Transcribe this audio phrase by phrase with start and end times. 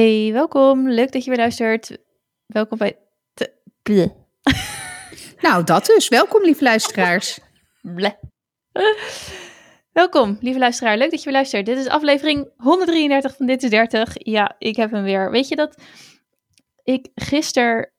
[0.00, 0.90] Hey, welkom.
[0.90, 1.98] Leuk dat je weer luistert.
[2.46, 2.98] Welkom bij...
[3.34, 3.52] Te...
[3.82, 4.10] Bleh.
[5.42, 6.08] Nou, dat dus.
[6.08, 7.40] Welkom, lieve luisteraars.
[7.94, 8.12] Bleh.
[9.92, 10.96] Welkom, lieve luisteraar.
[10.96, 11.66] Leuk dat je weer luistert.
[11.66, 14.14] Dit is aflevering 133 van Dit is 30.
[14.14, 15.30] Ja, ik heb hem weer.
[15.30, 15.82] Weet je dat
[16.82, 17.92] ik gisteren...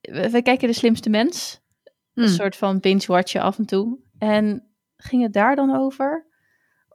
[0.00, 1.60] We we kijken De Slimste Mens.
[2.14, 2.32] Een Hmm.
[2.32, 3.98] soort van binge-watchen af en toe.
[4.18, 6.27] En ging het daar dan over?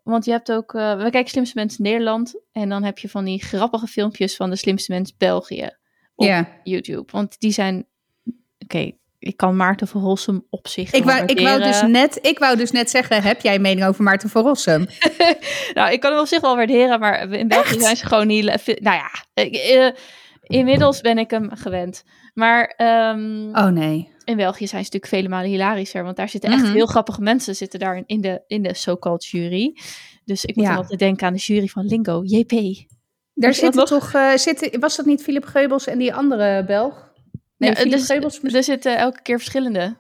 [0.04, 0.74] Want je hebt ook...
[0.74, 2.42] eh, we kijken Slimste Mens Nederland.
[2.52, 5.70] En dan heb je van die grappige filmpjes van De Slimste Mens België.
[6.16, 6.48] op.
[6.64, 7.12] YouTube.
[7.12, 7.88] Want die zijn...
[8.60, 12.40] Oké, ik kan Maarten van Rossum op zich Ik wou, ik, wou dus net, ik
[12.40, 14.88] wou dus net zeggen, heb jij een mening over Maarten van Rossum?
[15.74, 17.84] nou, ik kan hem op zich wel waarderen, maar in België Echt?
[17.84, 18.46] zijn ze gewoon niet...
[18.66, 19.90] Nou ja, ik, eh,
[20.42, 22.04] inmiddels ben ik hem gewend.
[22.34, 24.13] Maar ehm, Oh nee.
[24.26, 26.04] In België zijn ze natuurlijk vele malen hilarischer.
[26.04, 26.74] Want daar zitten echt Mhm.
[26.74, 29.78] heel grappige mensen zitten daar in de, in de so-called jury.
[30.26, 30.76] Dus ik moet Ja.
[30.76, 32.86] altijd denken aan de jury van Lingo, JP.
[33.34, 37.12] Daar zitten toch, eh, zitten, was dat niet Philip Geubels en die andere Belg?
[37.58, 38.40] Nee, Ja, Philip dus- Geubels.
[38.44, 39.96] Er zitten elke keer verschillende.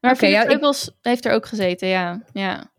[0.00, 2.22] Maar Oké, Philip ja, ik- Geubels heeft er ook gezeten, ja.
[2.32, 2.72] ja.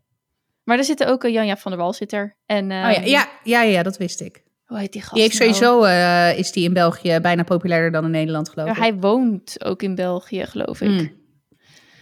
[0.64, 2.36] Maar er zitten ook uh, Janja van der Wal zit er.
[2.45, 4.44] En, Oh ja, ehm, ja, ja, ja, dat wist ik.
[4.66, 5.53] Hoe heet die gast Die heeft nou?
[5.53, 8.80] sowieso, eh, is die in België bijna populairder dan in Nederland, geloof Ja, ik.
[8.80, 10.88] hij woont ook in België, geloof ik.
[10.89, 11.11] Hmm.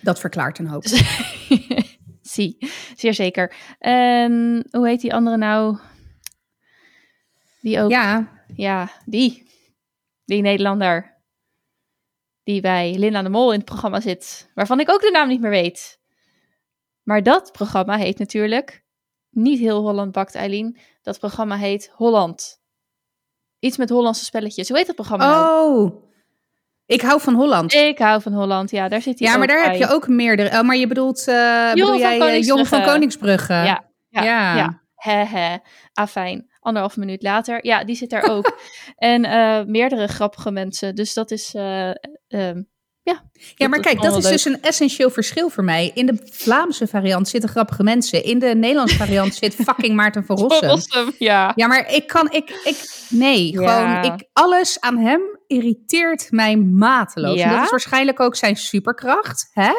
[0.02, 0.84] Dat verklaart een hoop.
[2.22, 2.58] Zie,
[2.96, 3.56] zeer zeker.
[3.80, 5.78] En hoe heet die andere nou?
[7.62, 9.52] Die ook, ja, Ja, die.
[10.26, 11.22] Die Nederlander.
[12.44, 14.52] Die bij Linda de Mol in het programma zit.
[14.54, 16.00] Waarvan ik ook de naam niet meer weet.
[17.04, 18.84] Maar dat programma heet natuurlijk
[19.30, 20.78] niet heel Holland bakt Eileen.
[21.04, 22.62] Dat programma heet Holland.
[23.60, 24.68] Iets met Hollandse spelletjes.
[24.68, 25.84] Hoe heet dat programma nou?
[25.84, 26.04] oh.
[26.86, 27.74] Ik hou van Holland.
[27.74, 28.72] Ik hou van Holland.
[28.72, 30.58] Ja, daar zit hij Ja, maar daar heb je ook meerdere.
[30.60, 33.54] Oh, maar je bedoelt, eh bedoel jij eh, Jong van Koningsbrugge.
[33.54, 34.56] Ja, ja, Ja.
[34.56, 34.82] ja.
[34.96, 35.62] Hehe,
[35.94, 36.52] afijn.
[36.60, 37.66] Anderhalf minuut later.
[37.66, 38.58] Ja, die zit daar ook.
[38.96, 40.96] en eh, meerdere grappige mensen.
[40.96, 41.54] Dus dat is...
[41.54, 41.90] eh,
[42.28, 42.62] ehm,
[43.04, 45.92] Ja, maar Dat is kijk, dat is dus een essentieel verschil voor mij.
[45.94, 48.24] In de Vlaamse variant zitten grappige mensen.
[48.24, 50.70] In de Nederlandse variant zit fucking Maarten van Rossum.
[50.70, 51.52] Rossum, ja.
[51.56, 54.00] Ja, maar ik kan, ik, ik, nee, Ja.
[54.02, 57.40] gewoon, ik, alles aan hem irriteert mij mateloos.
[57.40, 57.56] En Ja?
[57.56, 59.72] dat is waarschijnlijk ook zijn superkracht, hè?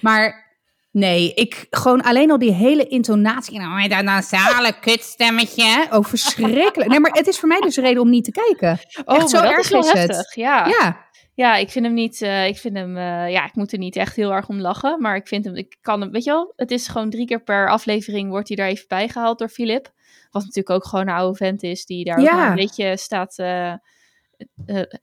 [0.00, 0.44] Maar
[0.90, 3.58] nee, ik, gewoon alleen al die hele intonatie.
[3.58, 5.86] Nou, dat nasale kutstemmetje.
[5.90, 6.90] Oh, verschrikkelijk.
[6.90, 8.78] Nee, maar het is voor mij dus een reden om niet te kijken.
[9.04, 9.92] Oh, Echt zo maar erg is het.
[9.92, 10.34] heftig.
[10.34, 10.66] Ja.
[10.66, 11.05] Ja,
[11.36, 12.22] ja, ik vind hem niet...
[12.22, 12.96] eh, ik vind hem...
[12.96, 15.00] eh, ja, ik moet er niet echt heel erg om lachen.
[15.00, 15.54] Maar ik vind hem...
[15.56, 16.10] Ik kan hem...
[16.10, 16.52] Weet je wel?
[16.56, 19.92] Het is gewoon drie keer per aflevering wordt hij daar even bijgehaald door Philip.
[20.30, 21.86] Wat natuurlijk ook gewoon een oude vent is.
[21.86, 22.48] Die daar Ja.
[22.50, 23.38] een beetje staat...
[23.38, 23.74] eh,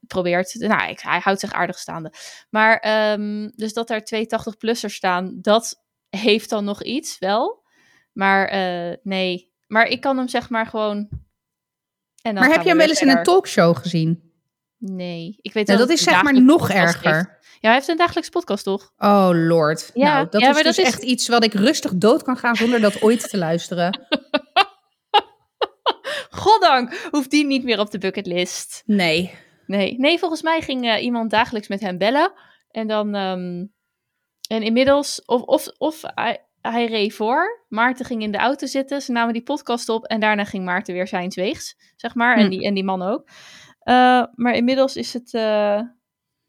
[0.06, 0.54] probeert.
[0.54, 2.12] Nou, ik, hij houdt zich aardig staande.
[2.50, 2.80] Maar
[3.18, 7.64] dus dus dat daar twee 80-plussers staan, dat heeft dan nog iets, wel.
[8.12, 8.52] Maar
[9.02, 9.52] nee.
[9.66, 10.96] Maar ik kan hem zeg maar gewoon...
[12.22, 14.33] En dan maar heb je hem wel eens in een talkshow gezien?
[14.92, 15.38] Nee.
[15.40, 17.14] Ik weet Nou, wel dat is zeg maar nog erger.
[17.14, 17.26] heeft.
[17.60, 18.92] Ja, hij heeft een dagelijks podcast, toch?
[18.98, 19.90] Oh lord.
[19.94, 22.22] Ja, nou, dat ja, is maar dus dat is- echt iets wat ik rustig dood
[22.22, 24.00] kan gaan zonder dat ooit te luisteren.
[26.30, 28.82] Goddank hoeft die niet meer op de bucketlist.
[28.86, 29.34] Nee.
[29.66, 32.32] Nee, nee volgens mij ging eh, iemand dagelijks met hem bellen.
[32.70, 33.14] En dan...
[33.14, 33.64] ehm,
[34.48, 35.22] en inmiddels...
[35.24, 37.64] Of, of, of hij, hij reed voor.
[37.68, 39.02] Maarten ging in de auto zitten.
[39.02, 40.04] Ze namen die podcast op.
[40.04, 42.36] En daarna ging Maarten weer zijn weegs, zeg maar.
[42.36, 42.50] En, Hm.
[42.50, 43.28] die, en die man ook.
[43.84, 45.34] Eh, maar inmiddels is het...
[45.34, 45.80] eh,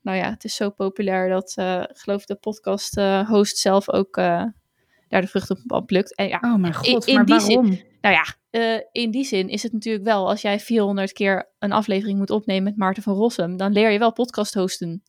[0.02, 1.54] nou ja, het is zo populair dat...
[1.90, 2.96] ik geloof de podcast
[3.28, 4.16] host zelf ook...
[4.16, 6.16] daar de vrucht op plukt.
[6.16, 7.80] En ja, Oh mijn god, In- in maar die zin- waarom?
[8.02, 8.26] nou ja,
[8.92, 12.64] in die zin is het natuurlijk wel, als jij 400 keer een aflevering moet opnemen
[12.64, 15.04] met Maarten van Rossum, dan leer je wel podcast hosten.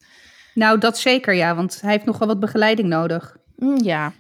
[0.55, 3.37] Nou, dat zeker ja, want hij heeft nog wel wat begeleiding nodig.
[3.57, 4.13] Mm, ja,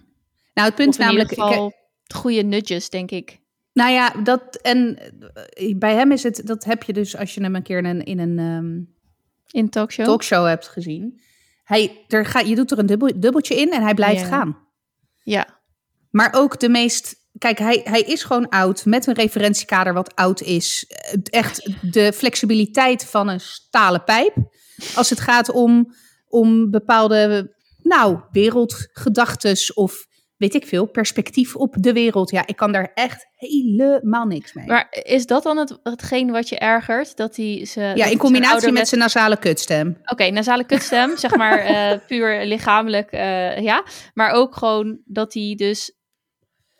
[0.54, 1.30] Nou, het punt namelijk...
[1.30, 1.72] ieder geval
[2.14, 3.40] goede nudges, denk ik.
[3.76, 4.98] Nou ja, dat en
[5.52, 7.84] eh, bij hem is het, dat heb je dus als je hem een keer in
[7.84, 8.74] een, in een ehm,
[9.50, 10.04] In een talkshow.
[10.06, 11.20] talkshow hebt gezien.
[11.64, 14.26] Hij, er ga, je doet er een dubbel, dubbeltje in en hij blijft Ja.
[14.26, 14.58] gaan.
[15.22, 15.46] Ja,
[16.10, 17.14] Maar ook de meest.
[17.38, 20.84] Kijk, hij, hij is gewoon oud met een referentiekader wat oud is.
[21.22, 24.34] Echt de flexibiliteit van een stalen pijp.
[24.94, 25.94] Als het gaat om,
[26.28, 30.06] om bepaalde, nou, wereldgedachtes of
[30.36, 32.30] weet ik veel, perspectief op de wereld.
[32.30, 34.66] Ja, ik kan daar echt helemaal niks mee.
[34.66, 37.16] maar is dat dan het, hetgeen wat je ergert?
[37.16, 37.92] Dat hij ze.
[37.94, 40.00] ja, in combinatie met zijn nasale kutstem.
[40.04, 43.84] Oké, nasale kutstem, zeg maar eh, puur lichamelijk, eh, ja.
[44.14, 45.94] Maar ook gewoon dat hij dus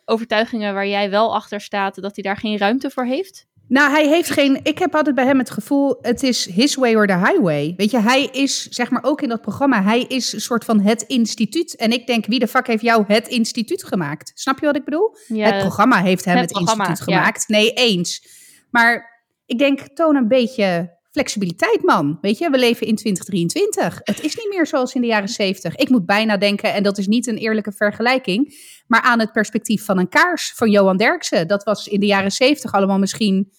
[0.05, 3.45] overtuigingen waar jij wel achter staat, dat hij daar geen ruimte voor heeft.
[3.67, 4.59] Nou, hij heeft geen.
[4.63, 7.73] Ik heb altijd bij hem het gevoel: het is his way or the highway.
[7.77, 10.79] Weet je, hij is, zeg maar ook in dat programma, hij is een soort van
[10.79, 11.75] het instituut.
[11.75, 14.31] En ik denk: wie de fuck heeft jou het instituut gemaakt?
[14.35, 15.15] Snap je wat ik bedoel?
[15.27, 17.03] Ja, het programma heeft hem het instituut ja.
[17.03, 17.47] gemaakt.
[17.47, 18.27] Nee, eens.
[18.71, 22.17] Maar ik denk: toon een beetje flexibiliteit, man.
[22.21, 23.99] Weet je, we leven in 2023.
[24.03, 25.75] Het is niet meer zoals in de jaren 70.
[25.75, 28.55] Ik moet bijna denken, en dat is niet een eerlijke vergelijking,
[28.87, 31.47] maar aan het perspectief van een kaars van Johan Derksen.
[31.47, 33.51] Dat was in de jaren 70 allemaal misschien.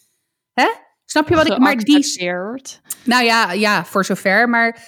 [0.53, 0.69] Hè?
[1.05, 1.59] Snap je wat ik.
[1.59, 1.97] Maar die.
[3.05, 4.49] Nou ja, ja, voor zover.
[4.49, 4.85] Maar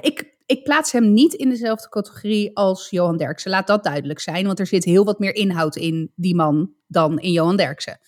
[0.00, 3.50] ik, ik plaats hem niet in dezelfde categorie als Johan Derksen.
[3.50, 7.18] Laat dat duidelijk zijn, want er zit heel wat meer inhoud in die man dan
[7.18, 8.00] in Johan Derksen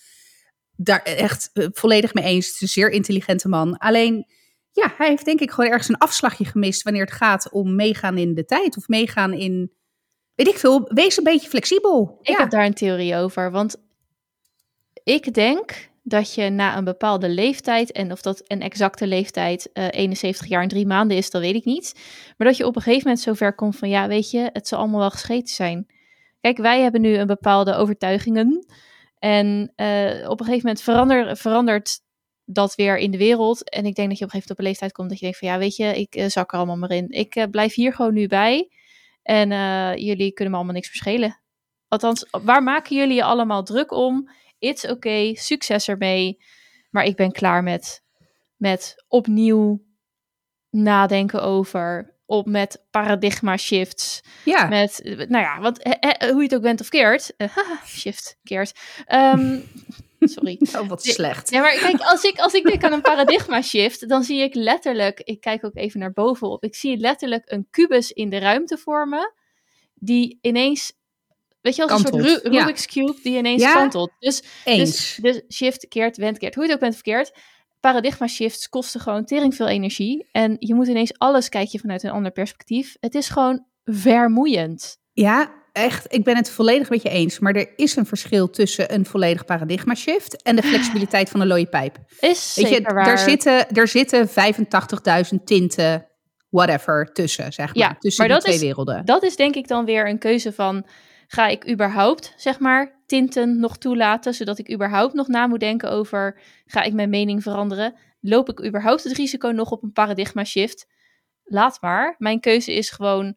[0.77, 2.45] daar echt eh, volledig mee eens.
[2.45, 3.77] Het is een zeer intelligente man.
[3.77, 4.25] Alleen,
[4.71, 8.17] ja, hij heeft denk ik gewoon ergens een afslagje gemist wanneer het gaat om meegaan
[8.17, 9.71] in de tijd of meegaan in,
[10.35, 12.19] weet ik veel, wees een beetje flexibel.
[12.21, 13.75] Ik heb daar een theorie over, want
[15.03, 19.85] ik denk dat je na een bepaalde leeftijd, en of dat een exacte leeftijd uh,
[19.85, 21.93] eh, 71 jaar en drie maanden is, dat weet ik niet.
[22.37, 24.79] Maar dat je op een gegeven moment zover komt van, ja, weet je, het zal
[24.79, 25.87] allemaal wel gescheten zijn.
[26.41, 28.65] Kijk, wij hebben nu een bepaalde overtuigingen.
[29.25, 31.99] En uh, op een gegeven moment verander, verandert
[32.43, 33.69] dat weer in de wereld.
[33.69, 35.23] En ik denk dat je op een gegeven moment op een leeftijd komt dat je
[35.23, 37.09] denkt van ja, weet je, ik uh, zak er allemaal maar in.
[37.09, 38.69] Ik uh, blijf hier gewoon nu bij.
[39.23, 39.49] En
[39.99, 41.39] jullie kunnen me allemaal niks verschillen.
[41.87, 44.29] Althans, waar maken jullie je allemaal druk om?
[44.59, 46.37] It's oké, okay, succes ermee.
[46.89, 48.03] Maar ik ben klaar met,
[48.55, 49.85] met opnieuw
[50.69, 54.21] nadenken over op met paradigma shifts.
[54.43, 54.67] Ja.
[54.67, 55.83] Met, nou ja, want
[56.19, 57.33] hoe je het ook bent of keert.
[57.37, 58.79] Uh, shift, keert.
[59.13, 59.63] Um,
[60.19, 60.59] sorry.
[60.77, 61.49] Oh, wat slecht.
[61.49, 64.55] Ja, maar kijk, als ik, als ik denk aan een paradigma shift, dan zie ik
[64.55, 68.77] letterlijk, ik kijk ook even naar bovenop, ik zie letterlijk een kubus in de ruimte
[68.77, 69.33] vormen,
[69.93, 70.93] die ineens,
[71.61, 73.73] weet je, als een soort Rubik's Cube, die ineens ja?
[73.73, 74.11] kantelt.
[74.19, 76.55] Dus, dus, dus shift, keert, wend, keert.
[76.55, 77.31] Hoe je het ook bent of keert
[77.91, 80.29] paradigma shifts kosten gewoon tering veel energie.
[80.31, 82.95] En je moet ineens alles kijken vanuit een ander perspectief.
[82.99, 84.97] Het is gewoon vermoeiend.
[85.11, 86.13] Ja, echt.
[86.13, 87.39] Ik ben het volledig met je eens.
[87.39, 91.47] Maar er is een verschil tussen een volledig paradigma shift en de flexibiliteit van een
[91.47, 91.97] looie pijp.
[92.19, 93.07] Is Weet je, waar.
[93.07, 96.07] Er zitten, er zitten 85.000 tinten,
[96.49, 97.89] whatever, tussen, zeg maar.
[97.89, 99.05] Ja, tussen maar die twee werelden.
[99.05, 100.85] Dat is denk ik dan weer een keuze van
[101.35, 105.91] ga ik überhaupt, zeg maar, tinten nog toelaten, zodat ik überhaupt nog na moet denken
[105.91, 107.95] over, ga ik mijn mening veranderen?
[108.19, 110.87] Loop ik überhaupt het risico nog op een paradigma shift?
[111.43, 112.15] Laat maar.
[112.17, 113.35] Mijn keuze is gewoon,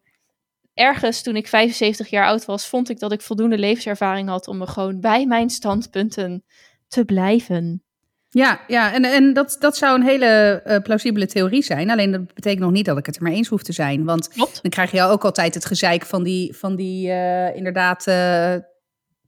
[0.74, 4.58] ergens toen ik 75 jaar oud was, vond ik dat ik voldoende levenservaring had om
[4.58, 6.44] me gewoon bij mijn standpunten
[6.88, 7.82] te blijven.
[8.30, 11.90] Ja, ja en, en dat, dat zou een hele uh, plausibele theorie zijn.
[11.90, 14.04] Alleen dat betekent nog niet dat ik het er maar eens hoef te zijn.
[14.04, 18.54] Want dan krijg je ook altijd het gezeik van die, van die uh, inderdaad uh,
[18.54, 18.62] eh,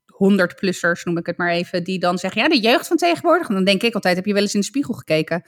[0.06, 1.84] 100-plussers, noem ik het maar even.
[1.84, 3.48] Die dan zeggen, ja, de jeugd van tegenwoordig.
[3.48, 5.42] En dan denk ik altijd, heb je wel eens in de spiegel gekeken?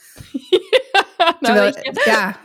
[1.20, 1.72] ja, nou,
[2.04, 2.36] ja.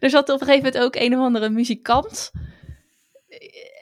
[0.00, 2.30] Er zat op een gegeven moment ook een of andere muzikant.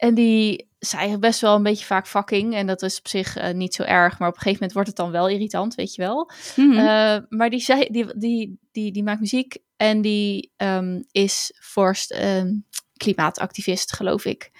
[0.04, 2.54] En die zei best wel een beetje vaak fucking.
[2.54, 4.18] En dat is op zich uh, niet zo erg.
[4.18, 6.30] Maar op een gegeven moment wordt het dan wel irritant, weet je wel.
[6.56, 6.78] Mm -hmm.
[6.78, 12.14] uh, maar die, zei, die, die, die, die maakt muziek en die um, is vorst
[12.14, 12.66] um,
[12.96, 14.50] klimaatactivist, geloof ik.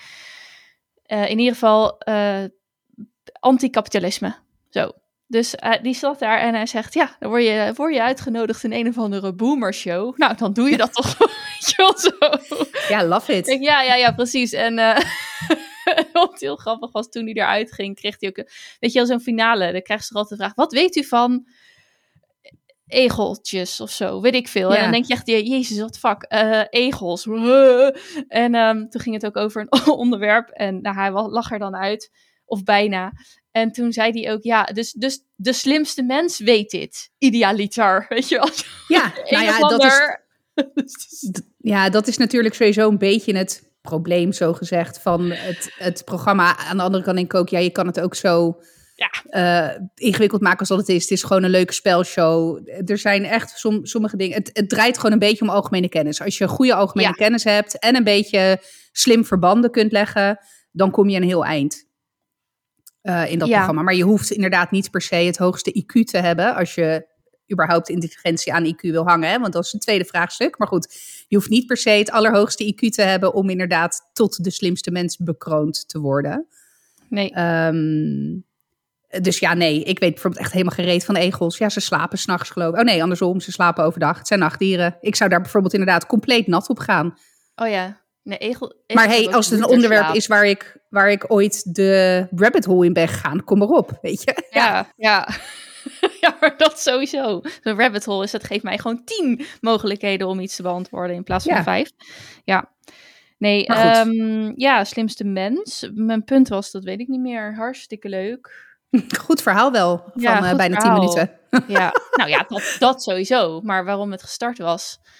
[1.06, 1.98] Uh, in ieder geval
[3.40, 4.36] anticapitalisme.
[4.70, 4.92] Zo.
[5.26, 8.72] Dus die zat daar en hij zegt: Ja, dan word je, word je uitgenodigd in
[8.72, 10.16] een of andere boomershow.
[10.16, 11.16] Nou, dan doe je dat toch.
[11.76, 12.10] Wel zo.
[12.88, 13.44] Ja, love it.
[13.44, 14.52] Denk, ja, ja, ja, precies.
[14.52, 14.74] En
[16.12, 18.48] wat heel grappig was, toen hij eruit ging, kreeg hij ook, een,
[18.80, 19.72] weet je wel, zo'n finale.
[19.72, 21.46] Dan krijgt ze altijd de vraag, wat weet u van
[22.86, 24.74] egeltjes of zo, weet ik veel.
[24.74, 27.26] En dan denk je echt, jezus, wat fuck, uh, egels.
[28.28, 31.76] En um, toen ging het ook over een onderwerp en nou, hij lag er dan
[31.76, 32.10] uit,
[32.44, 33.12] of bijna.
[33.56, 38.28] En toen zei hij ook, ja, dus, dus de slimste mens weet dit, idealiter, weet
[38.28, 38.48] je wel.
[38.88, 40.00] Ja, nou ja, dat is,
[41.72, 46.56] ja, dat is natuurlijk sowieso een beetje het probleem, zo gezegd, van het, het programma.
[46.56, 48.60] Aan de andere kant denk ik ook, ja, je kan het ook zo
[48.94, 49.10] ja.
[49.30, 51.02] Uh, ingewikkeld maken als dat het is.
[51.02, 52.68] Het is gewoon een leuke spelshow.
[52.84, 54.36] Er zijn echt som, sommige dingen.
[54.36, 56.20] Het, het, draait gewoon een beetje om algemene kennis.
[56.20, 60.38] Als je goede algemene kennis hebt en een beetje slim verbanden kunt leggen,
[60.70, 61.86] dan kom je een heel eind.
[63.04, 63.82] Uh, in dat programma.
[63.82, 67.06] Maar je hoeft inderdaad niet per se het hoogste IQ te hebben als je
[67.52, 69.30] überhaupt intelligentie aan IQ wil hangen.
[69.30, 69.38] Hè?
[69.38, 70.58] Want dat is een tweede vraagstuk.
[70.58, 70.94] Maar goed,
[71.28, 74.90] je hoeft niet per se het allerhoogste IQ te hebben om inderdaad tot de slimste
[74.90, 76.46] mens bekroond te worden.
[77.08, 77.38] Nee.
[77.40, 78.44] Um,
[79.20, 81.58] dus ja, nee, ik weet bijvoorbeeld echt helemaal gereed van egels.
[81.58, 82.78] Ja, ze slapen s'nachts geloof ik.
[82.78, 84.18] Oh nee, andersom, ze slapen overdag.
[84.18, 84.96] Het zijn nachtdieren.
[85.00, 87.18] Ik zou daar bijvoorbeeld inderdaad compleet nat op gaan.
[87.56, 91.32] Oh ja, nee, egel, maar hey, als het een onderwerp is waar ik, waar ik
[91.32, 94.46] ooit de rabbit hole in ben gegaan, kom erop, weet je.
[94.50, 95.28] Ja, ja.
[96.20, 97.40] ja, maar dat sowieso.
[97.62, 101.24] Zo'n rabbit hole is, dat geeft mij gewoon tien mogelijkheden om iets te beantwoorden in
[101.24, 101.90] plaats van vijf.
[102.44, 102.72] Ja.
[103.38, 105.90] Nee, um, ja, slimste mens.
[105.94, 107.54] Mijn punt was, dat weet ik niet meer.
[107.54, 108.74] Hartstikke leuk.
[109.24, 110.80] Goed verhaal wel, van uh, bijna verhaal.
[110.80, 111.38] tien minuten.
[111.66, 113.60] Ja, nou ja, dat, dat sowieso.
[113.60, 115.12] Maar waarom het gestart was, eh,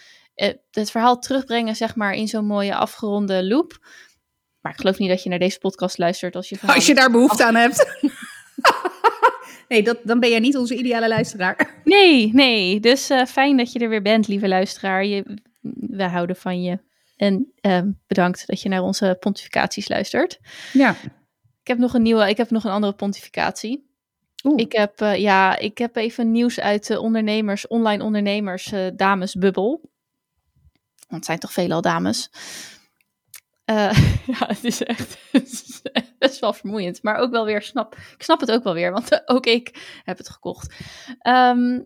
[0.70, 3.78] het verhaal terugbrengen, zeg maar, in zo'n mooie afgeronde loop.
[4.60, 7.10] Maar ik geloof niet dat je naar deze podcast luistert als je Als je daar
[7.10, 7.98] behoefte aan hebt.
[9.68, 11.72] nee, dat, dan ben jij niet onze ideale luisteraar.
[11.84, 12.80] Nee, nee.
[12.80, 15.04] Dus eh, fijn dat je er weer bent, lieve luisteraar.
[15.04, 15.38] Je,
[15.76, 16.78] we houden van je.
[17.16, 20.38] En ehm, bedankt dat je naar onze pontificaties luistert.
[20.72, 20.96] Ja.
[21.60, 23.86] Ik heb nog een nieuwe, ik heb nog een andere pontificatie.
[24.44, 24.60] Oeh.
[24.60, 29.80] Ik heb, eh, ja, ik heb even nieuws uit de ondernemers, online ondernemers, eh, damesbubbel.
[31.14, 32.30] Want het zijn toch veelal dames.
[33.64, 33.98] Eh,
[34.38, 35.82] ja, het is echt het is
[36.18, 37.02] best wel vermoeiend.
[37.02, 37.94] Maar ook wel weer snap.
[37.94, 40.74] Ik snap het ook wel weer, want ook ik heb het gekocht.
[41.18, 41.80] Ehm,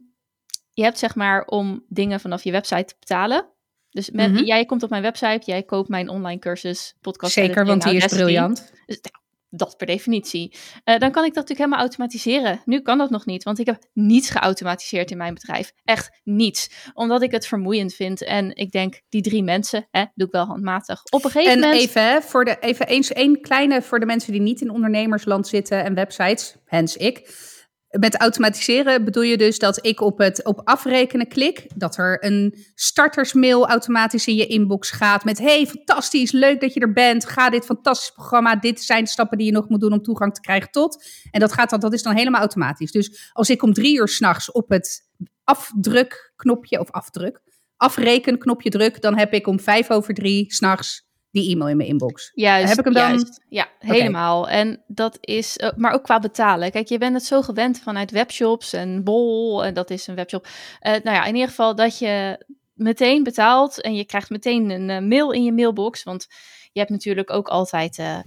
[0.72, 3.48] je hebt zeg maar om dingen vanaf je website te betalen.
[3.90, 4.44] Dus met, Mhm.
[4.44, 7.32] jij komt op mijn website, jij koopt mijn online cursus, podcast.
[7.32, 8.72] Zeker, want die is briljant.
[8.86, 10.54] Dus, nou, dat per definitie.
[10.84, 12.60] Eh, dan kan ik dat natuurlijk helemaal automatiseren.
[12.64, 15.72] Nu kan dat nog niet, want ik heb niets geautomatiseerd in mijn bedrijf.
[15.84, 16.90] Echt niets.
[16.94, 18.24] Omdat ik het vermoeiend vind.
[18.24, 21.02] En ik denk, die drie mensen, hè, doe ik wel handmatig.
[21.10, 21.80] Op een gegeven En moment...
[21.80, 25.46] even, hè, voor de, even eens één kleine voor de mensen die niet in ondernemersland
[25.46, 27.46] zitten en websites, hens ik.
[27.90, 32.64] Met automatiseren bedoel je dus dat ik op het op afrekenen klik, dat er een
[32.74, 37.50] startersmail automatisch in je inbox gaat met hey, fantastisch, leuk dat je er bent, ga
[37.50, 40.40] dit fantastisch programma, dit zijn de stappen die je nog moet doen om toegang te
[40.40, 41.04] krijgen tot.
[41.30, 42.92] En dat gaat dan, dat is dan helemaal automatisch.
[42.92, 45.08] Dus als ik om drie uur s'nachts op het
[45.44, 47.40] afdrukknopje of afdruk,
[47.76, 52.30] afrekenknopje druk, dan heb ik om vijf over drie s'nachts die e-mail in mijn inbox.
[52.34, 53.08] Juist, Heb ik hem dan?
[53.08, 53.40] juist.
[53.48, 54.48] Ja, helemaal.
[54.48, 56.70] En dat is, eh, maar ook qua betalen.
[56.70, 60.46] Kijk, je bent het zo gewend vanuit webshops en Bol, en dat is een webshop.
[60.80, 62.44] Eh, nou ja, in ieder geval dat je
[62.74, 66.02] meteen betaalt en je krijgt meteen een eh, mail in je mailbox.
[66.02, 66.26] Want
[66.72, 68.18] je hebt natuurlijk ook altijd eh,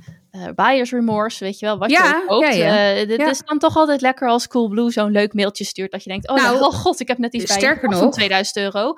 [0.55, 2.55] buyer's remorse, weet je wel, wat Ja, je ook koopt.
[2.55, 3.05] ja, ja.
[3.05, 3.29] Dit Ja.
[3.29, 6.36] is dan toch altijd lekker als Coolblue zo'n leuk mailtje stuurt dat je denkt, oh,
[6.36, 8.93] Nou, nou, oh god, ik heb net iets bij van nog- 2000 euro.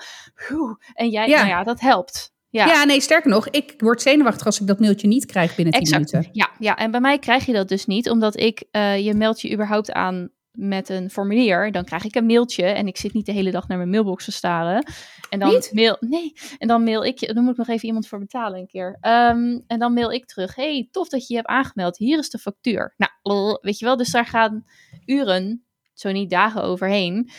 [0.52, 2.33] Oeh, en jij, nou ja, dat helpt.
[2.54, 2.66] Ja.
[2.66, 2.84] Ja.
[2.84, 6.12] nee, sterker nog, ik word zenuwachtig als ik dat mailtje niet krijg binnen 10 Exact.
[6.12, 6.32] minuten.
[6.34, 9.42] Ja, ja, en bij mij krijg je dat dus niet, omdat ik, eh, je meldt
[9.42, 11.72] je überhaupt aan met een formulier.
[11.72, 14.26] Dan krijg ik een mailtje en ik zit niet de hele dag naar mijn mailbox
[14.26, 14.86] te staren.
[15.30, 15.70] En dan Niet?
[15.74, 18.60] mail, nee, en dan mail ik je, dan moet ik nog even iemand voor betalen
[18.60, 18.98] een keer.
[19.02, 22.30] Ehm, en dan mail ik terug, hey, tof dat je je hebt aangemeld, hier is
[22.30, 22.94] de factuur.
[22.98, 24.66] Nou, weet je wel, dus daar gaan
[25.06, 27.30] uren, zo niet dagen overheen.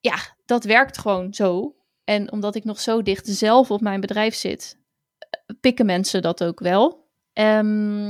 [0.00, 1.76] Ja, dat werkt gewoon zo.
[2.08, 4.78] En omdat ik nog zo dicht zelf op mijn bedrijf zit,
[5.18, 7.06] eh, pikken mensen dat ook wel.
[7.32, 8.06] Ehm,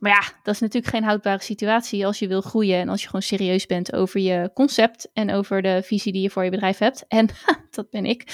[0.00, 3.06] maar ja, dat is natuurlijk geen houdbare situatie als je wil groeien en als je
[3.06, 6.78] gewoon serieus bent over je concept en over de visie die je voor je bedrijf
[6.78, 7.04] hebt.
[7.08, 7.28] En
[7.70, 8.24] dat ben ik.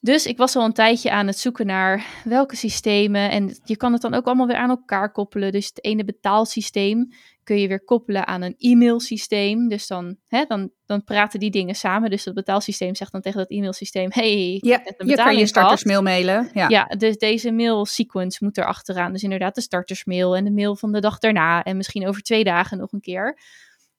[0.00, 3.30] Dus ik was al een tijdje aan het zoeken naar welke systemen.
[3.30, 5.52] En je kan het dan ook allemaal weer aan elkaar koppelen.
[5.52, 7.12] Dus het ene betaalsysteem
[7.44, 9.68] kun je weer koppelen aan een e-mailsysteem.
[9.68, 12.10] Dus dan, hè, dan, dan praten die dingen samen.
[12.10, 16.02] Dus dat betaalsysteem zegt dan tegen dat e-mailsysteem: hey, ik Ja, je kan je startersmail
[16.02, 16.50] mailen.
[16.54, 16.68] Ja.
[16.68, 19.12] Ja, dus deze mail sequence moet er achteraan.
[19.12, 21.62] Dus inderdaad de startersmail en de mail van de dag daarna.
[21.62, 23.38] En misschien over twee dagen nog een keer.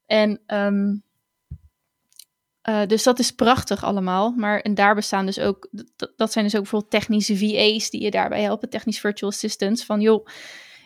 [0.06, 0.94] En ehm,
[2.62, 4.32] eh, dus dat is prachtig allemaal.
[4.32, 5.70] Maar en daar bestaan dus ook,
[6.16, 8.70] dat, zijn dus ook bijvoorbeeld technische VA's die je daarbij helpen.
[8.70, 9.86] Technisch virtual assistants.
[9.86, 10.26] Van joh,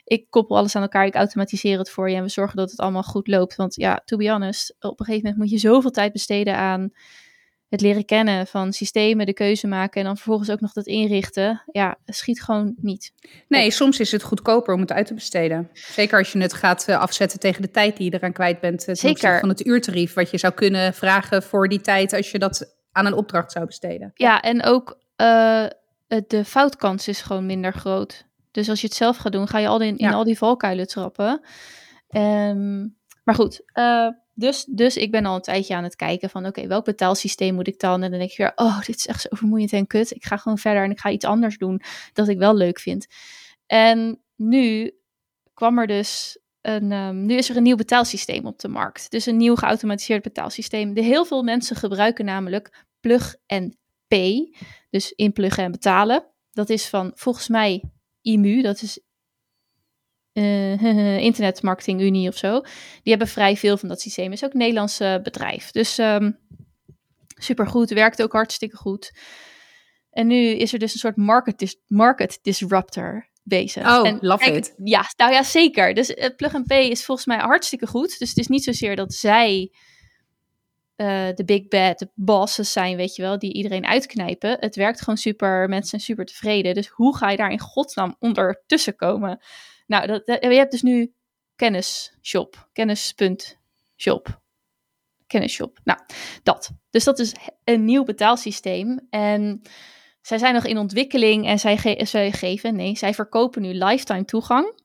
[0.03, 2.15] ik koppel alles aan elkaar, ik automatiseer het voor je.
[2.15, 3.55] En we zorgen dat het allemaal goed loopt.
[3.55, 6.91] Want ja, to be honest, op een gegeven moment moet je zoveel tijd besteden aan
[7.69, 11.63] het leren kennen van systemen, de keuze maken en dan vervolgens ook nog dat inrichten.
[11.72, 13.13] Ja, schiet gewoon niet.
[13.48, 15.69] Nee, soms is het goedkoper om het uit te besteden.
[15.74, 18.88] Zeker als je het gaat eh, afzetten tegen de tijd die je eraan kwijt bent.
[18.88, 19.39] eh, Zeker.
[19.39, 23.05] van het uurtarief wat je zou kunnen vragen voor die tijd als je dat aan
[23.05, 24.12] een opdracht zou besteden.
[24.13, 25.65] Ja, en ook eh,
[26.27, 28.25] de foutkans is gewoon minder groot.
[28.51, 30.12] Dus als je het zelf gaat doen, ga je al die, in Ja.
[30.12, 31.41] al die valkuilen trappen.
[32.07, 32.79] Ehm,
[33.24, 33.62] maar goed,
[34.36, 36.46] dus, dus ik ben al een tijdje aan het kijken van...
[36.46, 38.04] oké, welk betaalsysteem moet ik dan?
[38.04, 40.12] En dan denk je weer, oh, dit is echt zo vermoeiend en kut.
[40.12, 41.82] Ik ga gewoon verder en ik ga iets anders doen
[42.13, 43.08] dat ik wel leuk vind.
[43.65, 44.94] En nu
[45.54, 46.92] kwam er dus een...
[46.92, 49.12] ehm, nu is er een nieuw betaalsysteem op de markt.
[49.12, 50.94] Dus een nieuw geautomatiseerd betaalsysteem.
[50.94, 53.75] De heel veel mensen gebruiken namelijk Plug and
[54.08, 54.56] Pay.
[54.89, 56.25] Dus inpluggen en betalen.
[56.51, 57.84] Dat is van volgens mij
[58.22, 59.00] IMU, dat is
[60.36, 62.62] eh, Internet Marketing Unie of zo.
[62.62, 62.70] Die
[63.04, 64.32] hebben vrij veel van dat systeem.
[64.32, 65.72] Is ook een Nederlands bedrijf.
[65.72, 66.32] Dus ehm
[67.36, 69.13] supergoed, werkt ook hartstikke goed.
[70.12, 73.88] En nu is er dus een soort market, dis- market disruptor bezig.
[73.88, 74.74] Oh, en love kijk, it.
[74.84, 75.94] Ja, nou ja, zeker.
[75.94, 78.20] Dus het Plug and Pay is volgens mij hartstikke goed.
[78.20, 79.72] Dus het is niet zozeer dat zij
[80.96, 84.58] eh, de big bad de bosses zijn, weet je wel, die iedereen uitknijpen.
[84.60, 86.74] Het werkt gewoon super, mensen zijn super tevreden.
[86.74, 89.39] Dus hoe ga je daar in godsnaam ondertussen komen?
[89.86, 91.13] Nou, dat, dat- je hebt dus nu
[91.56, 94.42] kennisshop, kennis.shop.
[95.27, 95.80] Kennisshop.
[95.84, 96.00] Nou,
[96.44, 96.72] dat.
[96.89, 99.08] Dus dat is een nieuw betaalsysteem.
[99.10, 99.62] En
[100.22, 104.25] zij zijn nog in ontwikkeling en zij, ge zij geven, nee, zij verkopen nu lifetime
[104.25, 104.80] toegang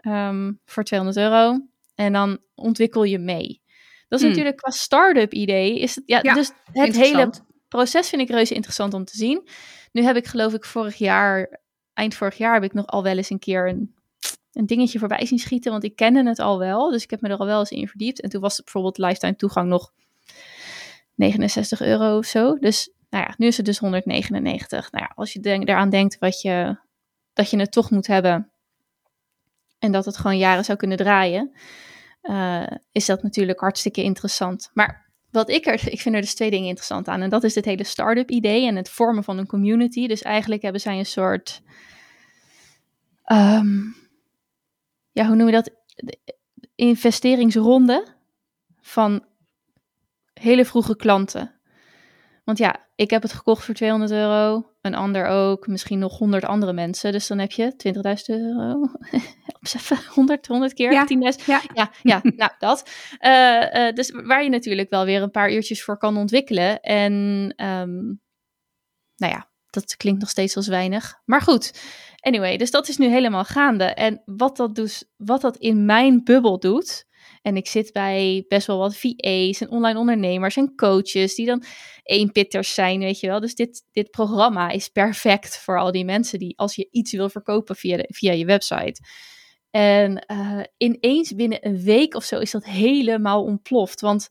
[0.00, 1.66] um, voor 200 euro.
[1.94, 3.62] En dan ontwikkel je mee.
[4.08, 4.28] Dat is Hmm.
[4.28, 5.78] natuurlijk qua start-up idee.
[5.80, 7.30] Is het, ja, Ja, dus het hele
[7.68, 9.48] proces vind ik reuze interessant om te zien.
[9.92, 11.60] Nu heb ik geloof ik vorig jaar,
[11.92, 13.94] eind vorig jaar, heb ik nog al wel eens een keer een,
[14.52, 15.70] een dingetje voorbij zien schieten.
[15.72, 16.90] Want ik kende het al wel.
[16.90, 18.20] Dus ik heb me er al wel eens in verdiept.
[18.20, 19.92] En toen was het bijvoorbeeld lifetime toegang nog
[21.14, 22.58] 69 euro of zo.
[22.58, 24.92] Dus nou ja, nu is het dus 199.
[24.92, 26.76] Nou ja, als je denk, daaraan denkt wat je,
[27.32, 28.50] dat je het toch moet hebben.
[29.78, 31.52] En dat het gewoon jaren zou kunnen draaien.
[32.22, 34.70] eh, is dat natuurlijk hartstikke interessant.
[34.74, 37.22] Maar wat ik er, ik vind er dus twee dingen interessant aan.
[37.22, 40.06] En dat is het hele start-up idee en het vormen van een community.
[40.06, 41.62] Dus eigenlijk hebben zij een soort,
[43.24, 43.80] ehm,
[45.12, 45.70] ja, hoe noem je dat?
[45.94, 46.18] De
[46.74, 48.06] Investeringsronde
[48.80, 49.24] van
[50.32, 51.60] hele vroege klanten.
[52.44, 56.44] Want ja, ik heb het gekocht voor 200 euro, een ander ook, misschien nog 100
[56.44, 57.12] andere mensen.
[57.12, 57.92] Dus dan heb je 20.000
[58.26, 58.88] euro.
[59.46, 61.06] Help eens even, 100, 100 keer, Ja,
[61.38, 61.44] 10.000.
[61.44, 61.60] ja.
[61.74, 62.90] ja, ja nou dat.
[63.18, 66.80] Eh, eh, dus waar je natuurlijk wel weer een paar uurtjes voor kan ontwikkelen.
[66.80, 68.02] En ehm,
[69.16, 71.20] nou ja, dat klinkt nog steeds als weinig.
[71.24, 71.80] Maar goed,
[72.22, 73.84] anyway, dus dat is nu helemaal gaande.
[73.84, 77.10] En wat dat, dus, wat dat in mijn bubbel doet.
[77.42, 81.62] En ik zit bij best wel wat VA's en online ondernemers en coaches die dan
[82.02, 83.40] eenpitters zijn, weet je wel.
[83.40, 87.28] Dus dit, dit programma is perfect voor al die mensen die, als je iets wil
[87.28, 89.00] verkopen via, de, via je website.
[89.70, 94.00] En eh, ineens binnen een week of zo is dat helemaal ontploft.
[94.00, 94.30] Want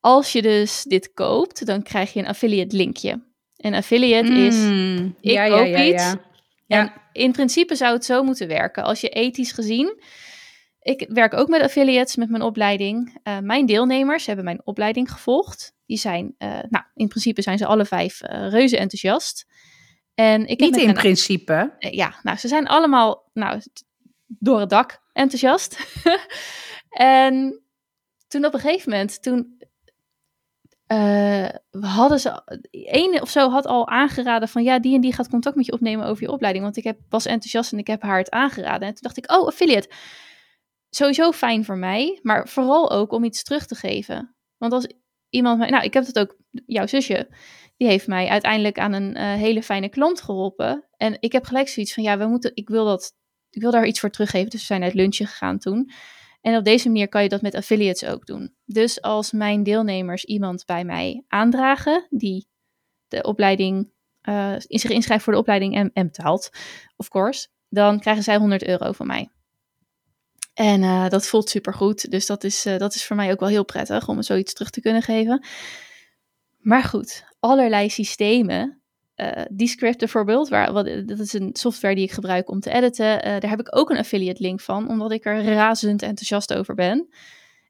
[0.00, 3.28] als je dus dit koopt, dan krijg je een affiliate linkje.
[3.56, 6.14] Een affiliate is, Mm, ik ja, ja, koop ja, iets.
[6.70, 6.80] Ja.
[6.80, 8.84] en in principe zou het zo moeten werken.
[8.84, 10.02] Als je ethisch gezien,
[10.80, 13.18] ik werk ook met affiliates met mijn opleiding.
[13.22, 15.74] Eh, mijn deelnemers hebben mijn opleiding gevolgd.
[15.86, 19.46] Die zijn, eh, nou, in principe zijn ze alle vijf eh, reuze enthousiast.
[20.14, 21.74] En ik Niet in hen- principe.
[21.78, 23.60] ja, nou, ze zijn allemaal nou,
[24.26, 25.78] door het dak enthousiast.
[26.90, 27.62] en
[28.28, 29.59] toen op een gegeven moment, toen
[30.90, 31.48] eh,
[31.80, 35.56] hadden ze, één of zo had al aangeraden van ja, die en die gaat contact
[35.56, 36.64] met je opnemen over je opleiding.
[36.64, 38.88] Want ik heb, was enthousiast en ik heb haar het aangeraden.
[38.88, 39.90] En toen dacht ik, oh, affiliate.
[40.88, 44.34] Sowieso fijn voor mij, maar vooral ook om iets terug te geven.
[44.56, 44.86] Want als
[45.28, 47.28] iemand mij, nou, ik heb het ook, jouw zusje,
[47.76, 50.84] die heeft mij uiteindelijk aan een eh, hele fijne klant geholpen.
[50.96, 53.12] En ik heb gelijk zoiets van, ja, we moeten, ik wil dat,
[53.50, 54.50] ik wil daar iets voor teruggeven.
[54.50, 55.90] Dus we zijn uit lunchen gegaan toen.
[56.40, 58.54] En op deze manier kan je dat met affiliates ook doen.
[58.64, 62.48] Dus als mijn deelnemers iemand bij mij aandragen, die
[63.08, 66.50] de opleiding, eh, zich inschrijft voor de opleiding en, en betaalt,
[66.96, 69.30] of course, dan krijgen zij 100 euro van mij.
[70.54, 72.10] En eh, dat voelt supergoed.
[72.10, 74.70] Dus dat is, eh, dat is voor mij ook wel heel prettig om zoiets terug
[74.70, 75.44] te kunnen geven.
[76.58, 78.79] Maar goed, allerlei systemen.
[79.20, 83.22] Eh Descript bijvoorbeeld, waar, wat, dat is een software die ik gebruik om te editen.
[83.22, 86.74] eh, daar heb ik ook een affiliate link van, omdat ik er razend enthousiast over
[86.74, 87.08] ben.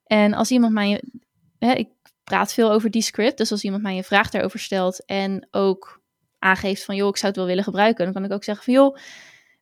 [0.04, 1.02] En als iemand mij,
[1.58, 1.88] hè, ik
[2.24, 6.02] praat veel over Descript, dus als iemand mij een vraag daarover stelt en ook
[6.38, 8.74] aangeeft van, joh, ik zou het wel willen gebruiken, dan kan ik ook zeggen van,
[8.74, 8.96] joh,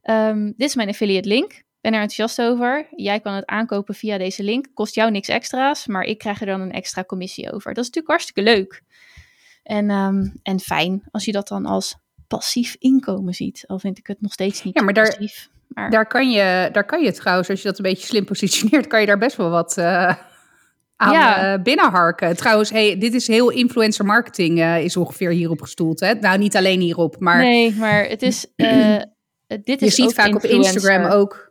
[0.02, 1.62] ehm, dit is mijn affiliate link.
[1.80, 2.88] Ben er enthousiast over.
[2.96, 4.66] Jij kan het aankopen via deze link.
[4.74, 7.74] Kost jou niks extra's, maar ik krijg er dan een extra commissie over.
[7.74, 8.82] Dat is natuurlijk hartstikke leuk.
[9.68, 13.64] En, ehm, en fijn als je dat dan als passief inkomen ziet.
[13.66, 15.48] Al vind ik het nog steeds niet Ja, maar daar- passief.
[15.68, 18.86] Maar Daar kan, je, daar kan je trouwens, als je dat een beetje slim positioneert,
[18.86, 20.14] kan je daar best wel wat eh,
[20.96, 21.52] aan Ja.
[21.54, 22.36] eh, binnenharken.
[22.36, 26.00] Trouwens, hey, dit is heel influencer marketing eh, is ongeveer hierop gestoeld.
[26.00, 26.14] Hè?
[26.14, 28.46] Nou, niet alleen hierop, maar nee, maar het is.
[28.56, 28.96] eh,
[29.64, 30.42] dit je is ziet vaak op.
[30.44, 31.47] Instagram ook.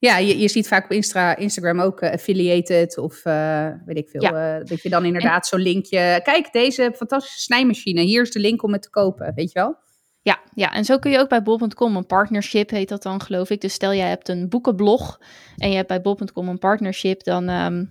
[0.00, 4.08] Ja, je, je ziet vaak op Instra, Instagram ook eh, affiliated of eh, weet ik
[4.08, 4.22] veel.
[4.22, 4.58] Ja.
[4.58, 6.20] eh, dat je dan inderdaad zo'n linkje.
[6.22, 8.00] Kijk, deze fantastische snijmachine.
[8.00, 9.32] Hier is de link om het te kopen.
[9.34, 9.76] Weet je wel?
[10.22, 13.50] Ja, ja, en zo kun je ook bij bol.com een partnership, heet dat dan geloof
[13.50, 13.60] ik.
[13.60, 15.20] Dus stel jij hebt een boekenblog
[15.56, 17.84] en je hebt bij bol.com een partnership, dan, ehm,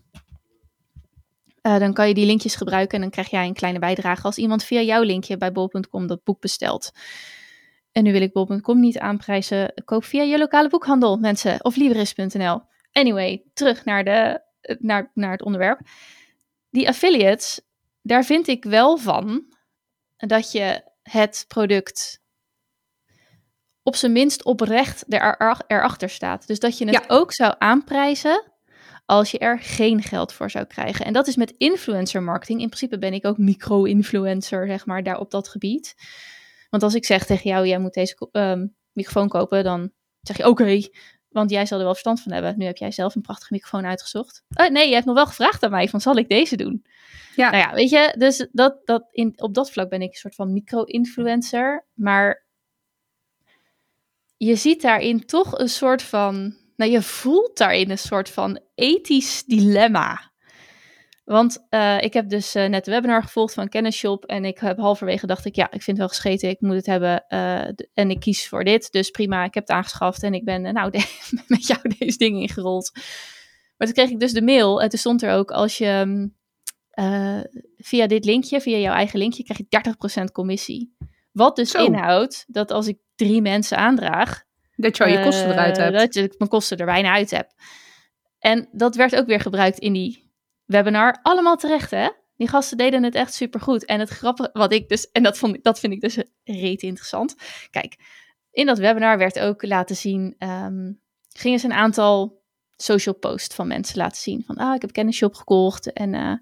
[1.62, 4.38] eh, dan kan je die linkjes gebruiken en dan krijg jij een kleine bijdrage als
[4.38, 6.92] iemand via jouw linkje bij bol.com dat boek bestelt.
[7.92, 9.74] En nu wil ik bol.com niet aanprijzen.
[9.86, 11.64] Koop via je lokale boekhandel, mensen.
[11.66, 12.62] Of libris.nl.
[12.92, 14.42] Anyway, terug naar, de,
[14.80, 15.80] naar, naar het onderwerp.
[16.70, 17.62] Die affiliates,
[18.02, 19.46] daar vind ik wel van
[20.18, 22.22] dat je het product
[23.84, 26.48] op zijn minst oprecht er, er- erachter staat.
[26.48, 27.04] Dus dat je het Ja.
[27.08, 28.52] ook zou aanprijzen
[29.06, 31.06] als je er geen geld voor zou krijgen.
[31.06, 32.62] En dat is met influencer marketing.
[32.62, 35.96] In principe ben ik ook micro-influencer, zeg maar, daar op dat gebied.
[36.70, 40.48] Want als ik zeg tegen jou, jij moet deze ehm, microfoon kopen, dan zeg je
[40.48, 40.64] oké.
[40.64, 40.90] Want
[41.30, 42.58] Want jij zal er wel verstand van hebben.
[42.58, 44.44] Nu heb jij zelf een prachtige microfoon uitgezocht.
[44.56, 46.86] Oh, nee, je hebt nog wel gevraagd aan mij van zal ik deze doen?
[47.36, 47.50] Ja.
[47.50, 50.36] Nou ja, weet je, dus dat, dat in, op dat vlak ben ik een soort
[50.36, 51.86] van micro-influencer.
[51.94, 52.46] Maar
[54.38, 59.44] je ziet daarin toch een soort van, nou je voelt daarin een soort van ethisch
[59.46, 60.32] dilemma.
[61.30, 64.26] Want uh, ik heb dus uh, net de webinar gevolgd van Kennisshop.
[64.26, 66.50] En ik heb halverwege dacht ik, ja, ik vind het wel gescheten.
[66.50, 67.26] Ik moet het hebben.
[67.30, 68.92] Uh, en ik kies voor dit.
[68.92, 70.24] Dus prima, ik heb het aangeschaft.
[70.24, 70.92] En ik ben nou
[71.48, 72.92] met jou deze dingen ingerold.
[73.78, 74.82] Maar toen kreeg ik dus de mail.
[74.82, 76.36] En toen stond er ook, als je mm,
[77.78, 80.96] via dit linkje, via jouw eigen linkje, krijg je 30% commissie.
[81.32, 81.86] Wat dus Zo.
[81.86, 84.44] inhoudt dat als ik drie mensen aandraag...
[84.76, 85.98] Dat je al je kosten eruit hebt.
[85.98, 87.52] Dat ik mijn kosten er bijna uit heb.
[88.40, 90.29] En dat werd ook weer gebruikt in die
[90.70, 91.20] webinar.
[91.22, 92.10] Allemaal terecht, hè?
[92.36, 93.86] Die gasten deden het echt supergoed.
[93.86, 97.36] En het grappige, wat ik dus, en dat, vond, dat vind ik dus reet interessant.
[97.72, 97.96] Kijk,
[98.52, 102.42] in dat webinar werd ook laten zien, um, gingen ze een aantal
[102.76, 104.44] social posts van mensen laten zien.
[104.46, 105.94] Van, ah, ik heb Kennisshop gekocht.
[105.94, 106.34] En uh,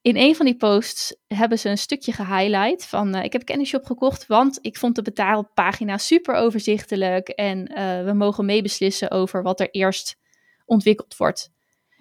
[0.00, 3.84] in een van die posts hebben ze een stukje gehighlight van, uh, ik heb Kennisshop
[3.84, 7.28] gekocht, want ik vond de betaalpagina super overzichtelijk.
[7.28, 10.16] En uh, we mogen meebeslissen over wat er eerst
[10.64, 11.56] ontwikkeld wordt.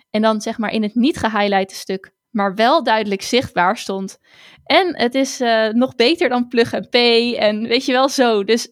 [0.09, 4.19] En dan zeg maar in het niet gehighlighte stuk, maar wel duidelijk zichtbaar stond.
[4.63, 7.35] En het is uh, nog beter dan plug and pay.
[7.35, 8.43] En weet je wel zo.
[8.43, 8.69] Dus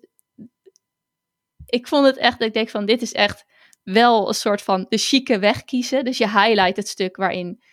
[1.65, 3.45] ik vond het echt, dat ik denk van dit is echt
[3.84, 6.06] wel een soort van de chique weg kiezen.
[6.06, 7.63] Dus je highlight het stuk waarin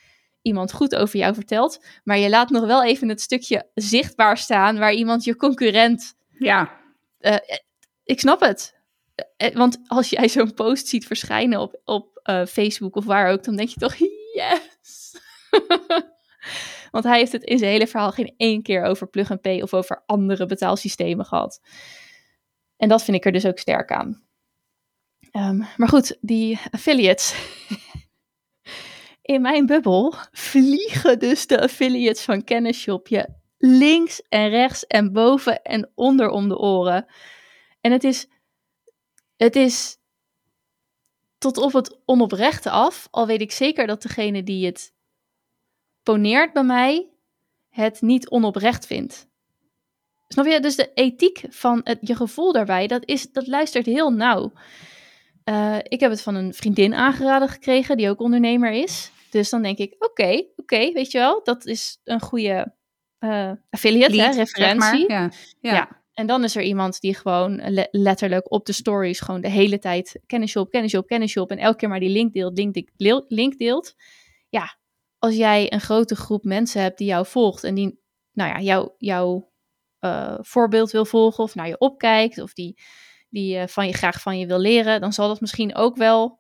[0.43, 1.85] iemand goed over jou vertelt.
[2.05, 6.15] Maar je laat nog wel even het stukje zichtbaar staan waar iemand je concurrent.
[6.39, 6.81] Ja.
[7.21, 7.37] Uh,
[8.05, 8.81] ik snap het.
[9.55, 13.57] Want als jij zo'n post ziet verschijnen op, op uh, Facebook of waar ook, dan
[13.57, 13.95] denk je toch,
[14.35, 15.17] yes!
[16.91, 19.61] Want hij heeft het in zijn hele verhaal geen één keer over plug and pay
[19.61, 21.61] of over andere betaalsystemen gehad.
[22.77, 24.23] En dat vind ik er dus ook sterk aan.
[25.33, 27.35] Um, maar goed, die affiliates.
[29.23, 35.63] in mijn bubbel vliegen dus de affiliates van Kennisshop je links en rechts en boven
[35.63, 37.07] en onder om de oren.
[37.81, 38.29] En het is,
[39.37, 39.99] het is
[41.43, 43.09] tot op het onoprechte af.
[43.11, 44.93] Al weet ik zeker dat degene die het
[46.03, 47.09] poneert bij mij
[47.69, 49.29] het niet onoprecht vindt.
[50.29, 50.61] Snap je?
[50.61, 54.53] Dus de ethiek van het, je gevoel daarbij, dat, is, dat luistert heel nauw.
[55.45, 59.11] Uh, ik heb het van een vriendin aangeraden gekregen, die ook ondernemer is.
[59.31, 62.75] Dus dan denk ik, oké, okay, oké, okay, weet je wel, dat is een goede
[63.21, 65.11] uh, affiliate, Lead, hè, referentie.
[65.11, 65.31] ja.
[65.61, 65.75] Ja.
[65.75, 66.02] ja.
[66.15, 70.21] En dan is er iemand die gewoon letterlijk op de stories gewoon de hele tijd
[70.27, 72.91] kennisshop, kennisshop, kennisshop en elke keer maar die link deelt, link,
[73.29, 73.95] link deelt.
[74.49, 74.79] Ja,
[75.19, 78.01] als jij een grote groep mensen hebt die jou volgt en die,
[78.33, 79.53] nou ja, jou, jouw
[80.01, 82.83] uh, voorbeeld wil volgen of naar je opkijkt of die,
[83.29, 86.39] die uh, van je graag van je wil leren, dan zal dat misschien ook wel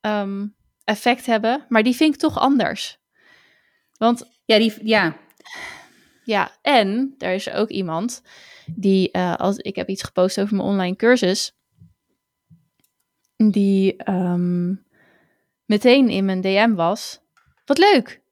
[0.00, 1.64] um, effect hebben.
[1.68, 2.98] Maar die vind ik toch anders.
[3.96, 5.16] Want ja, die, ja.
[6.24, 8.22] Ja, en er is ook iemand
[8.76, 11.52] die, uh, als ik heb iets gepost over mijn online cursus,
[13.36, 14.86] die um,
[15.64, 17.20] meteen in mijn DM was.
[17.64, 18.22] Wat leuk!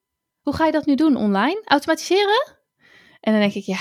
[0.42, 1.62] Hoe ga je dat nu doen online?
[1.64, 2.56] Automatiseren?
[3.20, 3.80] En dan denk ik, ja,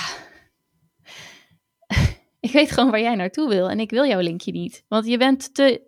[2.47, 4.83] ik weet gewoon waar jij naartoe wil en ik wil jouw linkje niet.
[4.87, 5.81] Want je bent te,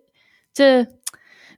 [0.52, 0.98] te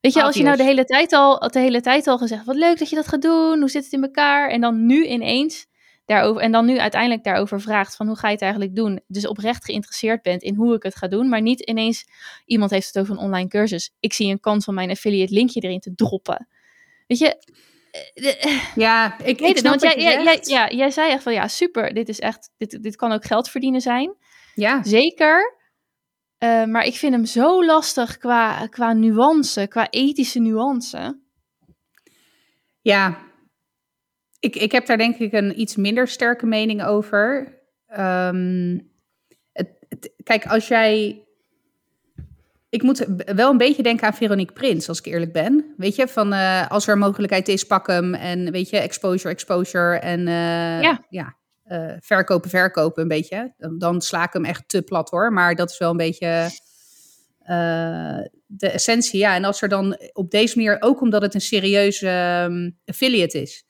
[0.02, 2.56] Weet je, als je nou de hele tijd al, de hele tijd al gezegd, wat
[2.56, 4.50] leuk dat je dat gaat doen, hoe zit het in elkaar?
[4.50, 5.66] En dan nu ineens
[6.04, 9.00] daarover, en dan nu uiteindelijk daarover vraagt van hoe ga je het eigenlijk doen?
[9.06, 12.04] Dus oprecht geïnteresseerd bent in hoe ik het ga doen, maar niet ineens
[12.44, 13.94] iemand heeft het over een online cursus.
[14.00, 16.48] Ik zie een kans van mijn affiliate linkje erin te droppen.
[17.06, 17.36] Weet je?
[17.92, 19.68] Eh, ja, ik, weet het.
[19.68, 22.96] Want jij, jij, ja, jij zei echt van ja, super, dit is echt, dit, dit
[22.96, 24.16] kan ook geld verdienen zijn.
[24.54, 24.82] Ja.
[24.82, 25.60] Zeker.
[26.38, 31.20] Uh, maar ik vind hem zo lastig qua, qua nuance, qua ethische nuance.
[32.80, 33.18] Ja,
[34.42, 37.58] ik, ik heb daar denk ik een iets minder sterke mening over.
[37.98, 38.90] Um,
[39.52, 41.24] het, het, kijk, als jij.
[42.68, 45.74] Ik moet wel een beetje denken aan Veronique Prins, als ik eerlijk ben.
[45.76, 48.14] Weet je, van uh, als er mogelijkheid is, pak hem.
[48.14, 49.98] En weet je, exposure, exposure.
[49.98, 51.06] En uh, ja.
[51.08, 53.54] ja uh, verkopen, verkopen een beetje.
[53.58, 55.32] Dan, dan, sla ik hem echt te plat hoor.
[55.32, 56.50] Maar dat is wel een beetje
[58.46, 59.18] de essentie.
[59.18, 63.42] Ja, en als er dan op deze manier, ook omdat het een serieuze um, affiliate
[63.42, 63.64] is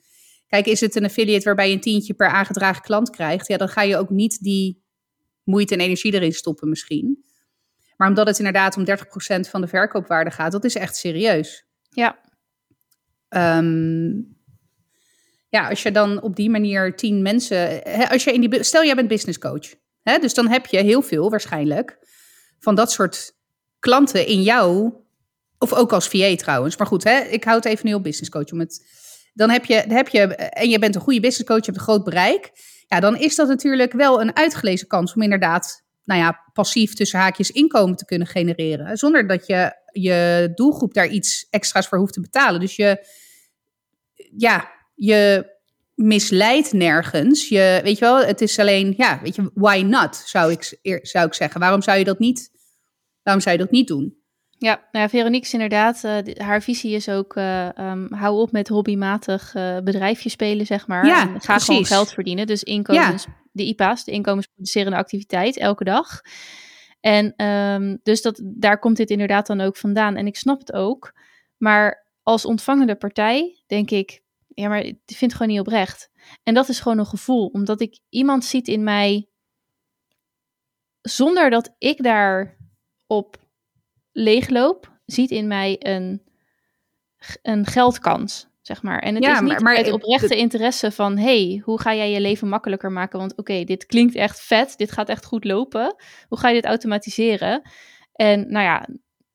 [0.52, 3.48] Kijk, is het een affiliate waarbij je een tientje per aangedragen klant krijgt?
[3.48, 4.82] Ja, dan ga je ook niet die
[5.44, 7.24] moeite en energie erin stoppen misschien.
[7.96, 11.66] Maar omdat het inderdaad om 30% van de verkoopwaarde gaat, dat is echt serieus.
[11.88, 12.20] Ja.
[13.28, 14.36] Um,
[15.48, 17.80] ja, als je dan op die manier tien mensen.
[17.82, 19.74] Hè, als je in die, stel, jij bent business coach.
[20.02, 21.98] Hè, dus dan heb je heel veel waarschijnlijk
[22.58, 23.32] van dat soort
[23.78, 24.92] klanten in jou,
[25.58, 28.30] of ook als VA trouwens, maar goed, hè, ik hou het even nu op business
[28.30, 29.00] coach om het.
[29.32, 31.82] Dan heb je, heb je, en je bent een goede business coach, je hebt een
[31.82, 32.50] groot bereik.
[32.86, 37.18] Ja, dan is dat natuurlijk wel een uitgelezen kans om inderdaad, nou ja, passief tussen
[37.18, 38.96] haakjes inkomen te kunnen genereren.
[38.96, 42.60] Zonder dat je je doelgroep daar iets extra's voor hoeft te betalen.
[42.60, 43.06] Dus je,
[44.36, 45.50] ja, je
[45.94, 47.48] misleidt nergens.
[47.48, 51.26] Je, weet je wel, het is alleen, ja, weet je, why not, zou ik, zou
[51.26, 51.60] ik zeggen.
[51.60, 52.50] Waarom zou je dat niet,
[53.22, 54.21] waarom zou je dat niet doen?
[54.62, 58.52] Ja, nou ja, Veronique is inderdaad, uh, haar visie is ook, uh, um, hou op
[58.52, 61.06] met hobbymatig uh, bedrijfje spelen, zeg maar.
[61.06, 62.46] Ja, en ga gewoon geld verdienen.
[62.46, 63.32] Dus inkomens, ja.
[63.52, 66.20] de IPA's, de inkomensproducerende activiteit, elke dag.
[67.00, 70.16] En um, dus dat, daar komt dit inderdaad dan ook vandaan.
[70.16, 71.12] En ik snap het ook.
[71.56, 76.10] Maar als ontvangende partij denk ik, ja, maar ik vind het gewoon niet oprecht.
[76.42, 79.28] En dat is gewoon een gevoel, omdat ik iemand ziet in mij,
[81.00, 82.56] zonder dat ik daar
[83.06, 83.41] op
[84.12, 86.22] leegloop, ziet in mij een,
[87.42, 88.98] een geldkans, zeg maar.
[88.98, 92.20] En het Ja, is niet maar- het- oprechte interesse van, hey, hoe ga jij je
[92.20, 93.18] leven makkelijker maken?
[93.18, 95.94] Want oké, dit klinkt echt vet, dit gaat echt goed lopen.
[96.28, 97.62] Hoe ga je dit automatiseren?
[98.12, 98.88] En nou ja,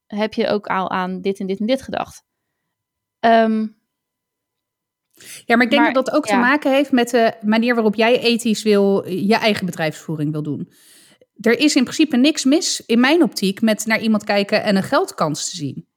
[0.08, 2.24] heb je ook al aan dit en dit en dit gedacht?
[3.20, 3.68] Ehm,
[5.46, 7.96] Ja, maar ik denk Maar, dat dat ook te maken heeft met de manier waarop
[7.96, 10.72] jij ethisch wil, je eigen bedrijfsvoering wil doen.
[11.42, 14.84] Er is in principe niks mis, in mijn optiek, met naar iemand kijken en een
[14.84, 15.88] geldkans te zien.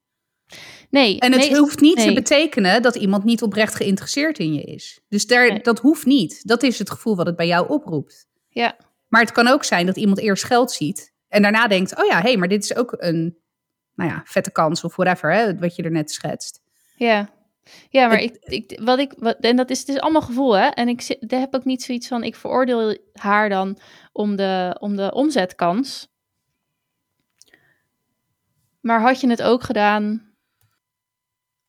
[0.91, 4.63] nee, En het nee, hoeft niet te betekenen dat iemand niet oprecht geïnteresseerd in je
[4.63, 5.01] is.
[5.09, 5.61] Dus daar, Nee.
[5.61, 6.41] dat hoeft niet.
[6.47, 8.29] Dat is het gevoel wat het bij jou oproept.
[8.49, 8.77] Ja,
[9.09, 12.17] Maar het kan ook zijn dat iemand eerst geld ziet en daarna denkt: oh ja,
[12.17, 13.39] hé, hey, maar dit is ook een
[13.95, 16.61] nou ja, vette kans of whatever, hè, wat je er net schetst.
[16.97, 17.31] Ja,
[17.89, 20.53] ja maar Het- ik, ik, wat ik, wat, en dat is, het is allemaal gevoel,
[20.57, 20.67] hè?
[20.67, 23.79] En ik zit- daar heb ook niet zoiets van, ik veroordeel haar dan
[24.13, 26.09] om de, om de omzetkans.
[28.81, 30.29] Maar had je het ook gedaan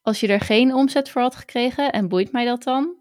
[0.01, 1.91] als je er geen omzet voor had gekregen?
[1.91, 2.99] En boeit mij dat dan?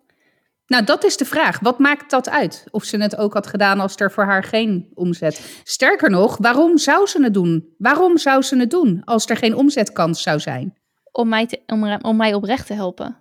[0.67, 1.61] Nou, dat is de vraag.
[1.61, 2.65] Wat maakt dat uit?
[2.71, 5.61] Of ze het ook had gedaan als er voor haar geen omzet.
[5.65, 7.75] Sterker nog, waarom zou ze het doen?
[7.79, 10.79] Waarom zou ze het doen als er geen omzetkans zou zijn?
[11.13, 13.17] Om mij, te, om, om mij oprecht te helpen.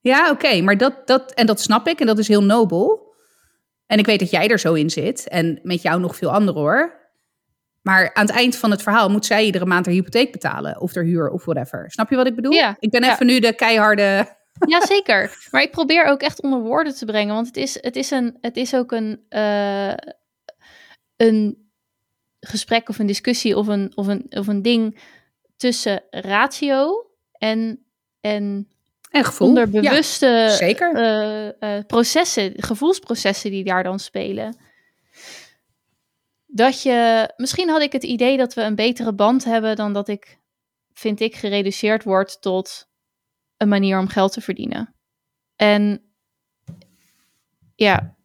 [0.00, 3.14] Ja, oké, maar dat, dat, en dat snap ik en dat is heel nobel.
[3.86, 6.60] En ik weet dat jij er zo in zit en met jou nog veel anderen
[6.60, 7.00] hoor.
[7.82, 10.94] Maar aan het eind van het verhaal moet zij iedere maand haar hypotheek betalen of
[10.94, 11.90] haar huur of whatever.
[11.90, 12.52] Snap je wat ik bedoel?
[12.52, 13.12] Ja, ik ben ja.
[13.12, 14.26] even nu de keiharde.
[14.66, 15.46] Ja, zeker.
[15.50, 17.34] Maar ik probeer ook echt onder woorden te brengen.
[17.34, 19.94] Want het is, het is, een, het is ook een, eh,
[21.16, 21.70] een
[22.40, 25.00] gesprek of een discussie of een, of een, of een ding
[25.56, 27.06] tussen ratio
[27.42, 27.84] en,
[28.20, 28.68] en
[29.10, 29.48] En gevoel.
[29.48, 30.94] onderbewuste Ja, zeker.
[30.94, 34.56] eh, eh, processen, gevoelsprocessen die daar dan spelen.
[36.46, 40.08] Dat je, misschien had ik het idee dat we een betere band hebben dan dat
[40.08, 40.38] ik,
[40.92, 42.88] vind ik, gereduceerd word tot
[43.56, 44.94] een manier om geld te verdienen.
[45.56, 46.02] En
[47.74, 48.16] ja,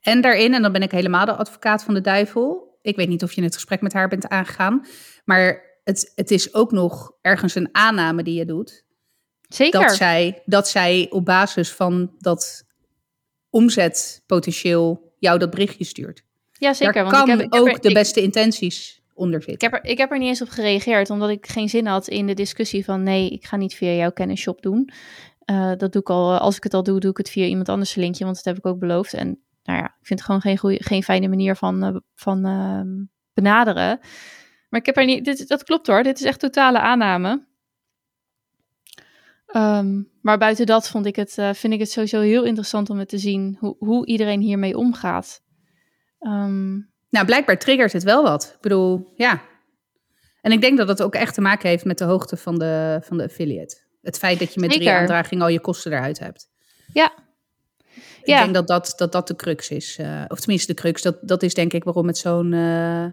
[0.00, 2.78] En daarin, en dan ben ik helemaal de advocaat van de duivel.
[2.82, 4.86] Ik weet niet of je het gesprek met haar bent aangegaan.
[5.24, 8.84] Maar het, het is ook nog ergens een aanname die je doet.
[9.48, 9.80] zeker.
[9.80, 12.64] Dat zij, dat zij op basis van dat
[13.50, 16.22] omzetpotentieel jou dat berichtje stuurt.
[16.52, 16.94] ja, zeker.
[16.94, 19.60] Daar want kan ik heb, ik heb ook er- de ik- beste intenties onder Ik
[19.60, 22.26] heb, er, ik heb er niet eens op gereageerd, omdat ik geen zin had in
[22.26, 24.88] de discussie van nee, ik ga niet via jouw kennisshop doen.
[25.44, 27.68] Eh, dat doe ik al, als ik het al doe, doe ik het via iemand
[27.68, 29.14] anders linkje, want dat heb ik ook beloofd.
[29.14, 29.26] En
[29.62, 32.88] nou ja, ik vind het gewoon geen, goeie, geen fijne manier van, eh, van ehm,
[33.32, 33.98] benaderen.
[34.74, 37.46] Maar ik heb er niet, dit, dat klopt hoor, dit is echt totale aanname.
[39.46, 42.98] Ehm, maar buiten dat vond ik het, eh, vind ik het sowieso heel interessant om
[42.98, 45.42] het te zien hoe, hoe iedereen hiermee omgaat.
[46.18, 46.72] Ehm,
[47.08, 48.52] Nou, blijkbaar triggert het wel wat.
[48.54, 49.42] Ik bedoel, ja.
[50.40, 52.98] En ik denk dat dat ook echt te maken heeft met de hoogte van de,
[53.02, 53.76] van de affiliate.
[54.02, 54.98] Het feit dat je met drie Zeker.
[54.98, 56.48] aandragingen al je kosten eruit hebt.
[56.92, 57.12] ja,
[57.94, 58.42] Ik Ja.
[58.42, 59.98] denk dat dat, dat dat de crux is.
[59.98, 61.02] eh, of tenminste de crux.
[61.02, 63.06] Dat, dat is denk ik waarom het zo'n eh,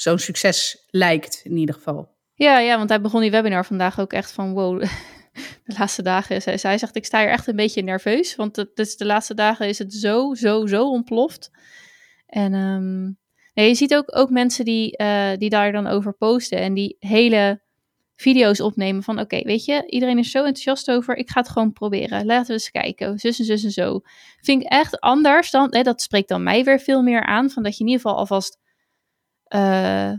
[0.00, 2.08] zo'n succes lijkt in ieder geval.
[2.34, 4.82] Ja, ja, want hij begon die webinar vandaag ook echt van wow.
[5.64, 8.96] De laatste dagen, zij, zegt, ik sta hier echt een beetje nerveus, want het, dus
[8.96, 11.50] de laatste dagen is het zo, zo, zo ontploft.
[12.26, 13.02] En ehm,
[13.54, 16.96] nee, je ziet ook, ook mensen die, eh, die daar dan over posten en die
[16.98, 17.62] hele
[18.16, 21.72] video's opnemen van oké, weet je, iedereen is zo enthousiast over, ik ga het gewoon
[21.72, 22.26] proberen.
[22.26, 24.00] Laten we eens kijken, zus en zus en zo.
[24.40, 27.62] Vind ik echt anders dan, hè, dat spreekt dan mij weer veel meer aan, van
[27.62, 28.58] dat je in ieder geval alvast...
[29.50, 30.12] eh,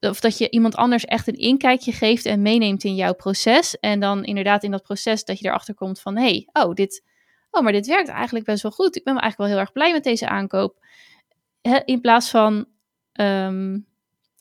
[0.00, 3.78] of dat je iemand anders echt een inkijkje geeft en meeneemt in jouw proces.
[3.78, 6.16] En dan inderdaad in dat proces dat je erachter komt van...
[6.16, 7.04] hé, hey, oh, dit,
[7.50, 8.96] oh, maar dit werkt eigenlijk best wel goed.
[8.96, 10.84] Ik ben eigenlijk wel heel erg blij met deze aankoop.
[11.84, 12.66] In plaats van
[13.12, 13.78] ehm,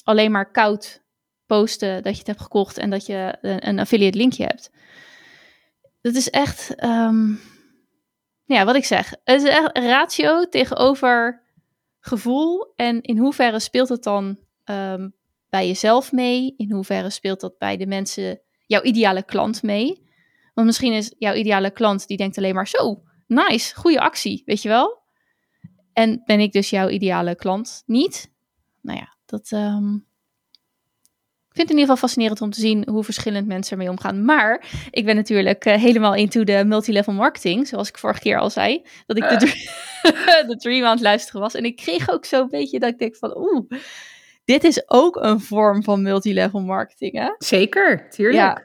[0.03, 1.03] alleen maar koud
[1.45, 4.71] posten dat je het hebt gekocht en dat je een, een affiliate linkje hebt.
[6.01, 7.33] Dat is echt, ehm,
[8.45, 9.13] ja, wat ik zeg.
[9.23, 11.45] Het is echt ratio tegenover
[12.07, 12.73] gevoel.
[12.75, 15.09] En in hoeverre speelt het dan ehm,
[15.49, 16.53] bij jezelf mee?
[16.57, 20.05] In hoeverre speelt dat bij de mensen, jouw ideale klant mee?
[20.53, 24.61] Want misschien is jouw ideale klant die denkt alleen maar zo, nice, goede actie, weet
[24.61, 24.99] je wel?
[25.93, 28.33] En ben ik dus jouw ideale klant niet?
[28.81, 29.51] Nou ja, dat.
[29.51, 30.06] Ik
[31.57, 34.25] vind het in ieder geval fascinerend om te zien hoe verschillend mensen ermee omgaan.
[34.25, 38.49] Maar ik ben natuurlijk uh, helemaal into de multilevel marketing, zoals ik vorige keer al
[38.49, 38.83] zei.
[39.05, 39.45] Dat ik de,
[40.47, 41.55] de Dream aan het luisteren was.
[41.55, 43.69] En ik kreeg ook zo'n beetje dat ik denk van, oeh,
[44.47, 47.33] dit is ook een vorm van multilevel marketing, hè?
[47.37, 48.35] Zeker, tuurlijk.
[48.35, 48.63] Ja.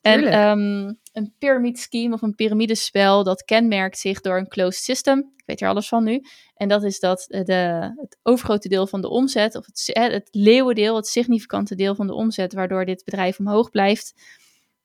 [0.00, 5.18] En um, een pyramid scheme of een piramidespel, dat kenmerkt zich door een closed system.
[5.36, 6.22] Ik weet er alles van nu.
[6.54, 10.96] En dat is dat de, het overgrote deel van de omzet, of het, het leeuwendeel,
[10.96, 14.14] het significante deel van de omzet, waardoor dit bedrijf omhoog blijft,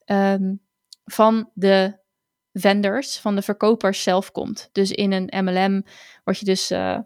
[0.05, 0.61] um,
[1.05, 1.99] van de
[2.53, 4.69] vendors, van de verkopers zelf komt.
[4.71, 5.83] Dus in een MLM
[6.23, 6.99] word je dus uh,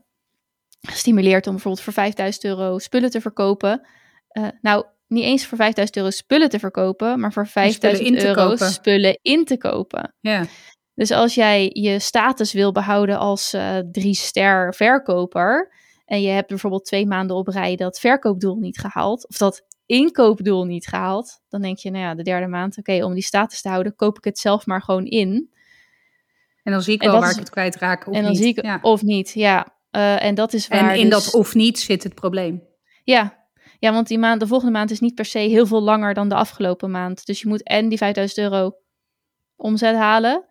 [0.87, 3.87] gestimuleerd om bijvoorbeeld voor 5000 euro spullen te verkopen.
[4.31, 9.19] Uh, nou, niet eens voor 5000 euro spullen te verkopen, maar voor 5000 euro spullen
[9.21, 10.13] in te kopen.
[10.19, 10.45] Ja.
[10.93, 15.71] Dus als jij je status wil behouden als uh, drie ster verkoper
[16.05, 20.65] en je hebt bijvoorbeeld twee maanden op rij dat verkoopdoel niet gehaald of dat inkoopdoel
[20.65, 23.69] niet gehaald, dan denk je, nou ja, de derde maand, oké, om die status te
[23.69, 25.49] houden, koop ik het zelf maar gewoon in.
[26.63, 28.39] En dan zie ik wel waar ik het kwijtraak of En dan niet.
[28.39, 28.79] zie ik ja.
[28.81, 29.74] of niet, ja.
[29.95, 30.91] Uh, en dat is waar.
[30.91, 32.63] En in dus, dat of niet zit het probleem.
[33.03, 33.45] Ja,
[33.79, 36.29] ja, want die maand, de volgende maand is niet per se heel veel langer dan
[36.29, 37.25] de afgelopen maand.
[37.25, 38.77] Dus je moet en die 5000 euro
[39.55, 40.45] omzet halen.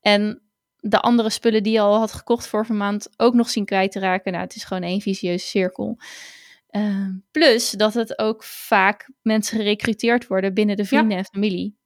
[0.00, 0.42] En
[0.76, 3.98] de andere spullen die je al had gekocht vorige maand ook nog zien kwijt te
[3.98, 4.32] raken.
[4.32, 5.98] Nou, het is gewoon één visieuze cirkel.
[6.70, 11.16] Uh, plus dat het ook vaak mensen gerecruiteerd worden binnen de vrienden ja.
[11.16, 11.76] en familie.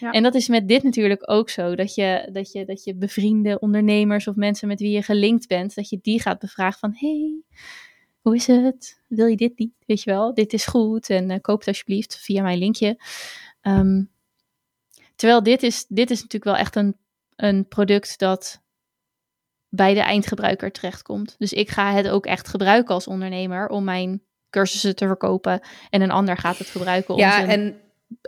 [0.00, 0.10] Ja.
[0.10, 1.74] En dat is met dit natuurlijk ook zo.
[1.74, 5.74] Dat je, dat, je, dat je bevriende ondernemers of mensen met wie je gelinkt bent,
[5.74, 7.42] dat je die gaat bevragen van hey,
[8.20, 9.00] hoe is het?
[9.08, 9.72] Wil je dit niet?
[9.86, 13.00] Weet je wel, dit is goed en uh, koop het alsjeblieft via mijn linkje.
[13.62, 14.10] Um,
[15.14, 16.96] terwijl dit is, dit is natuurlijk wel echt een,
[17.36, 18.62] een product dat
[19.68, 21.34] bij de eindgebruiker terechtkomt.
[21.38, 25.60] Dus ik ga het ook echt gebruiken als ondernemer om mijn cursussen te verkopen.
[25.90, 27.80] En een ander gaat het gebruiken om ja, zijn en,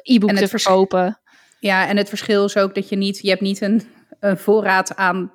[0.02, 1.20] e-book te verkopen.
[1.60, 3.82] Ja, en het verschil is ook dat je niet, je hebt niet een,
[4.20, 5.32] een voorraad aan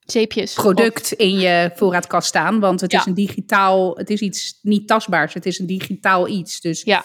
[0.00, 0.52] Zeepjes.
[0.54, 2.98] product in je voorraadkast staan, want het Ja.
[2.98, 6.60] is een digitaal, het is iets niet tastbaars, het is een digitaal iets.
[6.60, 7.04] Dus Ja.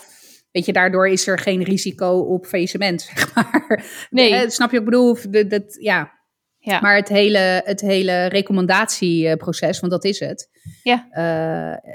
[0.52, 3.84] weet je, daardoor is er geen risico op faillissement, zeg maar.
[4.10, 4.34] Nee.
[4.36, 5.18] Eh, snap je wat ik bedoel?
[5.30, 6.16] De, dat, ja.
[6.60, 6.80] Ja.
[6.80, 10.50] Maar het hele, het hele recommendatieproces, want dat is het,
[10.84, 11.08] Ja.
[11.12, 11.92] eh,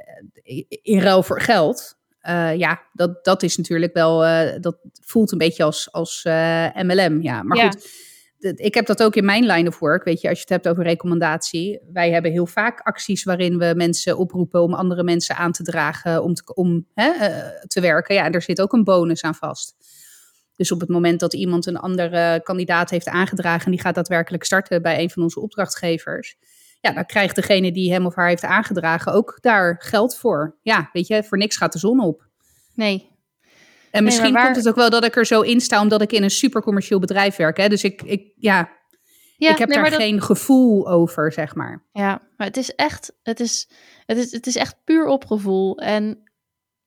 [0.82, 5.38] in ruil voor geld, eh, ja, dat, dat is natuurlijk wel, eh, dat voelt een
[5.38, 7.22] beetje als, als eh, MLM.
[7.22, 7.70] Ja, maar Ja.
[7.70, 7.88] goed,
[8.42, 10.04] ik heb dat ook in mijn line of work.
[10.04, 11.80] Weet je, als je het hebt over recommendatie.
[11.92, 16.22] Wij hebben heel vaak acties waarin we mensen oproepen om andere mensen aan te dragen
[16.22, 18.14] om te, om, hè, eh, te werken.
[18.14, 19.74] Ja, en er zit ook een bonus aan vast.
[20.56, 24.44] Dus op het moment dat iemand een andere kandidaat heeft aangedragen en die gaat daadwerkelijk
[24.44, 26.36] starten bij een van onze opdrachtgevers.
[26.82, 30.56] Ja, dan krijgt degene die hem of haar heeft aangedragen ook daar geld voor.
[30.62, 32.26] Ja, weet je, voor niks gaat de zon op.
[32.74, 33.10] Nee.
[33.90, 36.12] En misschien waar- komt het ook wel dat ik er zo in sta, omdat ik
[36.12, 37.56] in een supercommercieel bedrijf werk.
[37.56, 37.68] Hè?
[37.68, 38.70] Dus ik, ik, ja,
[39.36, 41.84] Ja, ik heb nee, daar dat- geen gevoel over, zeg maar.
[41.92, 43.68] Ja, maar het is echt, het is,
[44.06, 45.78] het is, het is echt puur opgevoel.
[45.78, 46.30] En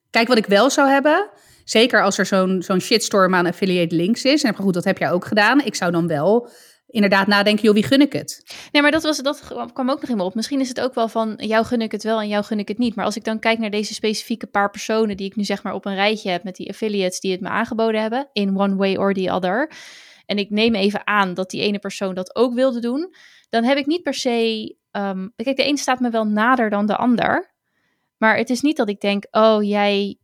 [0.10, 1.30] Kijk, wat ik wel zou hebben,
[1.64, 4.44] zeker als er zo'n zo'n shitstorm aan affiliate links is.
[4.44, 5.62] En goed, dat heb jij ook gedaan.
[5.62, 6.50] Ik zou dan wel
[6.96, 8.44] inderdaad nadenken, joh, wie gun ik het?
[8.72, 9.42] Nee, maar dat, was, dat
[9.74, 10.36] kwam ook nog in me op.
[10.36, 12.68] Misschien is het ook wel van jou gun ik het wel en jou gun ik
[12.68, 12.96] het niet.
[12.96, 15.74] Maar als ik dan kijk naar deze specifieke paar personen die ik nu zeg maar
[15.74, 18.96] op een rijtje heb met die affiliates die het me aangeboden hebben, in one way
[18.96, 19.72] or the other.
[20.26, 23.14] En ik neem even aan dat die ene persoon dat ook wilde doen.
[23.50, 24.76] Dan heb ik niet per se.
[24.92, 27.54] ehm, kijk, de een staat me wel nader dan de ander.
[28.18, 30.18] Maar het is niet dat ik denk, oh jij.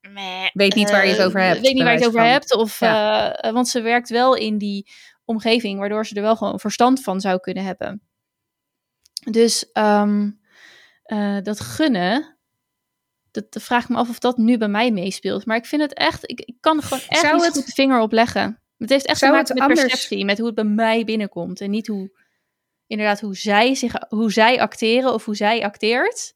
[0.00, 2.20] meh, Weet niet waar je het eh, over hebt, Weet niet waar je het over
[2.20, 2.28] van.
[2.30, 2.54] hebt.
[2.54, 4.90] Of, eh, want ze werkt wel in die
[5.24, 8.02] omgeving, waardoor ze er wel gewoon verstand van zou kunnen hebben.
[9.30, 10.30] Dus ehm,
[11.02, 12.36] eh, dat gunnen,
[13.30, 15.46] dat, dat vraag ik me af of dat nu bij mij meespeelt.
[15.46, 17.66] Maar ik vind het echt, ik, ik kan er gewoon echt Zou niet het- goed
[17.66, 18.60] de vinger op leggen.
[18.78, 21.60] Het heeft echt te maken met anders- perceptie, met hoe het bij mij binnenkomt.
[21.60, 22.20] En niet hoe,
[22.86, 26.34] inderdaad, hoe zij, zich, hoe zij acteren of hoe zij acteert.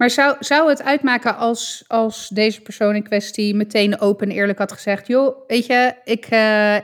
[0.00, 4.58] Maar zou, zou het uitmaken als, als deze persoon in kwestie meteen open en eerlijk
[4.58, 6.76] had gezegd: joh, weet je, ik, eh,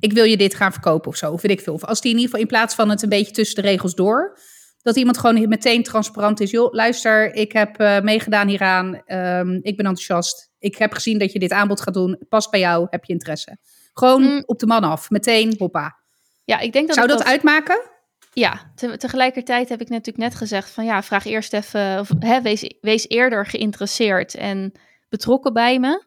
[0.00, 1.74] ik wil je dit gaan verkopen of zo, of weet ik veel.
[1.74, 3.94] Of als die in ieder geval in plaats van het een beetje tussen de regels
[3.94, 4.38] door,
[4.82, 6.50] Dat iemand gewoon meteen transparant is.
[6.50, 8.86] Joh, luister, ik heb uh, meegedaan hieraan.
[9.06, 10.50] Um, ik ben enthousiast.
[10.58, 12.10] Ik heb gezien dat je dit aanbod gaat doen.
[12.10, 12.86] Het past bij jou.
[12.90, 13.58] Heb je interesse?
[13.92, 14.42] Gewoon mm.
[14.46, 15.10] op de man af.
[15.10, 15.98] Meteen, hoppa.
[16.44, 17.92] Ja, ik denk dat Zou dat, uitmaken?
[18.34, 22.42] Ja, te, tegelijkertijd heb ik natuurlijk net gezegd van ja, vraag eerst even, of, hè,
[22.42, 24.72] wees, wees eerder geïnteresseerd en
[25.08, 26.04] betrokken bij me.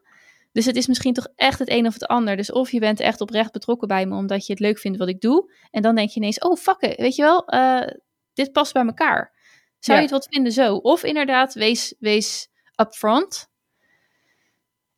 [0.52, 2.36] Dus het is misschien toch echt het een of het ander.
[2.36, 5.08] Dus of je bent echt oprecht betrokken bij me omdat je het leuk vindt wat
[5.08, 5.52] ik doe.
[5.70, 7.86] En dan denk je ineens, oh fuck it, weet je wel, uh,
[8.34, 9.32] dit past bij elkaar.
[9.78, 10.74] Zou je het wat vinden zo?
[10.74, 13.48] Of inderdaad, wees, wees upfront.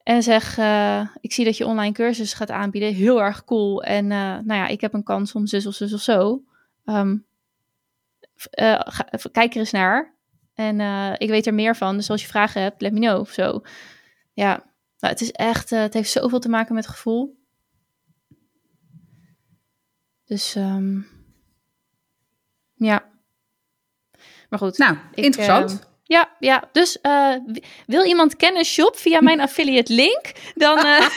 [0.03, 2.95] En zeg, uh, ik zie dat je online cursus gaat aanbieden.
[2.95, 3.83] Heel erg cool.
[3.83, 6.43] En uh, nou ja, ik heb een kans om zus of zus of zo.
[6.91, 7.27] Um,
[8.35, 10.15] ga, kijk er eens naar.
[10.55, 10.81] En
[11.19, 11.97] ik weet er meer van.
[11.97, 13.63] Dus als je vragen hebt, let me know of zo.
[14.33, 14.65] Ja,
[14.99, 17.39] nou, het is echt, uh, het heeft zoveel te maken met gevoel.
[20.25, 21.07] Dus um,
[22.75, 23.09] ja.
[24.49, 24.79] Maar goed.
[24.79, 25.90] Nou, ik, interessant.
[26.11, 27.35] Ja, ja, dus uh,
[27.87, 30.87] wil iemand kennis shop via mijn affiliate link, dan...
[30.87, 31.09] Uh...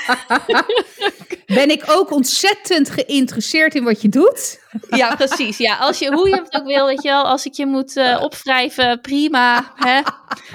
[1.60, 4.60] ben ik ook ontzettend geïnteresseerd in wat je doet.
[5.02, 5.58] ja, precies.
[5.58, 7.96] Ja, als je, hoe je het ook wil, weet je wel, als ik je moet
[7.96, 9.72] uh, opwrijven, prima.
[9.76, 10.02] Hè?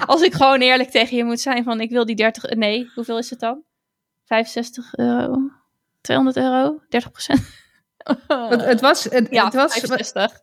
[0.05, 2.43] Als ik gewoon eerlijk tegen je moet zijn van, ik wil die 30...
[2.43, 3.63] Nee, hoeveel is het dan?
[4.25, 5.35] 65 euro?
[6.01, 6.81] 200 euro?
[6.89, 7.41] 30 procent?
[8.49, 9.03] het, het was...
[9.03, 10.41] Het, ja, het was, 65.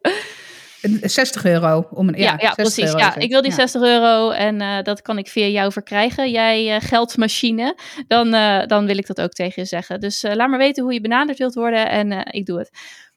[0.80, 1.86] 60 euro.
[1.90, 2.92] Om een, ja, ja, ja precies.
[2.92, 6.30] ja, ik wil die 60 euro en uh, dat kan ik via jou verkrijgen.
[6.30, 7.78] Jij uh, geldmachine.
[8.06, 10.00] Dan, uh, dan wil ik dat ook tegen je zeggen.
[10.00, 12.70] Dus laat maar weten hoe je benaderd wilt worden en ik doe het.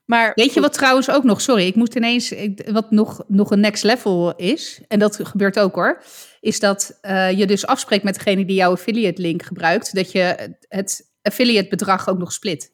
[0.06, 3.52] Maar, Weet je wat trouwens ook nog, sorry, ik moest ineens, ik, wat nog, nog
[3.52, 6.04] een next level is, en dat gebeurt ook hoor,
[6.40, 7.00] is dat
[7.36, 12.10] je dus afspreekt met degene die jouw affiliate link gebruikt, dat je het affiliate bedrag
[12.10, 12.72] ook nog split.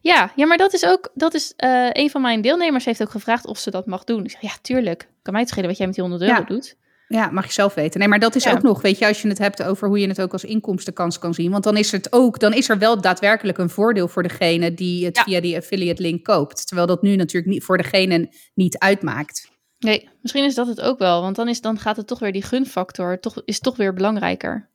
[0.00, 3.10] Ja, ja, maar dat is ook, dat is, uh, een van mijn deelnemers heeft ook
[3.10, 4.24] gevraagd of ze dat mag doen.
[4.24, 5.08] Ik zeg, ja, tuurlijk.
[5.22, 6.76] Kan mij het schelen wat jij met die 100 euro doet.
[7.08, 8.00] Ja, mag je zelf weten.
[8.00, 10.08] Nee, maar dat is ook nog, weet je, als je het hebt over hoe je
[10.08, 11.50] het ook als inkomstenkans kan zien.
[11.50, 15.04] Want dan is het ook, dan is er wel daadwerkelijk een voordeel voor degene die
[15.04, 16.66] het via die affiliate link koopt.
[16.66, 19.52] Terwijl dat nu natuurlijk niet voor degene niet uitmaakt.
[19.78, 21.20] Nee, misschien is dat het ook wel.
[21.20, 24.70] Want dan, is, dan gaat het toch weer die gunfactor, toch, is toch weer belangrijker.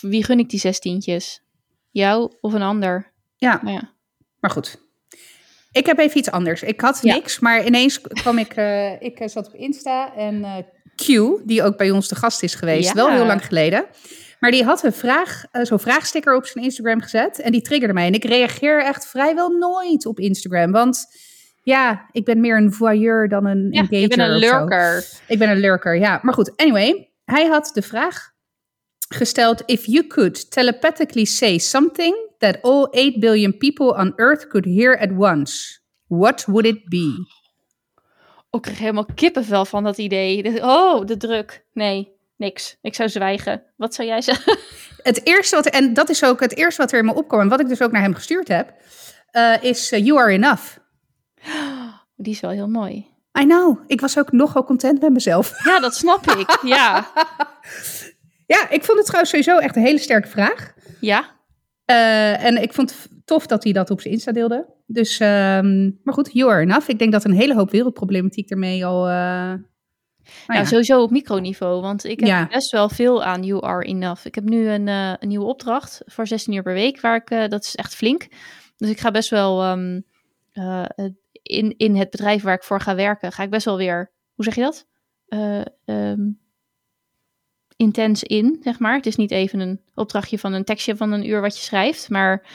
[0.00, 1.42] Wie gun ik die zestientjes?
[1.90, 3.12] Jou of een ander?
[3.36, 3.60] Ja.
[3.64, 3.91] ja.
[4.42, 4.76] Maar goed.
[5.70, 6.62] Ik heb even iets anders.
[6.62, 8.56] Ik had niks, maar ineens kwam ik...
[8.56, 10.56] Uh, ik eh, zat op Insta en uh,
[10.96, 11.06] Q,
[11.44, 13.86] die ook bij ons de gast is geweest, wel heel lang geleden...
[14.42, 17.40] Maar die had een vraag, zo'n vraagsticker op zijn Instagram gezet.
[17.40, 18.06] En die triggerde mij.
[18.06, 20.72] En ik reageer echt vrijwel nooit op Instagram.
[20.72, 21.06] Want
[21.62, 24.02] ja, ik ben meer een voyeur dan een ja, engager.
[24.02, 25.04] Ik ben een lurker.
[25.26, 26.20] Ik ben een lurker, ja.
[26.22, 27.10] Maar goed, anyway.
[27.24, 28.30] Hij had de vraag
[29.08, 34.66] gesteld: If you could telepathically say something that all 8 billion people on Earth could
[34.66, 37.14] hear at once, what would it be?
[38.50, 40.62] Oh, ik kreeg helemaal kippenvel van dat idee.
[40.62, 41.64] Oh, de druk.
[41.72, 42.76] Nee, niks.
[42.82, 43.62] Ik zou zwijgen.
[43.76, 44.58] Wat zou jij zeggen?
[45.02, 47.48] Het eerste wat, en dat is ook het eerste wat er in me opkwam, en
[47.48, 48.74] wat ik dus ook naar hem gestuurd heb,
[49.32, 50.76] uh, is uh, You Are Enough.
[52.16, 53.06] Die is wel heel mooi.
[53.38, 53.78] I know.
[53.86, 55.52] Ik was ook nogal content met mezelf.
[55.64, 56.58] Ja, dat snap ik.
[56.62, 57.06] Ja.
[58.54, 60.72] ja, ik vond het trouwens sowieso echt een hele sterke vraag.
[61.00, 61.24] Ja.
[61.90, 64.66] Uh, en ik vond het tof dat hij dat op zijn Insta deelde.
[64.86, 66.88] Dus, um, maar goed, you are enough.
[66.88, 69.08] Ik denk dat een hele hoop wereldproblematiek ermee al...
[69.08, 69.60] Uh, nou
[70.46, 71.80] ja, ja, sowieso op microniveau.
[71.80, 72.46] Want ik heb ja.
[72.46, 74.26] best wel veel aan You Are Enough.
[74.26, 77.00] Ik heb nu een, uh, een nieuwe opdracht voor 16 uur per week.
[77.00, 78.28] Waar ik, dat is echt flink.
[78.76, 80.04] Dus ik ga best wel um,
[81.42, 84.44] in, in het bedrijf waar ik voor ga werken, ga ik best wel weer, hoe
[84.44, 84.86] zeg je dat?
[85.84, 86.40] Um,
[87.82, 88.94] intens in, zeg maar.
[88.94, 92.10] Het is niet even een opdrachtje van een tekstje van een uur wat je schrijft,
[92.10, 92.46] maar...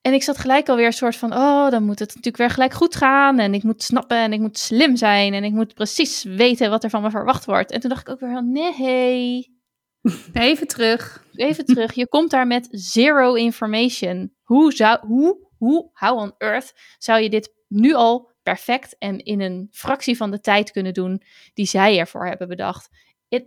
[0.00, 2.72] En ik zat gelijk alweer een soort van, oh, dan moet het natuurlijk weer gelijk
[2.72, 3.38] goed gaan.
[3.38, 5.34] En ik moet snappen en ik moet slim zijn.
[5.34, 7.70] En ik moet precies weten wat er van me verwacht wordt.
[7.70, 9.58] En toen dacht ik ook weer, nee.
[10.32, 11.24] Even terug.
[11.32, 11.94] Even terug.
[11.94, 14.34] Je komt daar met zero information.
[14.42, 19.40] Hoe zou, hoe, hoe, how on earth zou je dit nu al perfect en in
[19.40, 21.22] een fractie van de tijd kunnen doen
[21.54, 22.88] die zij ervoor hebben bedacht?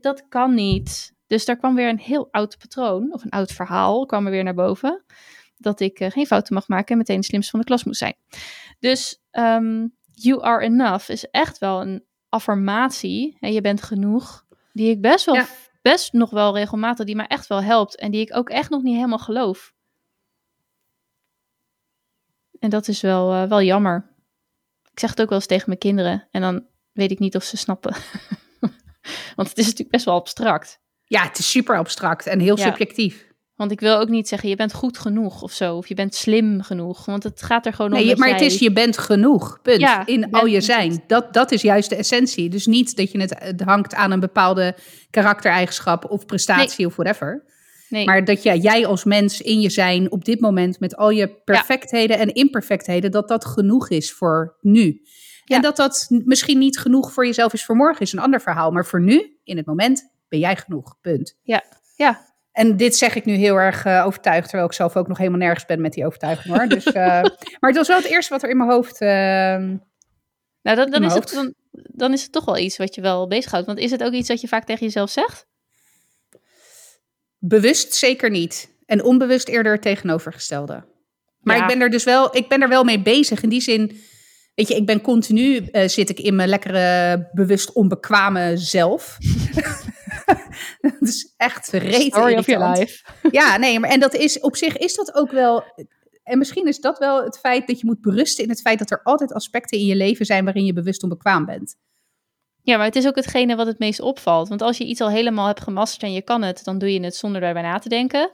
[0.01, 1.13] Dat kan niet.
[1.27, 4.43] Dus daar kwam weer een heel oud patroon, of een oud verhaal, kwam er weer
[4.43, 5.03] naar boven.
[5.57, 7.99] Dat ik uh, geen fouten mag maken en meteen de slimste van de klas moest
[7.99, 8.15] zijn.
[8.79, 13.37] Dus um, you are enough is echt wel een affirmatie.
[13.39, 14.45] En je bent genoeg.
[14.73, 15.43] Die ik best wel,
[15.81, 17.95] best nog wel regelmatig, die mij echt wel helpt.
[17.95, 19.73] En die ik ook echt nog niet helemaal geloof.
[22.59, 24.09] En dat is wel, uh, wel jammer.
[24.91, 26.27] Ik zeg het ook wel eens tegen mijn kinderen.
[26.31, 27.95] En dan weet ik niet of ze snappen.
[29.35, 30.79] Want het is natuurlijk best wel abstract.
[31.05, 33.29] Ja, het is super abstract en heel subjectief.
[33.55, 35.75] Want ik wil ook niet zeggen, je bent goed genoeg of zo.
[35.75, 37.05] Of je bent slim genoeg.
[37.05, 37.97] Want het gaat er gewoon om.
[37.97, 38.37] Nee, dat maar jij...
[38.37, 39.59] het is je bent genoeg.
[39.61, 39.79] Punt.
[39.79, 41.03] Ja, in je al je zijn.
[41.07, 42.49] Dat, dat is juist de essentie.
[42.49, 44.75] Dus niet dat je het, het hangt aan een bepaalde
[45.09, 47.43] karaktereigenschap of prestatie of whatever.
[47.89, 48.05] Nee.
[48.05, 51.41] Maar dat jij, jij als mens in je zijn op dit moment met al je
[51.43, 55.01] perfectheden en imperfectheden, dat dat genoeg is voor nu.
[55.45, 55.55] Ja.
[55.55, 58.71] En dat dat misschien niet genoeg voor jezelf is voor morgen, is een ander verhaal.
[58.71, 60.95] Maar voor nu, in het moment, ben jij genoeg.
[61.01, 61.37] Punt.
[61.43, 61.63] Ja,
[61.95, 62.29] ja.
[62.51, 65.39] En dit zeg ik nu heel erg eh, overtuigd, terwijl ik zelf ook nog helemaal
[65.39, 66.67] nergens ben met die overtuiging hoor.
[66.67, 66.93] Dus, eh,
[67.59, 69.01] maar het was wel het eerste wat er in mijn hoofd.
[69.01, 69.77] ehm,
[70.61, 73.27] Nou, dan, dan, is het, dan, dan is het toch wel iets wat je wel
[73.27, 73.65] bezighoudt.
[73.65, 75.49] Want is het ook iets dat je vaak tegen jezelf zegt?
[77.43, 78.69] bewust zeker niet.
[78.85, 80.83] En onbewust eerder het tegenovergestelde.
[81.39, 81.61] Maar Ja.
[81.61, 83.43] ik ben er dus wel, ik ben er wel mee bezig.
[83.43, 84.01] In die zin,
[84.53, 89.17] weet je, ik ben continu eh, zit ik in mijn lekkere, bewust onbekwame zelf.
[90.81, 93.05] dat is echt reet Story of your life.
[93.31, 95.63] Ja, nee, maar en dat is op zich is dat ook wel.
[96.23, 98.91] En misschien is dat wel het feit dat je moet berusten in het feit dat
[98.91, 101.75] er altijd aspecten in je leven zijn waarin je bewust onbekwaam bent.
[102.63, 104.49] Ja, maar het is ook hetgene wat het meest opvalt.
[104.49, 107.03] Want als je iets al helemaal hebt gemasterd en je kan het, dan doe je
[107.03, 108.31] het zonder daarbij na te denken.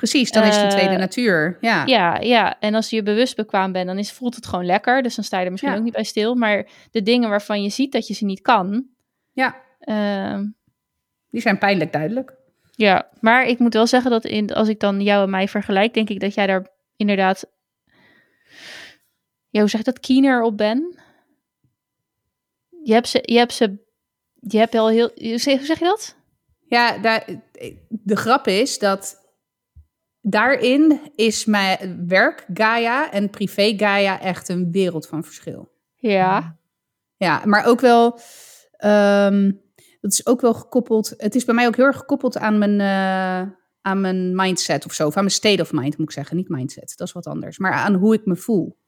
[0.00, 1.56] Precies, dan is het een Eh, tweede natuur.
[1.60, 1.86] Ja.
[1.86, 2.60] Ja, ja.
[2.60, 5.02] En als je bewust bekwaam bent, dan is, voelt het gewoon lekker.
[5.02, 5.78] Dus dan sta je er misschien Ja.
[5.78, 6.34] ook niet bij stil.
[6.34, 8.86] Maar de dingen waarvan je ziet dat je ze niet kan.
[9.32, 10.46] ja, ehm,
[11.30, 12.32] die zijn pijnlijk duidelijk.
[12.72, 15.94] ja, maar ik moet wel zeggen dat in, als ik dan jou en mij vergelijk,
[15.94, 17.46] denk ik dat jij daar inderdaad.
[19.48, 20.00] Ja, hoe zeg ik dat?
[20.00, 20.96] Keener op bent.
[22.84, 23.22] Je hebt ze.
[23.24, 23.78] Je hebt ze.
[24.40, 25.10] Je hebt al heel.
[25.14, 26.16] Hoe zeg hoe zeg je dat?
[26.66, 27.24] Ja, daar,
[27.88, 29.19] de grap is dat
[30.20, 35.70] daarin is mijn werk Gaia en privé Gaia echt een wereld van verschil.
[35.96, 36.58] Ja.
[37.16, 38.18] Ja, maar ook wel,
[38.72, 39.52] ehm,
[40.00, 41.14] dat is ook wel gekoppeld.
[41.16, 44.92] Het is bij mij ook heel erg gekoppeld aan mijn, eh, aan mijn mindset of
[44.92, 45.06] zo.
[45.06, 46.36] Of aan mijn state of mind moet ik zeggen.
[46.36, 47.58] Niet mindset, dat is wat anders.
[47.58, 48.78] Maar aan hoe ik me voel.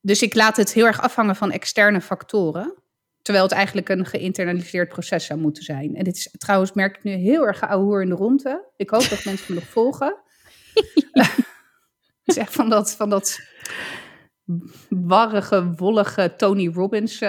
[0.00, 2.81] Dus ik laat het heel erg afhangen van externe factoren.
[3.22, 5.94] Terwijl het eigenlijk een geïnternaliseerd proces zou moeten zijn.
[5.96, 8.64] En dit is trouwens, merk ik nu heel erg geouwehoer in de ronde.
[8.76, 10.16] Ik hoop dat mensen me nog volgen.
[11.12, 11.36] Het
[12.24, 13.38] is echt van dat, van dat
[14.88, 17.20] warrige, wollige Tony Robbins.
[17.20, 17.28] eh,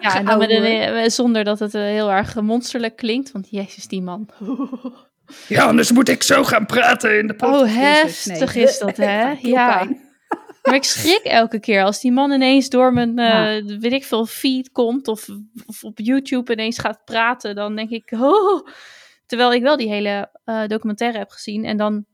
[0.00, 3.32] Ja, en dan met een, eh, zonder dat het eh, heel erg monsterlijk klinkt.
[3.32, 4.28] Want jezus, die man.
[5.48, 7.62] Ja, anders moet ik zo gaan praten in de podcast.
[7.62, 9.32] Oh, heftig is dat, hè?
[9.42, 9.88] Ja.
[10.62, 14.26] Maar ik schrik elke keer als die man ineens door mijn, eh, weet ik veel,
[14.26, 15.08] feed komt.
[15.08, 15.28] Of,
[15.66, 17.54] of op YouTube ineens gaat praten.
[17.54, 18.66] Dan denk ik, oh.
[19.26, 21.64] Terwijl ik wel die hele eh, documentaire heb gezien.
[21.64, 22.04] En dan,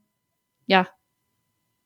[0.65, 0.95] ja,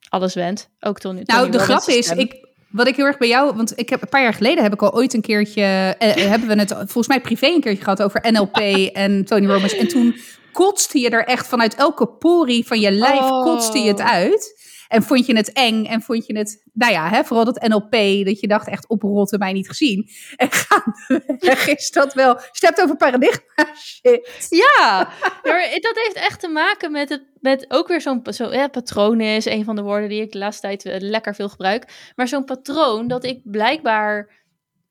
[0.10, 0.70] alles went.
[0.80, 2.18] Ook Tony Nou, Tony de grap is, stem.
[2.20, 4.74] ik, wat ik heel erg bij jou, want ik heb een paar jaar geleden heb
[4.74, 8.02] ik al ooit een keertje, eh, hebben we het volgens mij privé een keertje gehad
[8.04, 8.58] over NLP
[8.94, 9.76] en Tony Robbins.
[9.76, 10.16] En toen
[10.52, 13.44] kotste je er echt vanuit elke porie van je lijf, Oh.
[13.44, 14.60] kotste je het uit.
[14.92, 18.26] En vond je het eng en vond je het, nou ja, hè, vooral dat NLP,
[18.26, 20.10] dat je dacht echt oprotten mij niet gezien.
[20.36, 24.48] En gaandeweg is dat wel, hebt over paradigma shit.
[24.50, 25.10] Ja,
[25.82, 29.46] dat heeft echt te maken met, het, met ook weer zo'n zo, ja, patroon is
[29.46, 32.12] een van de woorden die ik de laatste tijd eh, lekker veel gebruik.
[32.16, 34.44] Maar zo'n patroon dat ik blijkbaar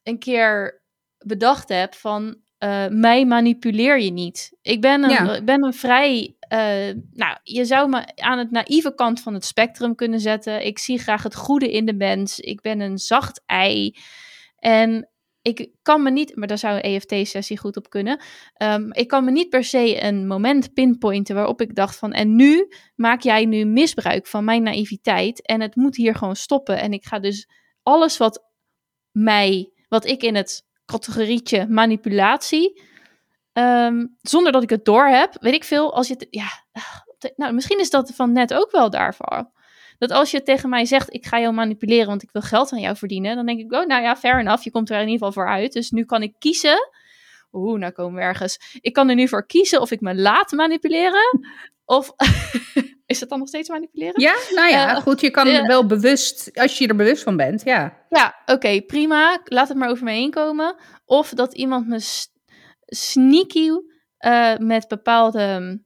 [0.02, 0.82] een keer
[1.18, 4.56] bedacht heb van eh, mij manipuleer je niet.
[4.62, 5.34] Ik ben een, Ja.
[5.34, 9.44] ik ben een vrij, eh, nou je zou me aan het naïeve kant van het
[9.44, 10.66] spectrum kunnen zetten.
[10.66, 12.40] Ik zie graag het goede in de mens.
[12.40, 13.96] Ik ben een zacht ei.
[14.56, 15.08] En
[15.42, 18.20] ik kan me niet, maar daar zou een EFT-sessie goed op kunnen.
[18.54, 22.12] Ehm, ik kan me niet per se een moment pinpointen waarop ik dacht van...
[22.12, 25.46] en nu maak jij nu misbruik van mijn naïviteit...
[25.46, 26.80] en het moet hier gewoon stoppen.
[26.80, 27.48] En ik ga dus
[27.82, 28.44] alles wat
[29.10, 32.82] mij, wat ik in het categorietje manipulatie...
[33.52, 36.26] ehm, zonder dat ik het door heb, weet ik veel, als je...
[36.30, 36.48] ja,
[37.36, 39.50] nou, misschien is dat van net ook wel daarvoor.
[39.98, 42.80] Dat als je tegen mij zegt, ik ga jou manipuleren, want ik wil geld aan
[42.80, 45.26] jou verdienen, dan denk ik, oh, nou ja, fair enough, je komt er in ieder
[45.26, 45.72] geval voor uit.
[45.72, 46.90] Dus nu kan ik kiezen.
[47.52, 48.78] Oeh, nou komen we ergens.
[48.80, 51.40] Ik kan er nu voor kiezen of ik me laat manipuleren.
[51.84, 52.12] Of
[53.06, 54.20] is het dan nog steeds manipuleren?
[54.20, 57.36] Ja, nou ja, Eh, goed, je kan eh, wel bewust, als je er bewust van
[57.36, 58.06] bent, ja.
[58.08, 59.40] Ja, oké, prima.
[59.44, 60.76] Laat het maar over me heen komen.
[61.04, 61.98] Of dat iemand me
[62.86, 63.70] sneaky
[64.16, 65.84] eh, met bepaalde mm,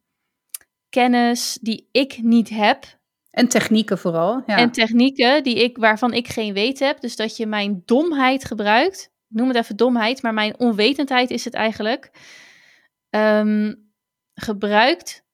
[0.89, 2.85] kennis die ik niet heb,
[3.31, 4.57] En technieken vooral, ja.
[4.57, 7.01] En technieken die ik, waarvan ik geen weet heb.
[7.01, 9.11] Dus dat je mijn domheid gebruikt.
[9.35, 12.11] Noem het even domheid, maar mijn onwetendheid is het eigenlijk.
[13.11, 13.75] ehm,
[14.35, 15.25] gebruikt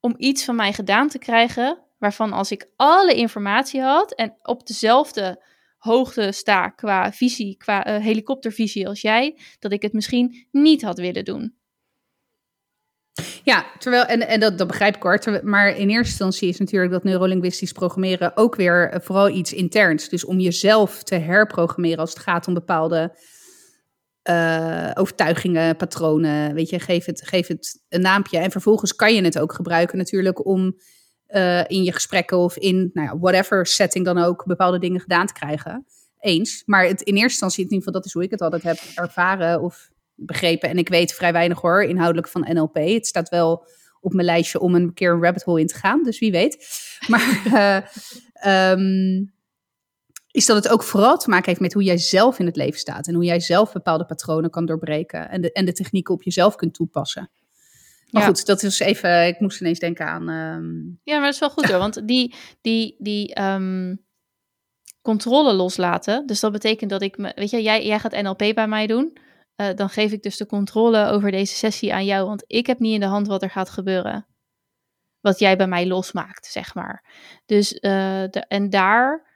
[0.00, 1.78] om iets van mij gedaan te krijgen.
[1.98, 5.44] Waarvan als ik alle informatie had en op dezelfde
[5.76, 10.98] hoogte sta qua visie, qua eh, helikoptervisie als jij, dat ik het misschien niet had
[10.98, 11.56] willen doen.
[13.44, 15.40] Ja, terwijl, en, en dat, dat begrijp ik hoor.
[15.42, 20.08] maar in eerste instantie is natuurlijk dat neurolinguistisch programmeren ook weer eh, vooral iets interns.
[20.08, 23.16] Dus om jezelf te herprogrammeren als het gaat om bepaalde
[24.30, 26.54] uh, overtuigingen, patronen.
[26.54, 28.38] Weet je, geef het, geef het een naampje.
[28.38, 30.76] En vervolgens kan je het ook gebruiken natuurlijk om
[31.28, 35.26] uh, in je gesprekken of in nou ja, whatever setting dan ook bepaalde dingen gedaan
[35.26, 35.86] te krijgen.
[36.18, 36.62] Eens.
[36.66, 38.78] Maar het, in eerste instantie, in ieder geval, dat is hoe ik het altijd heb
[38.94, 40.68] ervaren of begrepen.
[40.68, 42.74] En ik weet vrij weinig hoor, inhoudelijk van NLP.
[42.74, 43.66] Het staat wel
[44.00, 46.66] op mijn lijstje om een keer een rabbit hole in te gaan, dus wie weet.
[47.08, 48.76] Maar uh,
[50.32, 52.78] is dat het ook vooral te maken heeft met hoe jij zelf in het leven
[52.78, 53.06] staat.
[53.06, 55.30] En hoe jij zelf bepaalde patronen kan doorbreken.
[55.30, 57.30] En de, en de technieken op jezelf kunt toepassen.
[58.10, 59.26] Maar goed, dat is even.
[59.26, 60.28] Ik moest ineens denken aan.
[60.28, 61.00] Um...
[61.02, 61.78] Ja, maar dat is wel goed hoor.
[61.78, 64.04] Want die, die, die um,
[65.02, 66.26] controle loslaten.
[66.26, 67.32] Dus dat betekent dat ik me.
[67.34, 69.16] Weet je, jij, jij gaat NLP bij mij doen.
[69.56, 72.26] Uh, dan geef ik dus de controle over deze sessie aan jou.
[72.26, 74.26] Want ik heb niet in de hand wat er gaat gebeuren.
[75.20, 77.04] Wat jij bij mij losmaakt, zeg maar.
[77.46, 77.80] Dus, uh,
[78.30, 79.31] de, en daar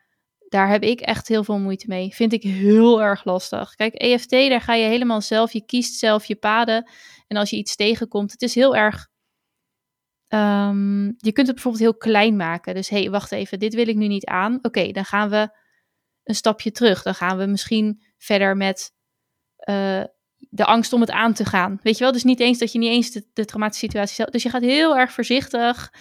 [0.56, 2.14] daar heb ik echt heel veel moeite mee.
[2.14, 3.74] Vind ik heel erg lastig.
[3.74, 5.52] Kijk, EFT, daar ga je helemaal zelf.
[5.52, 6.90] Je kiest zelf je paden.
[7.26, 9.08] En als je iets tegenkomt, het is heel erg.
[10.28, 12.74] Um, je kunt het bijvoorbeeld heel klein maken.
[12.74, 14.58] Dus hé, hey, wacht even, dit wil ik nu niet aan.
[14.62, 15.48] Oké, dan gaan we
[16.24, 17.02] een stapje terug.
[17.02, 18.92] Dan gaan we misschien verder met
[19.68, 20.04] uh,
[20.36, 21.80] de angst om het aan te gaan.
[21.82, 22.12] Weet je wel?
[22.12, 24.30] Dus niet eens dat je niet eens de, de traumatische situatie zelf.
[24.30, 25.92] Dus je gaat heel erg voorzichtig.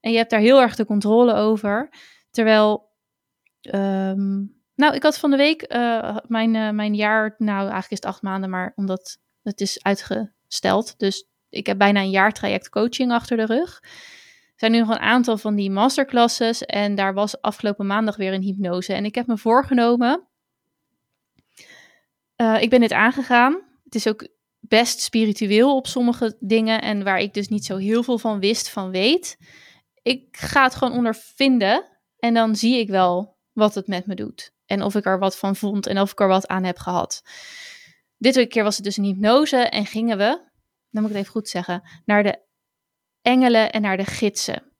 [0.00, 1.88] En je hebt daar heel erg de controle over.
[2.30, 2.91] Terwijl
[3.62, 7.98] Um, nou, ik had van de week uh, mijn, uh, mijn jaar, nou eigenlijk is
[7.98, 10.98] het acht maanden, maar omdat het is uitgesteld.
[10.98, 13.80] Dus ik heb bijna een jaar traject coaching achter de rug.
[13.82, 18.32] Er zijn nu nog een aantal van die masterclasses en daar was afgelopen maandag weer
[18.32, 18.94] een hypnose.
[18.94, 20.28] En ik heb me voorgenomen,
[22.36, 23.52] uh, ik ben dit aangegaan.
[23.84, 24.28] Het is ook
[24.60, 28.70] best spiritueel op sommige dingen en waar ik dus niet zo heel veel van wist,
[28.70, 29.36] van weet.
[30.02, 31.84] Ik ga het gewoon ondervinden
[32.18, 34.52] en dan zie ik wel wat het met me doet.
[34.66, 37.22] En of ik er wat van vond en of ik er wat aan heb gehad.
[38.18, 40.50] Dit keer was het dus een hypnose en gingen we,
[40.90, 42.38] dan moet ik het even goed zeggen, naar de
[43.22, 44.72] engelen en naar de gidsen.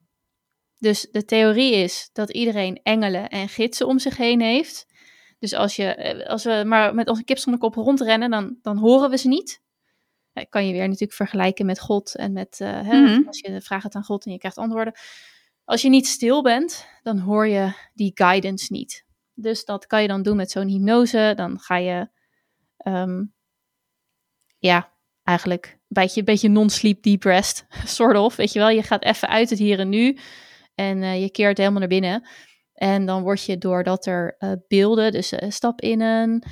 [0.79, 4.87] Dus de theorie is dat iedereen engelen en gidsen om zich heen heeft.
[5.39, 8.77] Dus als, je, eh, als we maar met onze kip zonder kop rondrennen, dan, dan
[8.77, 9.63] horen we ze niet.
[10.33, 13.27] Dat kan je weer natuurlijk vergelijken met God en met, uh, hè, mm-hmm.
[13.27, 14.93] als je vraagt het aan God en je krijgt antwoorden.
[15.73, 19.05] Als je niet stil bent, dan hoor je die guidance niet.
[19.35, 21.33] Dus dat kan je dan doen met zo'n hypnose.
[21.37, 22.09] Dan ga je,
[22.87, 23.35] um,
[24.59, 24.93] ja,
[25.23, 28.37] eigenlijk een beetje, beetje non-sleep deep rest, sort of.
[28.37, 30.19] Weet je wel, je gaat even uit het hier en nu
[30.75, 32.29] en uh, je keert helemaal naar binnen.
[32.73, 36.43] En dan word je doordat er uh, beelden, dus uh, stap in een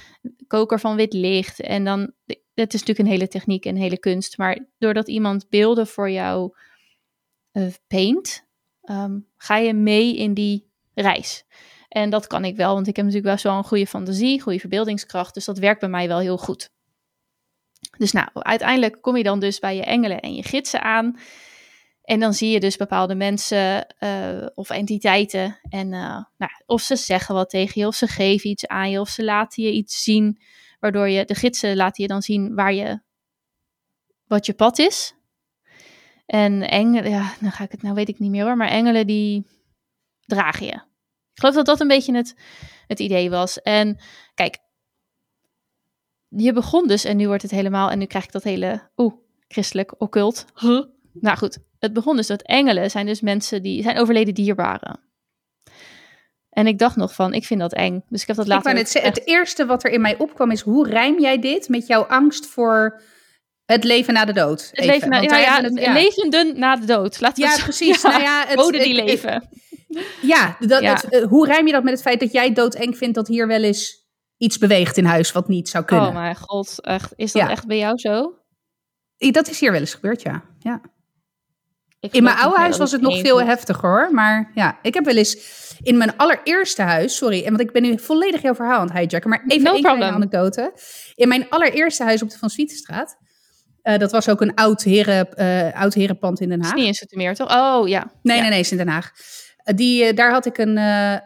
[0.46, 1.60] koker van wit licht.
[1.60, 2.12] En dan,
[2.54, 4.38] het is natuurlijk een hele techniek en hele kunst.
[4.38, 6.52] Maar doordat iemand beelden voor jou
[7.86, 8.48] paint,
[8.84, 11.44] um, ga je mee in die reis.
[11.88, 15.34] En dat kan ik wel, want ik heb natuurlijk wel een goede fantasie, goede verbeeldingskracht.
[15.34, 16.70] Dus dat werkt bij mij wel heel goed.
[17.98, 21.18] Dus nou, uiteindelijk kom je dan dus bij je engelen en je gidsen aan.
[22.02, 25.58] En dan zie je dus bepaalde mensen uh, of entiteiten.
[25.68, 29.00] En uh, nou, of ze zeggen wat tegen je, of ze geven iets aan je,
[29.00, 30.42] of ze laten je iets zien.
[30.80, 33.00] Waardoor je, de gidsen laten je dan zien waar je,
[34.26, 35.14] wat je pad is.
[36.30, 39.06] En engelen, ja, dan ga ik het, nou weet ik niet meer hoor, maar engelen
[39.06, 39.46] die
[40.20, 40.72] dragen je.
[41.32, 42.34] Ik geloof dat dat een beetje het,
[42.86, 43.62] het idee was.
[43.62, 43.98] En
[44.34, 44.58] kijk,
[46.28, 49.14] je begon dus en nu wordt het helemaal, en nu krijg ik dat hele, oeh,
[49.48, 50.44] christelijk, occult.
[50.54, 50.84] Huh?
[51.12, 55.00] Nou goed, het begon dus dat engelen zijn dus mensen die zijn overleden dierbaren.
[56.50, 58.04] En ik dacht nog van, ik vind dat eng.
[58.08, 58.76] Dus ik heb dat later...
[58.76, 62.02] Het, het eerste wat er in mij opkwam is, hoe rijm jij dit met jouw
[62.02, 63.00] angst voor
[63.72, 64.70] het leven na de dood.
[64.72, 65.92] Het leven na, ja, ja, het, ja.
[65.92, 67.20] levenden na de dood.
[67.20, 68.02] Laten we ja, precies.
[68.10, 69.48] Nou ja, het, Boden die leven.
[70.22, 73.28] ja, dat, uh, hoe rijm je dat met het feit dat jij doodeng vindt dat
[73.28, 76.08] hier wel eens iets beweegt in huis wat niet zou kunnen?
[76.08, 77.12] Oh mijn god, echt.
[77.16, 78.34] Is dat echt bij jou zo?
[79.16, 80.42] Dat is hier wel eens gebeurd, ja.
[80.58, 80.80] ja.
[82.00, 84.08] In mijn oude huis was het nog veel heftiger hoor.
[84.12, 85.36] Maar ja, ik heb wel eens
[85.82, 89.30] in mijn allereerste huis, sorry, want ik ben nu volledig jouw verhaal aan het hijacken,
[89.30, 90.72] maar even een kleine anekdote.
[91.14, 93.18] In mijn allereerste huis op de Van Sweetenstraat
[93.82, 96.74] uh, dat was ook een oud, heren, uh, oud herenpand in Den Haag.
[96.74, 97.52] Is niet in meer, toch?
[97.52, 98.12] Oh, ja.
[98.22, 98.42] Nee, ja.
[98.42, 99.10] nee, nee, is in Den Haag.
[99.64, 100.76] Uh, die, daar had ik een,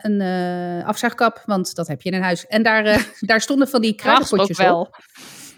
[0.01, 2.47] een afzuigkap, want dat heb je in een huis.
[2.47, 4.99] En daar, daar stonden van die kruidenpotjes op.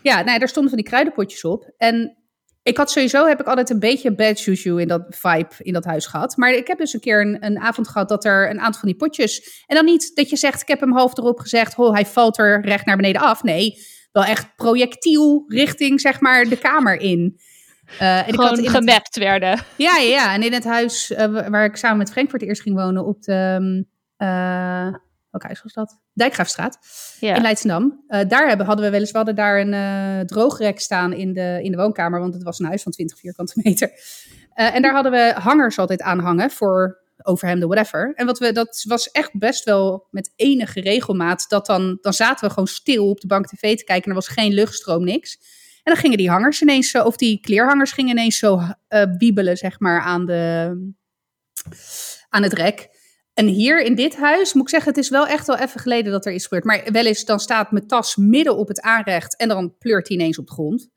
[0.02, 1.72] Ja, nee, daar stonden van die kruidenpotjes op.
[1.76, 2.16] En
[2.66, 5.84] ik had sowieso, heb ik altijd een beetje bad juju in dat vibe in dat
[5.84, 6.36] huis gehad.
[6.36, 8.88] Maar ik heb dus een keer een, een avond gehad dat er een aantal van
[8.88, 9.62] die potjes...
[9.66, 12.38] En dan niet dat je zegt, ik heb hem half erop gezegd, oh, hij valt
[12.38, 13.42] er recht naar beneden af.
[13.42, 13.78] Nee,
[14.16, 17.40] wel echt projectiel richting zeg maar de kamer in.
[18.00, 19.58] Uh, en Gewoon ik had in gemapt werden.
[19.76, 22.48] Ja, ja, ja, en in het huis uh, waar ik samen met Frank voor het
[22.48, 23.84] eerst ging wonen op de...
[24.18, 24.94] Uh,
[25.30, 26.00] welk huis was dat?
[26.12, 26.78] Dijkgraafstraat
[27.20, 28.04] in Leidschendam.
[28.08, 31.70] Daar hebben, hadden we wel eens, we hadden daar een droogrek staan in de, in
[31.70, 33.90] de woonkamer, want het was een huis van 20 vierkante meter.
[34.54, 38.12] En daar hadden we hangers altijd aan hangen voor overhemden, whatever.
[38.14, 42.46] En wat we, dat was echt best wel met enige regelmaat, dat dan, dan zaten
[42.46, 45.38] we gewoon stil op de bank tv te kijken en er was geen luchtstroom, niks.
[45.82, 48.60] En dan gingen die hangers ineens zo, of die kleerhangers gingen ineens zo
[49.18, 50.70] wiebelen, zeg maar, aan, de,
[52.28, 52.88] aan het rek.
[53.34, 56.12] En hier in dit huis, moet ik zeggen, het is wel echt wel even geleden
[56.12, 56.64] dat er is gebeurd.
[56.64, 60.16] Maar wel eens, dan staat mijn tas midden op het aanrecht en dan pleurt hij
[60.16, 60.88] ineens op de grond.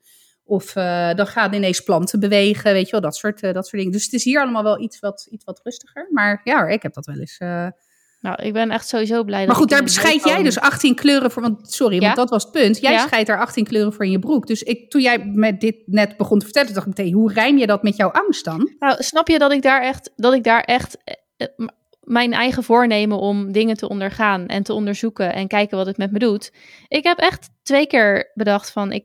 [0.50, 3.76] Of uh, dan gaan ineens planten bewegen, weet je wel, dat soort, uh, dat soort
[3.76, 3.92] dingen.
[3.92, 6.08] Dus het is hier allemaal wel iets wat, iets wat rustiger.
[6.10, 7.38] Maar ja, ik heb dat wel eens.
[7.42, 7.66] Uh...
[8.20, 9.46] Nou, ik ben echt sowieso blij.
[9.46, 11.42] Maar goed, daar bescheid jij dus 18 kleuren voor.
[11.42, 12.00] Want sorry, ja?
[12.00, 12.80] want dat was het punt.
[12.80, 13.06] Jij Ja?
[13.06, 14.46] scheidt daar 18 kleuren voor in je broek.
[14.46, 17.58] Dus ik, toen jij met dit net begon te vertellen, dacht ik meteen, hoe rijm
[17.58, 18.74] je dat met jouw angst dan?
[18.78, 20.96] Nou, snap je dat ik daar echt, dat ik daar echt
[21.36, 21.46] eh,
[22.00, 26.12] mijn eigen voornemen om dingen te ondergaan en te onderzoeken en kijken wat het met
[26.12, 26.52] me doet.
[26.88, 29.04] Ik heb echt twee keer bedacht van, ik,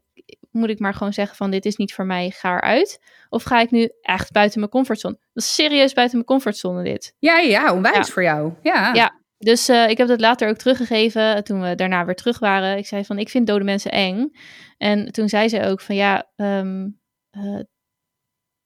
[0.56, 2.99] moet ik maar gewoon zeggen van, dit is niet voor mij, ga eruit.
[3.30, 5.18] Of ga ik nu echt buiten mijn comfortzone?
[5.34, 7.16] Dat is serieus buiten mijn comfortzone dit.
[7.20, 8.03] Ja, ja, onwijs Ja.
[8.14, 8.53] voor jou.
[8.62, 8.93] Ja.
[8.93, 9.24] Ja.
[9.38, 12.78] Dus uh, ik heb dat later ook teruggegeven toen we daarna weer terug waren.
[12.78, 14.32] Ik zei van, ik vind dode mensen eng.
[14.78, 16.99] En toen zei ze ook van, ja, um,
[17.38, 17.60] uh,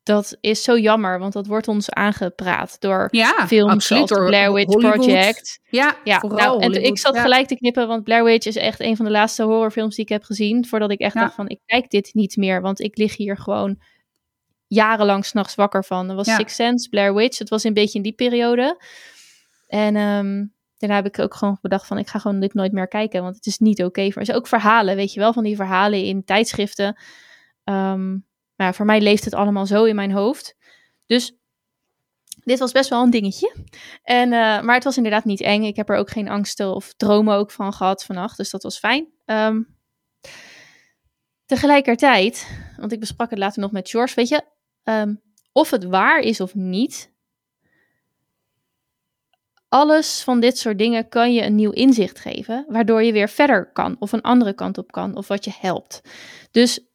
[0.10, 4.53] dat is zo jammer, want dat wordt ons aangepraat door ja, films absoluut, door Blair
[4.53, 4.95] Witch Hollywood.
[4.95, 5.60] Project.
[5.70, 7.22] Ja, Ja, vooral nou, en ik zat ja.
[7.22, 10.12] gelijk te knippen, want Blair Witch is echt een van de laatste horrorfilms die ik
[10.12, 10.66] heb gezien.
[10.66, 11.22] Voordat ik echt Ja.
[11.22, 13.80] dacht van, ik kijk dit niet meer, want ik lig hier gewoon
[14.68, 16.07] jarenlang s'nachts wakker van.
[16.07, 16.36] Dat was Ja.
[16.36, 18.82] Six Sense, Blair Witch, het was een beetje in die periode.
[19.68, 20.45] En ehm,
[20.78, 23.36] daarna heb ik ook gewoon bedacht van, ik ga gewoon dit nooit meer kijken, want
[23.36, 24.20] het is niet oké voor.
[24.20, 26.97] Er zijn ook verhalen, weet je wel, van die verhalen in tijdschriften.
[27.64, 28.18] Ehm,
[28.60, 30.55] maar voor mij leeft het allemaal zo in mijn hoofd.
[31.05, 31.38] Dus
[32.43, 33.55] dit was best wel een dingetje.
[34.03, 35.64] En, uh, maar het was inderdaad niet eng.
[35.64, 38.38] Ik heb er ook geen angsten of dromen ook van gehad vannacht.
[38.38, 39.07] Dus dat was fijn.
[39.26, 39.78] Um,
[41.45, 42.47] tegelijkertijd,
[42.78, 44.16] want ik besprak het later nog met George.
[44.16, 44.43] Weet je,
[44.84, 47.12] um, of het waar is of niet.
[49.70, 52.66] Alles van dit soort dingen kan je een nieuw inzicht geven.
[52.68, 53.95] Waardoor je weer verder kan.
[53.99, 55.16] Of een andere kant op kan.
[55.16, 56.01] Of wat je helpt.
[56.51, 56.89] Dus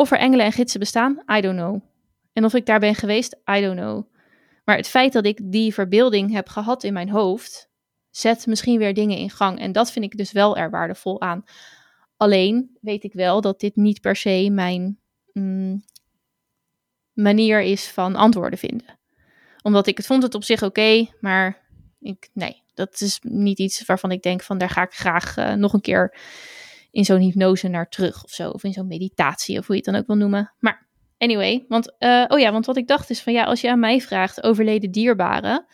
[0.00, 1.80] of er engelen en gidsen bestaan, I don't know.
[2.32, 4.04] En of ik daar ben geweest, I don't know.
[4.64, 7.70] Maar het feit dat ik die verbeelding heb gehad in mijn hoofd,
[8.10, 9.58] zet misschien weer dingen in gang.
[9.58, 11.44] En dat vind ik dus wel er waardevol aan.
[12.16, 14.98] Alleen weet ik wel dat dit niet per se mijn
[15.32, 15.84] mm,
[17.12, 18.98] manier is van antwoorden vinden.
[19.62, 21.68] Omdat ik het vond het op zich oké, maar
[22.00, 25.52] ik, nee, dat is niet iets waarvan ik denk van daar ga ik graag uh,
[25.52, 26.14] nog een keer
[26.90, 28.50] in zo'n hypnose naar terug of zo.
[28.50, 30.52] Of in zo'n meditatie of hoe je het dan ook wil noemen.
[30.58, 30.88] Maar
[31.20, 33.78] Anyway, want, uh, oh ja, want wat ik dacht is van ja, als je aan
[33.78, 35.66] mij vraagt overleden dierbaren.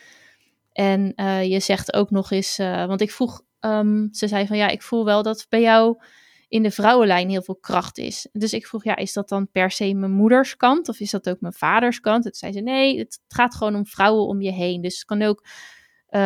[0.73, 4.57] En uh, je zegt ook nog eens, uh, want ik vroeg, um, ze zei van
[4.57, 6.03] ja, ik voel wel dat bij jou
[6.49, 8.29] in de vrouwenlijn heel veel kracht is.
[8.33, 11.29] Dus ik vroeg, ja, is dat dan per se mijn moeders kant of is dat
[11.29, 12.23] ook mijn vaders kant?
[12.23, 14.81] Toen zei ze nee, het gaat gewoon om vrouwen om je heen.
[14.81, 15.47] Dus het kan ook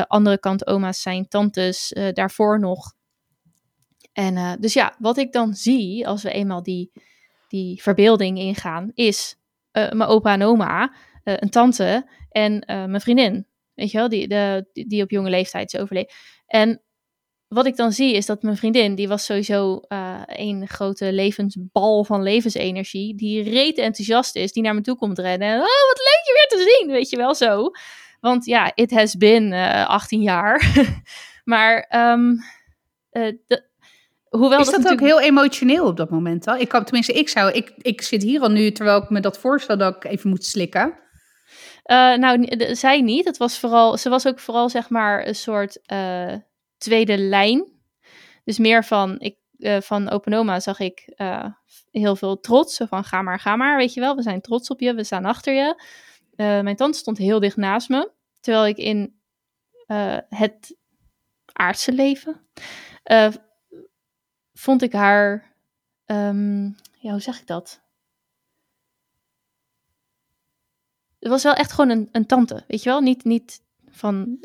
[0.07, 2.93] andere kant oma's zijn, tantes, daarvoor nog.
[4.13, 6.93] En uh, dus ja, wat ik dan zie als we eenmaal die
[7.49, 9.37] die verbeelding ingaan, is
[9.73, 10.95] uh, mijn opa en oma,
[11.25, 13.47] uh, een tante en mijn vriendin.
[13.75, 16.13] Weet je wel, die, de, die op jonge leeftijd is overleden.
[16.47, 16.83] En
[17.49, 19.81] wat ik dan zie is dat mijn vriendin, die was sowieso
[20.27, 25.49] een grote levensbal van levensenergie, die reet enthousiast is, die naar me toe komt rennen.
[25.49, 27.71] En, oh, wat leuk je weer te zien, weet je wel zo.
[28.21, 30.75] Want ja, it has been 18 jaar.
[31.45, 32.39] maar um,
[33.11, 33.70] de,
[34.31, 35.19] Hoewel is dat, dat, ook natuurlijk...
[35.19, 36.57] heel emotioneel op dat moment al?
[36.57, 39.39] Ik kan, tenminste, ik zou, ik, ik zit hier al nu, terwijl ik me dat
[39.39, 40.99] voorstel dat ik even moet slikken.
[41.91, 43.25] Uh, nou, zij niet.
[43.25, 46.35] Het was vooral, ze was ook vooral zeg maar een soort uh,
[46.79, 47.73] tweede lijn.
[48.45, 51.13] Dus meer van, ik, uh, van Open Oma zag ik
[51.91, 52.77] heel veel trots.
[52.77, 54.17] Zo van, ga maar, ga maar, weet je wel.
[54.17, 55.83] We zijn trots op je, we staan achter je.
[56.37, 58.11] Mijn tante stond heel dicht naast me.
[58.41, 59.21] Terwijl ik in
[60.29, 60.77] het
[61.53, 62.49] aardse leven
[64.61, 65.53] vond ik haar.
[66.07, 67.81] Um, ja, hoe zeg ik dat?
[71.19, 73.01] Het was wel echt gewoon een, een tante, weet je wel?
[73.01, 74.39] Niet, niet van.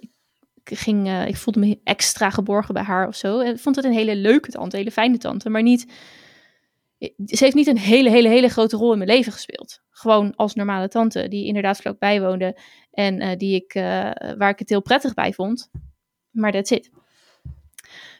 [0.64, 3.40] Ik, ging, uh, ik voelde me extra geborgen bij haar of zo.
[3.40, 5.92] Ik vond het een hele leuke tante, een hele fijne tante, maar niet.
[7.00, 9.82] Ze heeft niet een hele, hele, hele grote rol in mijn leven gespeeld.
[9.90, 12.60] Gewoon als normale tante, die inderdaad vlakbij woonde
[12.92, 13.84] en uh, die ik, uh,
[14.38, 15.70] waar ik het heel prettig bij vond.
[16.32, 16.90] Maar that's it.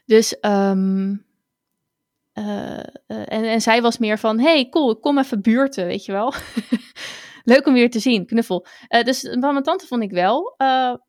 [0.04, 1.26] Dus um, eh,
[2.36, 6.34] en, en zij was meer van, hey, cool, kom even buurten, weet je wel.
[7.44, 8.66] Leuk om weer te zien, knuffel.
[8.88, 10.56] dus van mijn tante vond ik wel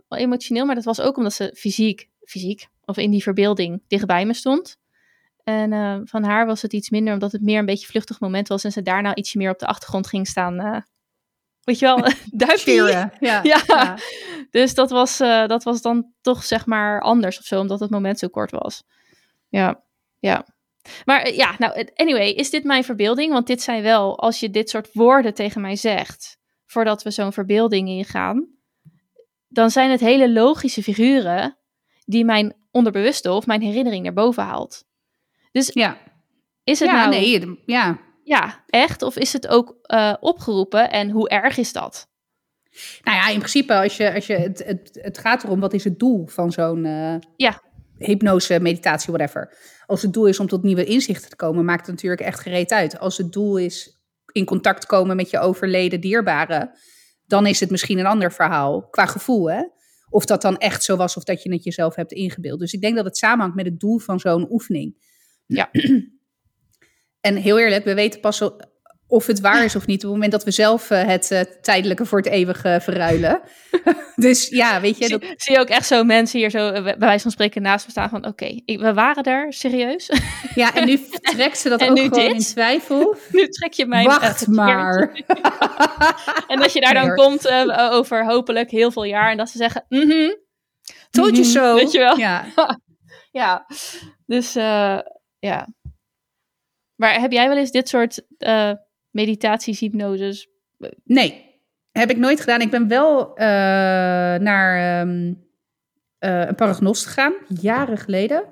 [0.10, 4.34] emotioneel, maar dat was ook omdat ze fysiek, fysiek, of in die verbeelding dichtbij me
[4.34, 4.78] stond.
[5.44, 8.48] En van haar was het iets minder, omdat het meer een beetje een vluchtig moment
[8.48, 10.84] was en ze daarna ietsje meer op de achtergrond ging staan
[11.68, 11.98] Weet je wel,
[12.46, 13.12] duimpje.
[13.20, 13.98] Ja, ja.
[14.52, 18.20] Dus dat was, dat was dan toch zeg maar anders of zo, omdat het moment
[18.20, 18.84] zo kort was.
[19.50, 19.84] Ja,
[20.20, 20.46] ja.
[21.06, 23.32] Maar eh, ja, nou, anyway, is dit mijn verbeelding?
[23.32, 27.34] Want dit zijn wel, als je dit soort woorden tegen mij zegt, voordat we zo'n
[27.34, 28.48] verbeelding ingaan,
[29.48, 31.58] dan zijn het hele logische figuren
[32.06, 34.86] die mijn onderbewuste of mijn herinnering naar boven haalt.
[35.52, 35.98] Dus ja.
[36.64, 37.10] is het ja, nou...
[37.10, 39.02] Nee, ja, ja, echt?
[39.02, 42.08] Of is het ook uh, opgeroepen en hoe erg is dat?
[43.04, 45.84] Nou ja, in principe, als je, als je, het, het, het gaat erom wat is
[45.84, 47.62] het doel van zo'n uh, ja.
[47.98, 49.58] Hypnose, meditatie, whatever.
[49.86, 52.72] Als het doel is om tot nieuwe inzichten te komen, maakt het natuurlijk echt gereed
[52.72, 53.00] uit.
[53.00, 56.72] Als het doel is in contact komen met je overleden dierbaren,
[57.26, 59.62] dan is het misschien een ander verhaal qua gevoel, hè?
[60.10, 62.60] Of dat dan echt zo was of dat je het jezelf hebt ingebeeld.
[62.60, 64.96] Dus ik denk dat het samenhangt met het doel van zo'n oefening.
[65.46, 65.70] Ja.
[67.22, 68.42] En heel eerlijk, we weten pas
[69.08, 71.40] of het waar is of niet op het moment dat we zelf eh, het uh,
[71.62, 73.42] tijdelijke voor het eeuwige verruilen.
[74.16, 75.10] dus ja, weet je.
[75.10, 75.24] Dat...
[75.36, 77.92] Zie, je ook echt zo mensen hier zo eh, bij wijze van spreken naast me
[77.92, 80.12] staan van oké, we waren daar, serieus?
[80.56, 82.32] ja, en nu trekt ze dat ook gewoon dit?
[82.32, 83.16] in twijfel.
[83.32, 85.24] nu trek je mij Wacht maar.
[86.48, 87.50] en dat je daar dan komt
[87.92, 90.46] over hopelijk heel veel jaar en dat ze zeggen, mhm, mm
[91.10, 91.76] told you so.
[91.76, 92.18] Weet je wel?
[92.18, 92.46] Ja.
[93.32, 93.66] ja,
[94.26, 94.54] dus
[95.40, 95.68] ja.
[96.96, 98.22] Maar heb jij wel eens dit soort
[99.18, 100.48] meditaties, hypnoses?
[101.04, 101.46] Nee,
[101.92, 102.62] heb ik nooit gedaan.
[102.62, 103.46] Ik ben wel uh,
[104.40, 105.28] naar um,
[106.20, 108.44] uh, een paragnost gegaan, jaren geleden.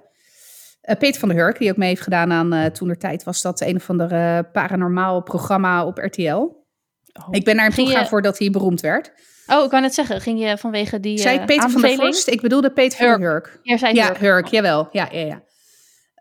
[1.00, 3.62] Peter van der Hurk, die ook mee heeft gedaan aan toen er tijd was dat
[3.62, 6.32] een of andere paranormaal programma op RTL.
[6.32, 7.28] Oh.
[7.32, 9.12] Ik ben naar hem toe gegaan voordat hij beroemd werd.
[9.48, 10.22] Oh, ik kan het zeggen.
[10.22, 11.18] Ging je vanwege die.
[11.18, 12.28] Zei ik Peter van der Vorst?
[12.28, 13.12] Ik bedoelde Peter Hurk.
[13.12, 13.60] van der Hurk.
[13.62, 14.20] Ja, zei ja Hurk.
[14.20, 14.88] Hurk, jawel.
[14.92, 15.44] Ja, ja, ja.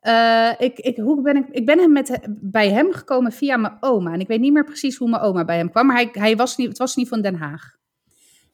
[0.07, 3.77] Uh, ik, ik, hoe ben ik, ik ben hem met, bij hem gekomen via mijn
[3.81, 4.13] oma.
[4.13, 5.87] En ik weet niet meer precies hoe mijn oma bij hem kwam.
[5.87, 7.77] Maar hij, hij was niet, het was niet van Den Haag.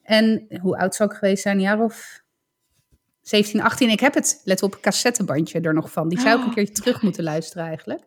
[0.03, 1.55] En hoe oud zou ik geweest zijn?
[1.55, 2.21] Een jaar of
[3.21, 3.89] 17, 18.
[3.89, 6.09] Ik heb het, let op, cassettebandje er nog van.
[6.09, 8.01] Die zou ik een keertje terug moeten luisteren eigenlijk.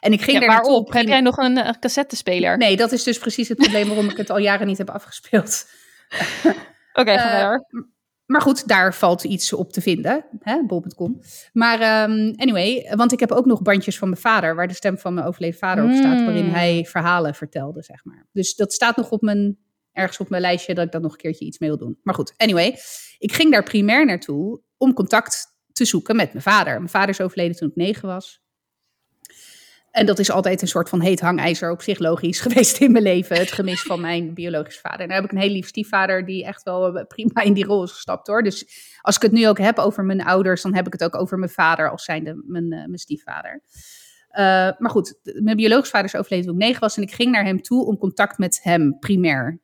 [0.00, 0.92] En ik ging ja, waarop?
[0.92, 2.56] Heb jij nog een uh, cassettespeler?
[2.56, 5.66] Nee, dat is dus precies het probleem waarom ik het al jaren niet heb afgespeeld.
[6.92, 7.58] Oké, okay, uh,
[8.30, 10.24] maar goed, daar valt iets op te vinden,
[10.66, 11.20] bol.com.
[11.52, 14.98] Maar um, anyway, want ik heb ook nog bandjes van mijn vader, waar de stem
[14.98, 16.54] van mijn overleden vader op staat, waarin hmm.
[16.54, 18.26] hij verhalen vertelde, zeg maar.
[18.32, 19.58] Dus dat staat nog op mijn,
[19.92, 21.98] ergens op mijn lijstje dat ik dat nog een keertje iets mee wil doen.
[22.02, 22.78] Maar goed, anyway,
[23.18, 26.74] ik ging daar primair naartoe om contact te zoeken met mijn vader.
[26.74, 28.39] Mijn vader is overleden toen ik negen was.
[29.90, 33.04] En dat is altijd een soort van heet hangijzer op zich logisch geweest in mijn
[33.04, 33.36] leven.
[33.36, 35.00] Het gemis van mijn biologische vader.
[35.00, 37.82] En heb ik een heel lief stiefvader die echt wel eh, prima in die rol
[37.82, 38.42] is gestapt hoor.
[38.42, 38.66] Dus
[39.00, 41.38] als ik het nu ook heb over mijn ouders, dan heb ik het ook over
[41.38, 43.62] mijn vader als zijnde mijn, uh, mijn stiefvader.
[44.30, 44.36] Uh,
[44.78, 46.96] maar goed, mijn biologische vader is overleden toen ik negen was.
[46.96, 49.60] En ik ging naar hem toe om contact met hem primair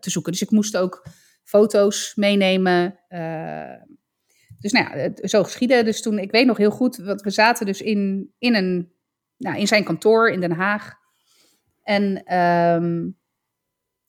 [0.00, 0.32] te zoeken.
[0.32, 1.06] Dus ik moest ook
[1.44, 2.98] foto's meenemen.
[4.58, 5.84] dus nou ja, zo geschieden.
[5.84, 8.95] Dus toen, ik weet nog heel goed, want we zaten dus in, in een
[9.36, 10.94] nou, in zijn kantoor in Den Haag.
[11.82, 13.16] En um,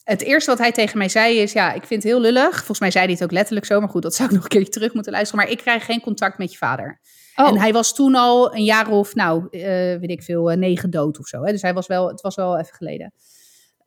[0.03, 2.55] het eerste wat hij tegen mij zei is: Ja, ik vind het heel lullig.
[2.55, 4.49] Volgens mij zei hij het ook letterlijk zo, maar goed, dat zou ik nog een
[4.49, 5.43] keertje terug moeten luisteren.
[5.43, 6.99] Maar ik krijg geen contact met je vader.
[7.35, 7.47] Oh.
[7.47, 9.61] En hij was toen al een jaar of, nou, uh,
[9.99, 11.43] weet ik veel, uh, negen dood of zo.
[11.43, 11.51] Hè?
[11.51, 13.13] Dus hij was wel, het was wel even geleden.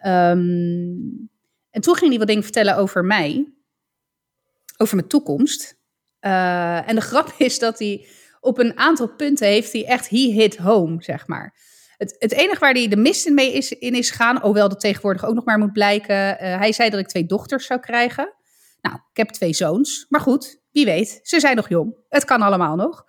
[0.07, 1.30] Um,
[1.70, 3.53] en toen ging hij wat dingen vertellen over mij,
[4.76, 5.78] over mijn toekomst.
[6.20, 8.07] Uh, en de grap is dat hij
[8.41, 11.55] op een aantal punten heeft hij echt he hit home, zeg maar.
[11.97, 14.80] Het, het enige waar hij de mist in mee is, in is gegaan, hoewel dat
[14.80, 16.16] tegenwoordig ook nog maar moet blijken.
[16.16, 18.34] Uh, hij zei dat ik twee dochters zou krijgen.
[18.80, 20.07] Nou, ik heb twee zoons.
[20.09, 21.95] Maar goed, wie weet, ze zijn nog jong.
[22.09, 23.05] Het kan allemaal nog.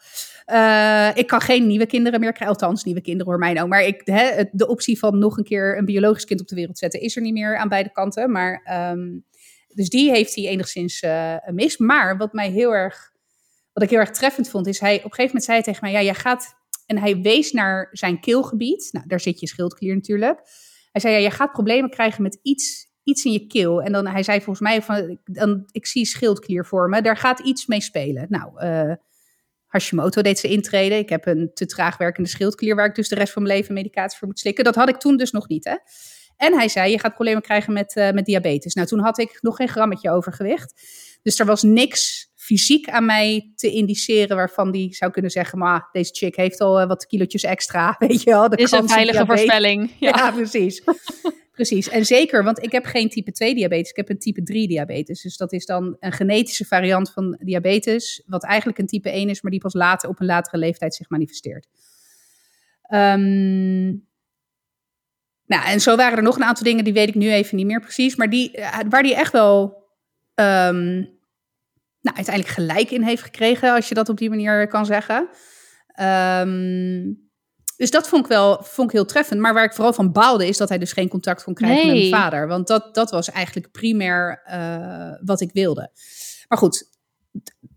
[0.45, 2.55] Uh, ik kan geen nieuwe kinderen meer krijgen.
[2.55, 3.67] Althans, nieuwe kinderen hoor mij nou.
[3.67, 4.05] Maar ik,
[4.51, 7.21] de optie van nog een keer een biologisch kind op de wereld zetten is er
[7.21, 8.31] niet meer aan beide kanten.
[8.31, 9.25] Maar, um,
[9.67, 11.77] dus die heeft hij enigszins uh, mis.
[11.77, 13.10] Maar wat mij heel erg
[13.73, 15.91] wat ik heel erg treffend vond, is hij op een gegeven moment zei tegen mij:
[15.91, 16.59] Ja, jij gaat.
[16.85, 18.89] En hij wees naar zijn keelgebied.
[18.91, 20.39] Nou, daar zit je schildklier natuurlijk.
[20.91, 23.81] Hij zei: Ja, jij gaat problemen krijgen met iets, iets in je keel.
[23.81, 27.01] En dan hij zei volgens mij: van, dan, Ik zie schildklier voor me.
[27.01, 28.25] Daar gaat iets mee spelen.
[28.29, 28.93] Nou, uh,
[29.67, 30.97] Hashimoto deed ze intreden.
[30.97, 33.73] Ik heb een te traag werkende schildklier waar ik dus de rest van mijn leven
[33.73, 34.63] medicatie voor moet slikken.
[34.63, 35.75] Dat had ik toen dus nog niet, hè?
[36.37, 38.73] En hij zei, je gaat problemen krijgen met, uh, met diabetes.
[38.73, 40.73] Nou, toen had ik nog geen grammetje overgewicht.
[41.21, 45.89] Dus er was niks fysiek aan mij te indiceren waarvan die zou kunnen zeggen, maar
[45.91, 48.49] deze chick heeft al eh, wat kilootjes extra, weet je wel.
[48.49, 49.91] De is een veilige voorspelling.
[49.99, 50.09] Ja.
[50.09, 50.83] Ja, precies.
[51.57, 51.89] precies.
[51.89, 55.21] En zeker, want ik heb geen type 2 diabetes, ik heb een type 3 diabetes.
[55.21, 59.41] Dus dat is dan een genetische variant van diabetes, wat eigenlijk een type 1 is,
[59.41, 61.67] maar die pas later op een latere leeftijd zich manifesteert.
[62.81, 63.87] Ehm,
[65.45, 67.65] nou, en zo waren er nog een aantal dingen, die weet ik nu even niet
[67.65, 69.80] meer precies, maar die, eh, waar die echt wel
[70.33, 70.93] ehm,
[72.01, 75.29] nou, uiteindelijk gelijk in heeft gekregen, als je dat op die manier kan zeggen.
[75.87, 77.13] Ehm,
[77.77, 79.39] dus dat vond ik wel vond ik heel treffend.
[79.39, 81.95] Maar waar ik vooral van baalde, is dat hij dus geen contact kon krijgen met
[81.95, 82.47] mijn vader.
[82.47, 85.91] Want dat, dat was eigenlijk primair eh, wat ik wilde.
[86.47, 86.89] Maar goed,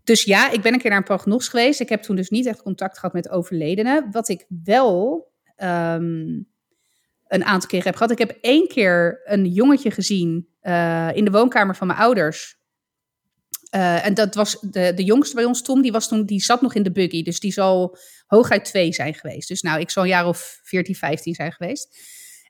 [0.03, 1.79] dus ja, ik ben een keer naar een prognos geweest.
[1.79, 4.11] Ik heb toen dus niet echt contact gehad met overledenen.
[4.11, 6.41] Wat ik wel ehm,
[7.27, 8.11] een aantal keer heb gehad.
[8.11, 12.57] Ik heb één keer een jongetje gezien eh, in de woonkamer van mijn ouders.
[13.69, 16.61] Eh, en dat was de, de jongste bij ons, Tom, die, was toen, die zat
[16.61, 17.23] nog in de buggy.
[17.23, 19.47] Dus die zal hooguit twee zijn geweest.
[19.47, 21.97] Dus nou, ik zal een jaar of 14, 15 zijn geweest.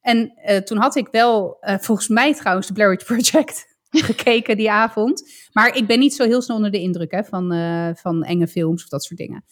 [0.02, 4.72] En eh, toen had ik wel, volgens mij trouwens, de Blair Witch Project gekeken die
[4.72, 5.32] avond.
[5.52, 7.48] Maar ik ben niet zo heel snel onder de indruk hè, van,
[7.96, 9.46] van enge films of dat soort dingen.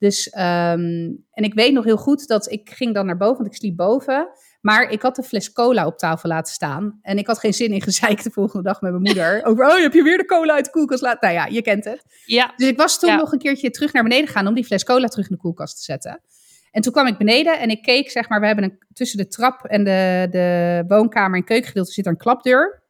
[0.00, 3.46] Dus, ehm, en ik weet nog heel goed dat ik ging dan naar boven, want
[3.46, 4.28] ik sliep boven.
[4.60, 6.98] Maar ik had de fles cola op tafel laten staan.
[7.02, 9.40] En ik had geen zin in gezeik de volgende dag met mijn moeder.
[9.46, 11.18] Over, oh, heb je weer de cola uit de koelkast laten?
[11.20, 12.02] Nou ja, je kent het.
[12.24, 12.52] ja.
[12.56, 13.16] Dus ik was toen Ja.
[13.16, 15.76] nog een keertje terug naar beneden gegaan om die fles cola terug in de koelkast
[15.76, 16.22] te zetten.
[16.70, 19.26] En toen kwam ik beneden en ik keek, zeg maar, we hebben een, tussen de
[19.28, 22.82] trap en de, de woonkamer en keukengedeelte zit er een klapdeur.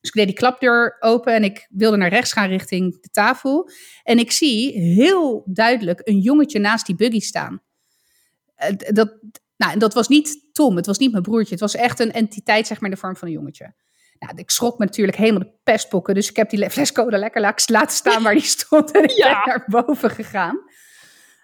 [0.00, 3.70] Dus ik deed die klapdeur open en ik wilde naar rechts gaan richting de tafel.
[4.02, 7.62] En ik zie heel duidelijk een jongetje naast die buggy staan.
[8.54, 9.16] Eh, Dat,
[9.60, 11.50] nou, en dat was niet Tom, het was niet mijn broertje.
[11.50, 13.74] Het was echt een entiteit, zeg maar, in de vorm van een jongetje.
[14.18, 16.14] Nou, ik schrok me natuurlijk helemaal de pestpokken.
[16.14, 18.90] Dus ik heb die le- fles cola lekker la- laten staan waar die stond.
[18.90, 19.44] En ik Ja.
[19.44, 20.58] ben naar boven gegaan.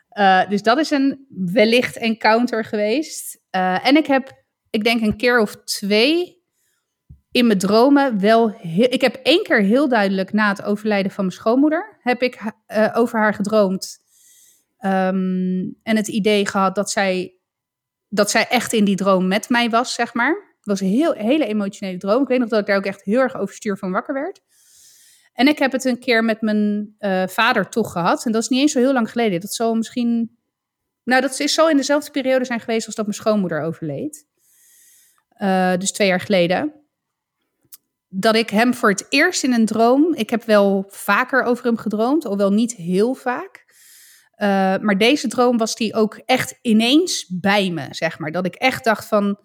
[0.09, 3.41] Eh, dus dat is een wellicht encounter geweest.
[3.51, 6.45] Eh, en ik heb, ik denk een keer of twee
[7.31, 8.49] in mijn dromen wel...
[8.51, 11.99] heel- ik heb één keer heel duidelijk na het overlijden van mijn schoonmoeder...
[12.03, 13.99] heb ik eh, over haar gedroomd.
[14.77, 17.36] Ehm, en het idee gehad dat zij,
[18.09, 20.55] dat zij echt in die droom met mij was, zeg maar.
[20.57, 22.23] Het was een heel, hele emotionele droom.
[22.23, 24.41] Ik weet nog dat ik daar ook echt heel erg overstuur van wakker werd.
[25.33, 28.27] En ik heb het een keer met mijn eh, vader toch gehad.
[28.27, 29.41] En dat is niet eens zo heel lang geleden.
[29.41, 30.39] Dat zal misschien...
[31.05, 34.27] Nou, dat is zo in dezelfde periode zijn geweest als dat mijn schoonmoeder overleed.
[35.29, 36.73] Eh, dus twee jaar geleden.
[38.09, 40.15] Dat ik hem voor het eerst in een droom...
[40.15, 43.66] Ik heb wel vaker over hem gedroomd, hoewel niet heel vaak.
[44.37, 48.30] Eh, maar deze droom was die ook echt ineens bij me, zeg maar.
[48.30, 49.39] Dat ik echt dacht van...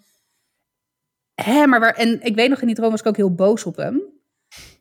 [1.33, 1.95] Hè, maar waar...
[1.95, 4.01] En ik weet nog, in die droom was ik ook heel boos op hem.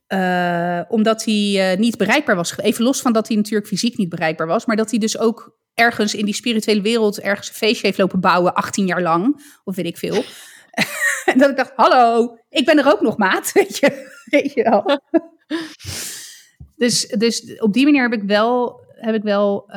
[0.06, 2.58] Eh, omdat hij eh, niet bereikbaar was.
[2.58, 4.66] Even los van dat hij natuurlijk fysiek niet bereikbaar was.
[4.66, 7.20] Maar dat hij dus ook ergens in die spirituele wereld...
[7.20, 9.44] ergens een feestje heeft lopen bouwen, 18 jaar lang.
[9.64, 10.24] Of weet ik veel.
[11.32, 13.52] en dat ik dacht, hallo, ik ben er ook nog, maat.
[13.60, 15.00] Weet je, weet je wel.
[16.82, 19.70] dus, dus op die manier heb ik wel, heb ik wel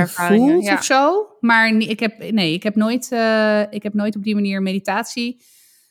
[0.00, 0.74] ervaringen, gevoeld ja.
[0.74, 1.28] of zo.
[1.40, 5.42] Maar ik heb, nee, ik heb, nooit, eh, ik heb nooit op die manier meditatie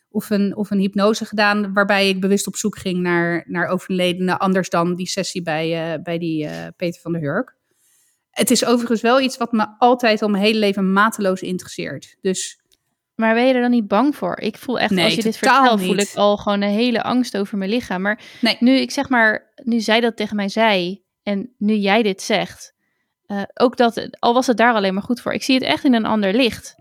[0.09, 1.73] of een, of een hypnose gedaan...
[1.73, 4.39] waarbij ik bewust op zoek ging naar, naar overledenen...
[4.39, 7.55] anders dan die sessie bij, eh, bij die eh, Peter van der Hurk.
[8.29, 12.15] Het is overigens wel iets wat me altijd al mijn hele leven mateloos interesseert.
[12.21, 12.62] Dus
[13.15, 14.39] Maar ben je er dan niet bang voor?
[14.39, 17.37] Ik voel echt, Nee, als je dit vertelt, voel ik al gewoon een hele angst
[17.37, 18.01] over mijn lichaam.
[18.01, 18.57] Maar Nee.
[18.59, 22.73] nu ik zeg maar, nu zij dat tegen mij zei en nu jij dit zegt,
[23.25, 25.83] eh, ook dat, al was het daar alleen maar goed voor, ik zie het echt
[25.83, 26.75] in een ander licht.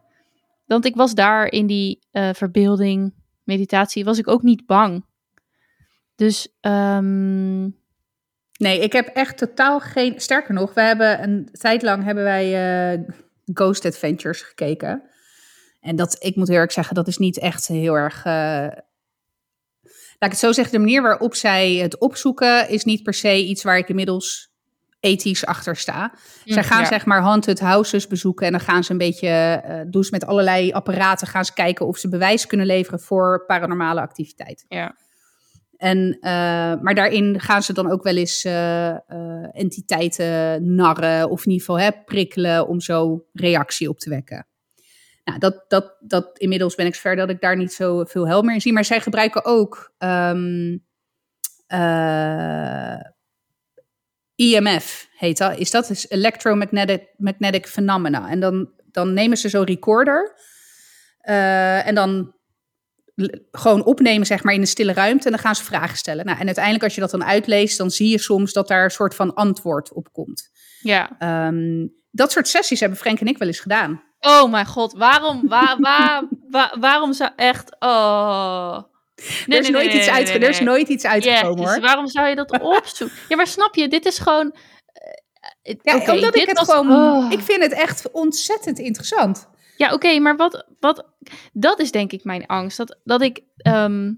[0.66, 3.14] Want ik was daar in die eh, verbeelding,
[3.44, 5.04] meditatie, was ik ook niet bang.
[6.16, 7.68] Dus ehm,
[8.56, 10.20] Nee, ik heb echt totaal geen.
[10.20, 13.00] Sterker nog, we hebben een tijd lang hebben wij eh,
[13.54, 15.02] Ghost Adventures gekeken.
[15.82, 18.24] En dat, ik moet heel erg zeggen, dat is niet echt heel erg.
[18.24, 18.66] eh,
[20.18, 23.44] Laat ik het zo zeggen, de manier waarop zij het opzoeken is niet per se
[23.44, 24.50] iets waar ik inmiddels
[25.00, 26.14] ethisch achter sta.
[26.44, 26.86] Zij gaan ja.
[26.86, 30.26] zeg maar haunted houses bezoeken en dan gaan ze een beetje, eh doen ze met
[30.26, 34.64] allerlei apparaten, gaan ze kijken of ze bewijs kunnen leveren voor paranormale activiteit.
[34.68, 34.96] ja.
[35.76, 36.30] En, eh,
[36.80, 38.44] maar daarin gaan ze dan ook wel eens
[39.52, 44.46] entiteiten narren of in ieder geval hè, prikkelen om zo reactie op te wekken.
[45.24, 48.42] Nou, dat, dat, dat inmiddels ben ik zover dat ik daar niet zo veel hel
[48.42, 48.72] meer in zie.
[48.72, 50.78] Maar zij gebruiken ook ehm,
[51.66, 53.00] eh,
[54.34, 55.58] EMF, heet dat.
[55.58, 58.28] Is dat is Electromagnetic Magnetic Phenomena.
[58.28, 60.34] En dan, dan nemen ze zo'n recorder
[61.18, 62.34] eh, en dan
[63.50, 65.24] gewoon opnemen, zeg maar, in een stille ruimte.
[65.24, 66.24] En dan gaan ze vragen stellen.
[66.24, 68.90] Nou, en uiteindelijk, als je dat dan uitleest, dan zie je soms dat daar een
[68.90, 70.50] soort van antwoord op komt.
[70.80, 71.18] Ja.
[71.18, 74.02] Ehm, dat soort sessies hebben Frank en ik wel eens gedaan.
[74.26, 78.78] Oh mijn god, waarom, waar, waar, waar- waarom zou echt, oh.
[79.46, 81.80] Nee, er is, nee, iets uitge- er is nooit iets uitgekomen Yes, hoor.
[81.80, 83.16] waarom zou je dat opzoeken?
[83.28, 84.54] Ja, maar snap je, dit is gewoon...
[85.82, 87.24] Ja, oké, omdat dit ik het was- gewoon.
[87.24, 87.32] oh.
[87.32, 89.48] Ik vind het echt ontzettend interessant.
[89.76, 91.04] Ja, oké, maar wat, wat...
[91.52, 92.76] Dat is denk ik mijn angst.
[92.76, 93.40] Dat, dat ik...
[93.56, 94.12] ehm,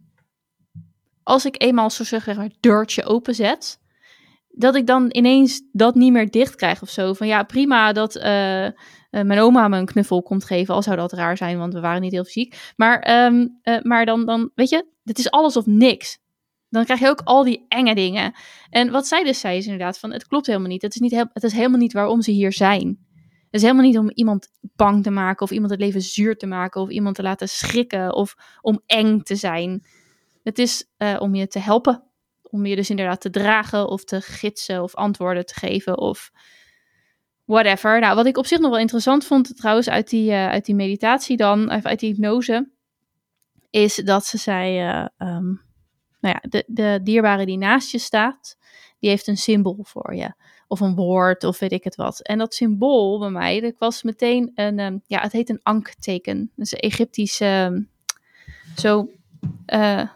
[1.22, 3.82] als ik eenmaal zo zeg maar deurtje openzet...
[4.56, 7.12] Dat ik dan ineens dat niet meer dicht krijg of zo.
[7.12, 8.66] Van ja, prima dat eh,
[9.14, 10.74] eh, mijn oma me een knuffel komt geven.
[10.74, 12.72] Al zou dat raar zijn, want we waren niet heel fysiek.
[12.76, 16.18] Maar, ehm, eh, maar dan, dan, weet je, het is alles of niks.
[16.68, 18.32] Dan krijg je ook al die enge dingen.
[18.70, 20.82] En wat zij dus zei is inderdaad van, het klopt helemaal niet.
[20.82, 22.86] Het is, niet heel, het is helemaal niet waarom ze hier zijn.
[23.44, 26.46] Het is helemaal niet om iemand bang te maken of iemand het leven zuur te
[26.46, 29.86] maken of iemand te laten schrikken of om eng te zijn.
[30.42, 32.02] Het is eh, om je te helpen.
[32.42, 36.30] Om je dus inderdaad te dragen of te gidsen of antwoorden te geven of
[37.44, 38.00] whatever.
[38.00, 40.74] Nou, wat ik op zich nog wel interessant vond trouwens uit die, eh, uit die
[40.74, 42.70] meditatie dan, of uit die hypnose,
[43.70, 45.46] is dat ze zei, eh, ehm,
[46.20, 48.56] nou ja, de, de dierbare die naast je staat,
[48.98, 50.32] die heeft een symbool voor je.
[50.68, 52.20] Of een woord, of weet ik het wat.
[52.20, 56.50] En dat symbool bij mij, dat was meteen een, ehm, ja, het heet een ankteken.
[56.56, 57.82] Dus een Egyptisch, ehm,
[58.76, 59.10] zo,
[59.66, 60.08] eh,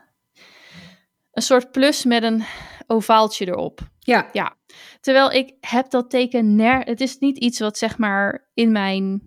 [1.32, 2.44] een soort plus met een
[2.86, 3.80] ovaaltje erop.
[4.09, 4.56] Ja,
[5.00, 6.80] Terwijl ik heb dat teken ner...
[6.80, 9.22] Het is niet iets wat zeg maar in mijn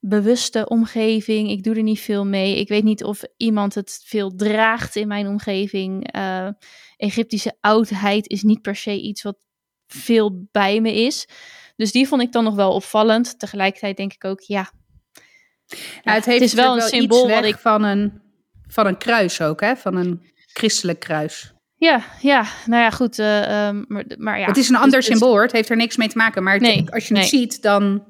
[0.00, 1.50] bewuste omgeving...
[1.50, 2.58] Ik doe er niet veel mee.
[2.58, 6.12] Ik weet niet of iemand het veel draagt in mijn omgeving.
[6.12, 6.48] Eh,
[6.96, 9.46] Egyptische oudheid is niet per se iets wat
[9.86, 11.28] veel bij me is.
[11.76, 13.38] Dus die vond ik dan nog wel opvallend.
[13.38, 14.70] Tegelijkertijd denk ik ook, ja...
[16.02, 18.22] Ja, het, heeft is wel een symbool wat ik van een,
[18.66, 19.76] van een kruis ook, hè?
[19.76, 21.57] Van een christelijk kruis.
[21.78, 23.18] Ja, ja, nou ja, goed.
[23.18, 24.46] eh, ehm, maar, maar ja.
[24.46, 25.42] het is een ander dus- symbool, hoor.
[25.42, 26.42] het heeft er niks mee te maken.
[26.42, 27.40] Maar het- Nee, als je het nee.
[27.40, 28.04] ziet, dan...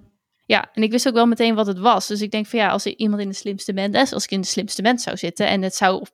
[0.46, 2.06] Ja, en ik wist ook wel meteen wat het was.
[2.06, 4.40] Dus ik denk van ja, als iemand in de slimste band is, als ik in
[4.40, 6.08] de slimste band zou zitten en het zou op-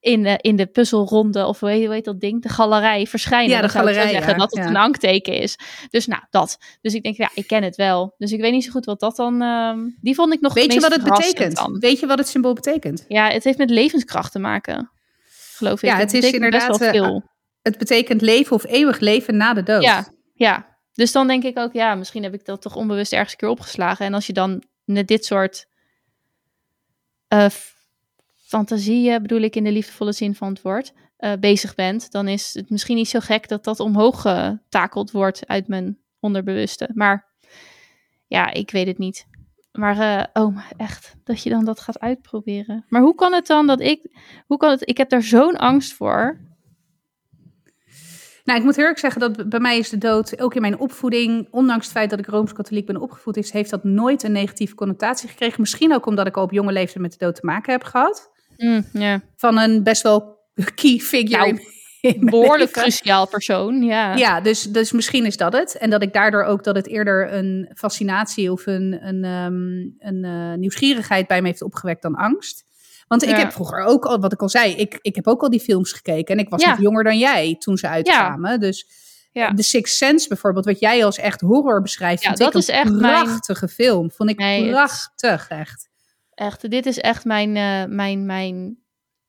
[0.00, 3.48] in, eh, in de puzzelronde of hoe heet, hoe heet dat ding, de galerij verschijnen,
[3.48, 4.70] Ja, de dan zou galerij, zeggen ja, dat het ja.
[4.70, 5.58] een ankteken is.
[5.90, 6.58] Dus nou, dat.
[6.80, 8.14] Dus ik denk ja, ik ken het wel.
[8.18, 10.72] Dus ik weet niet zo goed wat dat dan, ehm, die vond ik nog Weet
[10.72, 11.56] je wat het betekent?
[11.56, 11.78] dan.
[11.78, 13.04] Weet je wat het symbool betekent?
[13.08, 14.90] Ja, het heeft met levenskracht te maken,
[15.60, 15.88] geloof ik.
[15.88, 17.22] Ja, het is inderdaad, wel eh, veel.
[17.62, 19.82] Het betekent leven of eeuwig leven na de dood.
[19.82, 20.78] Ja, ja.
[20.92, 23.48] Dus dan denk ik ook, ja, misschien heb ik dat toch onbewust ergens een keer
[23.48, 24.06] opgeslagen.
[24.06, 25.66] En als je dan met dit soort
[27.34, 27.74] f-
[28.46, 32.54] fantasieën, bedoel ik in de liefdevolle zin van het woord, eh, bezig bent, dan is
[32.54, 36.90] het misschien niet zo gek dat dat omhoog getakeld wordt uit mijn onderbewuste.
[36.94, 37.28] Maar
[38.26, 39.26] ja, ik weet het niet.
[39.72, 42.84] Maar eh, oh, echt, dat je dan dat gaat uitproberen.
[42.88, 44.00] Maar hoe kan het dan dat ik,
[44.46, 46.38] hoe kan het, ik heb daar zo'n angst voor.
[48.44, 50.78] Nou, ik moet heel erg zeggen dat bij mij is de dood, ook in mijn
[50.78, 54.74] opvoeding, ondanks het feit dat ik Rooms-Katholiek ben opgevoed, is, heeft dat nooit een negatieve
[54.74, 55.60] connotatie gekregen.
[55.60, 58.30] Misschien ook omdat ik al op jonge leeftijd met de dood te maken heb gehad.
[58.56, 58.84] Mm.
[59.36, 60.38] Van een best wel
[60.74, 61.60] key figure Nou, in,
[62.20, 64.14] Behoorlijk cruciaal persoon, ja.
[64.16, 65.76] Ja, dus, dus misschien is dat het.
[65.78, 70.24] En dat ik daardoor ook dat het eerder een fascinatie of een, een, ehm, een
[70.24, 72.64] eh, nieuwsgierigheid bij me heeft opgewekt dan angst.
[73.08, 73.36] Want ik Ja.
[73.38, 75.92] heb vroeger ook al, wat ik al zei, ik, ik heb ook al die films
[75.92, 76.34] gekeken.
[76.36, 76.70] En ik was Ja.
[76.70, 78.60] nog jonger dan jij toen ze uitkwamen.
[78.60, 78.86] Dus
[79.32, 79.54] Ja.
[79.54, 82.60] The Sixth Sense bijvoorbeeld, wat jij als echt horror beschrijft, Ja, vond dat ik een
[82.60, 84.10] is echt mijn- prachtige film.
[84.10, 85.88] Vond ik Nee, prachtig, echt.
[86.34, 88.78] Echt, dit is echt mijn, eh, mijn, mijn,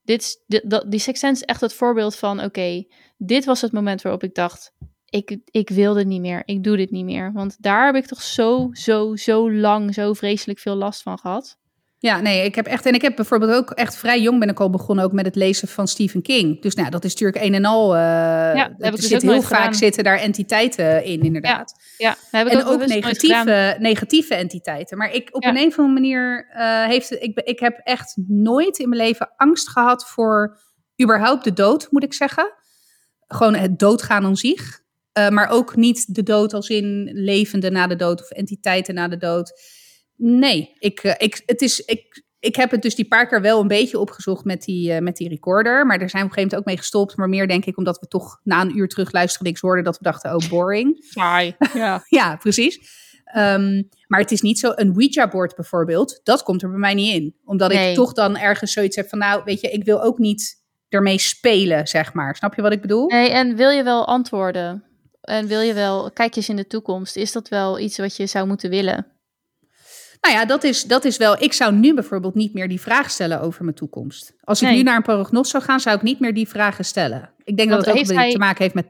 [0.04, 0.44] dit
[0.88, 2.86] die Sense is echt het voorbeeld van, oké,
[3.18, 4.74] dit was het moment waarop ik dacht,
[5.10, 7.32] ik, ik wil dit niet meer, ik doe dit niet meer.
[7.34, 11.60] Want daar heb ik toch zo, zo, zo lang, zo vreselijk veel last van gehad.
[12.02, 12.86] Ja, nee, ik heb echt.
[12.86, 15.36] En ik heb bijvoorbeeld ook echt vrij jong ben ik al begonnen ook met het
[15.36, 16.62] lezen van Stephen King.
[16.62, 17.96] Dus nou, dat is natuurlijk een en al.
[17.96, 19.74] eh heb ik dus zit heel vaak gedaan.
[19.76, 21.74] zitten daar entiteiten in, inderdaad.
[21.98, 24.98] Ja, dat heb ik en ook, negatieve, negatieve entiteiten.
[24.98, 25.50] Maar ik op Ja.
[25.50, 27.12] een, een of andere manier eh, heeft.
[27.12, 30.60] Ik, ik heb echt nooit in mijn leven angst gehad voor
[31.02, 32.54] überhaupt de dood, moet ik zeggen.
[33.28, 34.80] Gewoon het doodgaan aan zich.
[35.12, 39.08] Eh, maar ook niet de dood als in levende na de dood of entiteiten na
[39.08, 39.52] de dood.
[40.24, 43.60] Nee, ik, eh, ik, het is, ik, ik heb het dus die paar keer wel
[43.62, 45.86] een beetje opgezocht met die, eh, met die recorder.
[45.86, 47.18] Maar daar zijn we op een gegeven moment ook mee gestopt.
[47.18, 49.84] Maar meer denk ik omdat we toch na een uur terug luisteren niks hoorden.
[49.84, 51.06] Dat we dachten, oh boring.
[51.10, 52.04] Saai, ja.
[52.08, 52.80] Ja, precies.
[53.24, 57.14] Ehm, maar het is niet zo, een Ouija-board bijvoorbeeld, dat komt er bij mij niet
[57.16, 57.36] in.
[57.46, 57.90] Omdat Nee.
[57.90, 61.18] ik toch dan ergens zoiets heb van, nou, weet je, ik wil ook niet ermee
[61.18, 62.36] spelen, zeg maar.
[62.36, 63.08] Snap je wat ik bedoel?
[63.08, 64.84] Nee, en wil je wel antwoorden?
[65.22, 68.26] En wil je wel, kijk eens in de toekomst, is dat wel iets wat je
[68.26, 69.08] zou moeten willen?
[70.22, 71.42] Nou ja, dat is, dat is wel.
[71.44, 74.34] Ik zou nu bijvoorbeeld niet meer die vraag stellen over mijn toekomst.
[74.42, 74.78] Als ik Nee.
[74.78, 77.30] nu naar een prognos zou gaan, zou ik niet meer die vragen stellen.
[77.44, 78.88] Ik denk Want dat het ook hij- te maken heeft met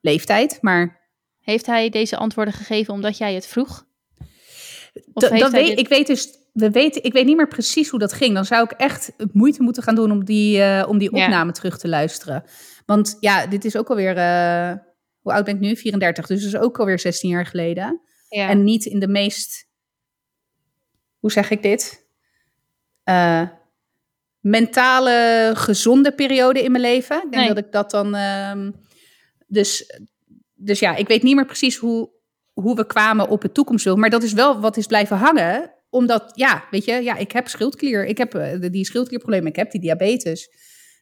[0.00, 0.58] leeftijd.
[0.60, 0.98] Maar
[1.40, 3.84] Heeft hij deze antwoorden gegeven omdat jij het vroeg?
[5.12, 6.38] Of dat, heeft dat hij weet, dit- ik weet dus.
[6.52, 8.34] We weten, ik weet niet meer precies hoe dat ging.
[8.34, 11.24] Dan zou ik echt moeite moeten gaan doen om die, eh, om die Ja.
[11.24, 12.44] opname terug te luisteren.
[12.86, 14.16] Want ja, dit is ook alweer.
[14.16, 14.72] eh
[15.20, 15.76] hoe oud ben ik nu?
[15.76, 16.26] 34.
[16.26, 18.00] Dus dat is ook alweer 16 jaar geleden.
[18.28, 18.48] Ja.
[18.48, 19.66] En niet in de meest,
[21.20, 22.06] hoe zeg ik dit?
[23.04, 23.42] Eh,
[24.40, 27.16] mentale, gezonde periode in mijn leven.
[27.16, 27.54] Ik denk Nee.
[27.54, 28.14] dat ik dat dan.
[28.14, 28.70] ehm,
[29.46, 29.98] dus,
[30.54, 32.10] dus ja, ik weet niet meer precies hoe,
[32.52, 33.98] hoe we kwamen op het toekomstbeeld.
[33.98, 35.74] Maar dat is wel wat is blijven hangen.
[35.90, 38.06] Omdat, ja, weet je, ja, ik heb schildklier.
[38.06, 39.48] Ik heb eh, die schildklierproblemen.
[39.48, 40.48] Ik heb die diabetes.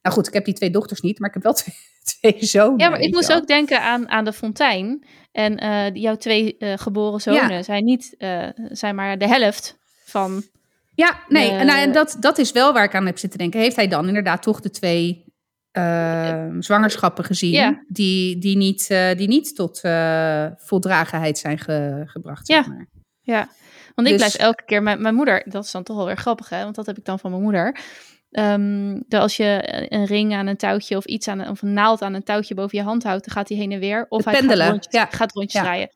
[0.02, 1.74] Nou goed, ik heb die twee dochters niet, maar ik heb wel twee,
[2.20, 2.78] twee zonen.
[2.78, 3.36] Ja, maar ik moest wel.
[3.36, 5.06] ook denken aan, aan de fontein.
[5.32, 7.62] En eh, jouw twee geboren zonen Ja.
[7.62, 8.14] zijn niet,
[8.70, 9.77] zijn maar de helft
[10.08, 10.42] van.
[10.94, 13.60] Ja, nee, Eh, nou, en dat, dat is wel waar ik aan heb zitten denken.
[13.60, 15.24] Heeft hij dan inderdaad toch de twee
[15.70, 22.46] eh, zwangerschappen gezien die, die, niet, eh, die niet tot eh, voldragenheid zijn ge- gebracht?
[22.46, 22.72] Zeg Ja.
[22.72, 22.86] maar.
[23.20, 23.48] Ja,
[23.94, 24.82] want ik Dus- blijf elke keer.
[24.82, 26.62] Mijn, mijn moeder, dat is dan toch wel weer grappig, hè?
[26.62, 27.78] Want dat heb ik dan van mijn moeder.
[28.30, 31.72] Ehm, dat als je een ring aan een touwtje of iets aan een, of een
[31.72, 34.06] naald aan een touwtje boven je hand houdt, dan gaat hij heen en weer.
[34.08, 35.06] Of hij pendelen, gaat rondjes, ja.
[35.10, 35.66] gaat rondjes Ja.
[35.66, 35.88] draaien.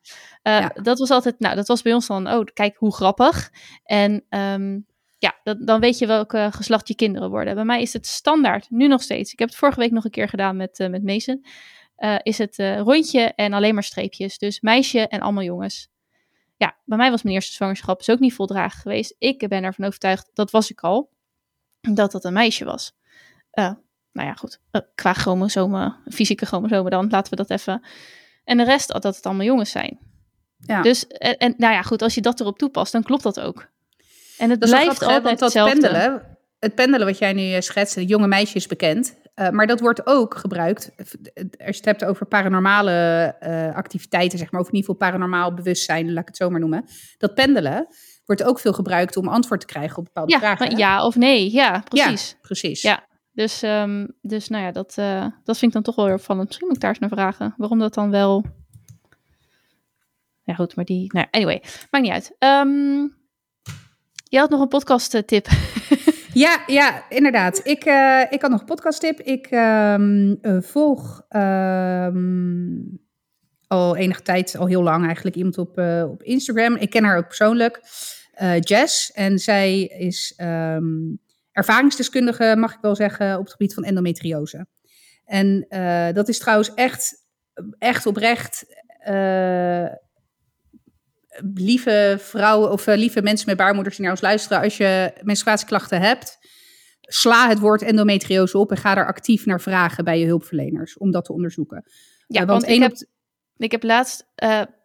[0.42, 0.70] Eh, Ja.
[0.82, 3.50] Dat was altijd, nou, dat was bij ons dan, oh, kijk hoe grappig.
[3.84, 4.78] En ehm,
[5.18, 7.54] ja, dat, dan weet je welke geslacht je kinderen worden.
[7.54, 9.32] Bij mij is het standaard, nu nog steeds.
[9.32, 11.44] Ik heb het vorige week nog een keer gedaan met, eh met Mason.
[11.96, 14.38] Eh, is het rondje en alleen maar streepjes.
[14.38, 15.88] Dus meisje en allemaal jongens.
[16.56, 19.14] Ja, bij mij was mijn eerste zwangerschap dus ook niet voldragen geweest.
[19.18, 21.10] Ik ben ervan overtuigd, dat was ik al,
[21.90, 22.92] dat dat een meisje was.
[23.50, 23.70] Eh,
[24.12, 24.60] nou ja, goed.
[24.70, 27.82] Eh, qua chromosomen, fysieke chromosomen dan, laten we dat even.
[28.44, 29.98] En de rest, dat het allemaal jongens zijn.
[30.56, 30.82] Ja.
[30.82, 33.68] Dus, en, en nou ja, goed, als je dat erop toepast, dan klopt dat ook.
[34.38, 35.80] En het Dat blijft grappig, altijd dat hetzelfde.
[35.80, 39.20] pendelen, het pendelen wat jij nu eh, schetst, het jonge meisje is bekend.
[39.34, 41.04] Eh, maar dat wordt ook gebruikt, eh,
[41.34, 42.92] als je het hebt over paranormale
[43.40, 46.60] eh, activiteiten, zeg maar, of in ieder geval paranormaal bewustzijn, laat ik het zo maar
[46.60, 46.84] noemen.
[47.18, 47.86] Dat pendelen
[48.36, 50.76] wordt ook veel gebruikt om antwoord te krijgen op bepaalde Ja, vragen.
[50.76, 51.52] ja of nee.
[51.52, 52.30] Ja, precies.
[52.30, 52.82] Ja, precies.
[52.82, 53.06] Ja.
[53.32, 56.46] Dus, ehm, dus nou ja, dat, eh, dat vind ik dan toch wel weer opvallend.
[56.46, 57.54] Misschien moet ik daar eens naar vragen.
[57.56, 58.44] Waarom dat dan wel...
[60.42, 61.12] Ja goed, maar die...
[61.14, 62.34] Nou anyway, maakt niet uit.
[62.38, 63.06] Ehm,
[64.28, 65.46] je had nog een podcast tip.
[66.34, 67.60] Ja, ja, inderdaad.
[67.64, 69.20] Ik, eh, ik had nog een podcasttip.
[69.20, 71.22] Ik ehm, eh, volg
[73.66, 75.78] al enige tijd, al heel lang eigenlijk, iemand op,
[76.08, 76.76] op Instagram.
[76.76, 77.80] Ik ken haar ook persoonlijk,
[78.32, 79.12] eh, Jess.
[79.12, 81.14] En zij is ehm,
[81.52, 84.66] ervaringsdeskundige, mag ik wel zeggen, op het gebied van endometriose.
[85.24, 87.14] En eh, dat is trouwens echt,
[87.78, 88.64] echt oprecht...
[88.98, 89.86] eh,
[91.54, 96.38] lieve vrouwen of lieve mensen met baarmoeders die naar ons luisteren, als je menstruatieklachten hebt,
[97.00, 101.10] sla het woord endometriose op en ga er actief naar vragen bij je hulpverleners om
[101.10, 101.84] dat te onderzoeken.
[102.26, 103.06] Ja, Eh, want ik heb,
[103.56, 104.26] ik heb laatst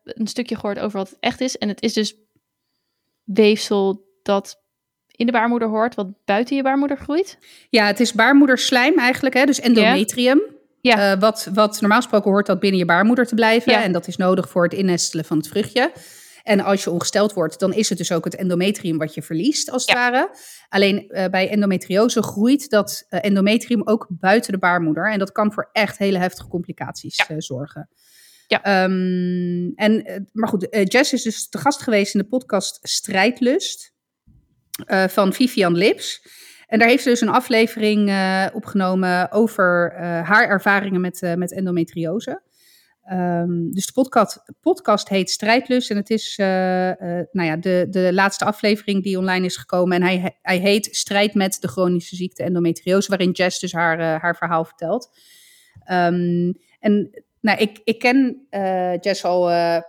[0.04, 1.58] een stukje gehoord over wat het echt is.
[1.58, 2.16] En het is dus
[3.34, 4.62] weefsel dat
[5.12, 7.38] in de baarmoeder hoort, wat buiten je baarmoeder groeit.
[7.70, 10.42] ja, het is baarmoederslijm eigenlijk, hè, dus endometrium.
[10.82, 11.12] Ja.
[11.14, 13.72] Eh, wat, wat normaal gesproken hoort dat binnen je baarmoeder te blijven.
[13.72, 13.84] Ja.
[13.84, 15.92] En dat is nodig voor het innestelen van het vruchtje.
[16.44, 19.72] En als je ongesteld wordt, dan is het dus ook het endometrium wat je verliest,
[19.72, 20.12] als het Ja.
[20.12, 20.30] ware.
[20.70, 25.12] Alleen eh, bij endometriose groeit dat eh, endometrium ook buiten de baarmoeder.
[25.12, 27.90] En dat kan voor echt hele heftige complicaties zorgen.
[28.48, 28.64] Ja.
[28.64, 32.80] Ehm, en, eh, maar goed, eh, Jess is dus te gast geweest in de podcast
[32.82, 33.96] Strijdlust
[34.86, 36.28] eh, van Vivian Lips.
[36.68, 38.12] En daar heeft ze dus een aflevering
[38.54, 39.94] opgenomen over
[40.24, 42.42] haar ervaringen met, met endometriose.
[43.04, 48.46] Ehm, dus de podcast, podcast heet Strijdlust en het is nou ja, de, de laatste
[48.46, 50.02] aflevering die online is gekomen.
[50.02, 54.36] En hij, hij heet Strijd met de chronische ziekte endometriose, waarin Jess dus haar, haar
[54.36, 55.10] verhaal vertelt.
[55.84, 59.82] Ehm, en nou, ik, ik ken eh, Jess al, eh,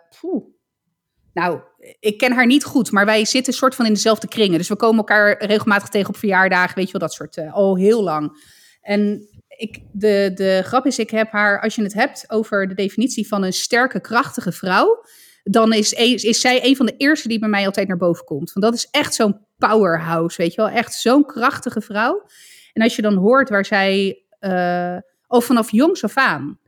[1.33, 1.61] nou,
[2.01, 4.59] ik ken haar niet goed, maar wij zitten soort van in dezelfde kringen.
[4.59, 7.77] Dus we komen elkaar regelmatig tegen op verjaardagen, weet je wel, dat soort, eh, al
[7.77, 8.47] heel lang.
[8.81, 12.75] En ik, de, de grap is, ik heb haar, als je het hebt over de
[12.75, 15.05] definitie van een sterke, krachtige vrouw,
[15.43, 18.25] dan is, is, is zij een van de eerste die bij mij altijd naar boven
[18.25, 18.53] komt.
[18.53, 22.27] Want dat is echt zo'n powerhouse, weet je wel, echt zo'n krachtige vrouw.
[22.73, 24.97] En als je dan hoort waar zij eh,
[25.27, 26.59] al vanaf jongs af aan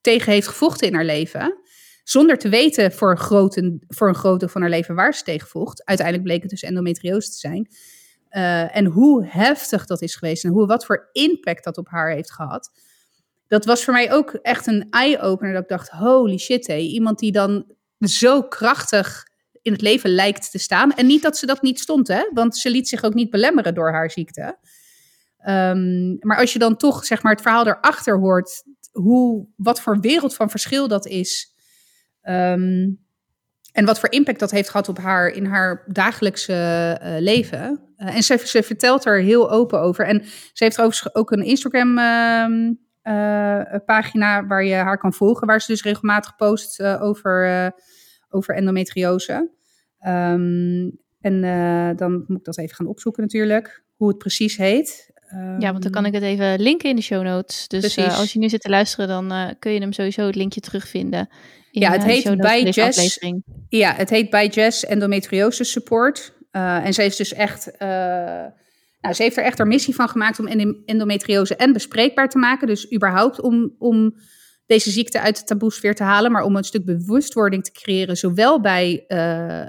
[0.00, 1.58] tegen heeft gevochten in haar leven,
[2.04, 5.48] zonder te weten voor een, grote, voor een groot van haar leven waar ze tegen
[5.48, 5.84] vocht.
[5.84, 7.68] Uiteindelijk bleek het dus endometriose te zijn.
[8.30, 12.10] Uh, en hoe heftig dat is geweest en hoe, wat voor impact dat op haar
[12.10, 12.70] heeft gehad.
[13.46, 15.52] Dat was voor mij ook echt een eye-opener.
[15.52, 16.76] Dat ik dacht, holy shit, hé.
[16.76, 19.26] Iemand die dan zo krachtig
[19.62, 20.92] in het leven lijkt te staan.
[20.92, 22.30] En niet dat ze dat niet stond, hè?
[22.32, 24.58] want ze liet zich ook niet belemmeren door haar ziekte.
[25.38, 28.64] Ehm, maar als je dan toch zeg maar, het verhaal erachter hoort,
[28.98, 31.54] hoe, wat voor wereld van verschil dat is.
[32.22, 32.90] Ehm,
[33.72, 36.52] en wat voor impact dat heeft gehad op haar in haar dagelijkse
[37.00, 37.80] eh, leven.
[37.98, 40.06] Uh, en ze, ze, vertelt er heel open over.
[40.06, 45.46] En ze heeft overigens ook een Instagram-pagina ehm, uh, waar je haar kan volgen.
[45.46, 47.72] Waar ze dus regelmatig post over,
[48.28, 49.50] over endometriose.
[50.06, 51.40] Um, en
[51.96, 53.84] dan moet ik dat even gaan opzoeken natuurlijk.
[53.96, 55.10] Hoe het precies heet.
[55.34, 57.68] Um, ja, want dan kan ik het even linken in de show notes.
[57.68, 61.28] Dus als je nu zit te luisteren, dan kun je hem sowieso het linkje terugvinden
[61.70, 63.18] ja, het heet bij Jess.
[63.68, 66.32] Ja, het heet bij Jess endometriose support.
[66.50, 67.70] En ze is dus echt.
[69.00, 70.46] Nou, ze heeft er echt haar missie van gemaakt om
[70.86, 72.66] endometriose en bespreekbaar te maken.
[72.66, 74.14] Dus überhaupt om, om
[74.66, 78.60] deze ziekte uit de taboesfeer te halen, maar om een stuk bewustwording te creëren, zowel
[78.60, 79.18] bij uh,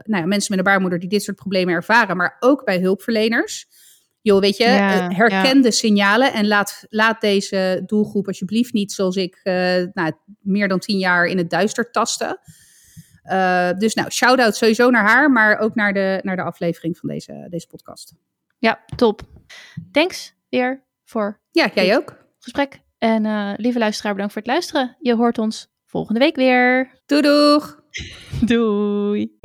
[0.04, 3.68] nou ja, mensen met een baarmoeder die dit soort problemen ervaren, maar ook bij hulpverleners
[4.22, 8.92] joh, weet je, ja, eh, herken de signalen en laat, laat deze doelgroep alsjeblieft niet,
[8.92, 9.54] zoals ik, uh,
[9.94, 12.40] nou, meer dan tien jaar in het duister tasten.
[13.24, 17.10] Uh, dus nou, shout-out sowieso naar haar, maar ook naar de, naar de aflevering van
[17.10, 18.14] deze, deze podcast.
[18.58, 19.22] Ja, top.
[19.92, 22.16] Thanks weer voor ja, jij ook.
[22.40, 22.80] gesprek.
[22.98, 24.98] En uh, lieve luisteraar, bedankt voor het luisteren.
[25.00, 27.02] Je hoort ons volgende week weer.
[27.06, 27.82] Doei doeg!
[28.46, 29.38] Doei!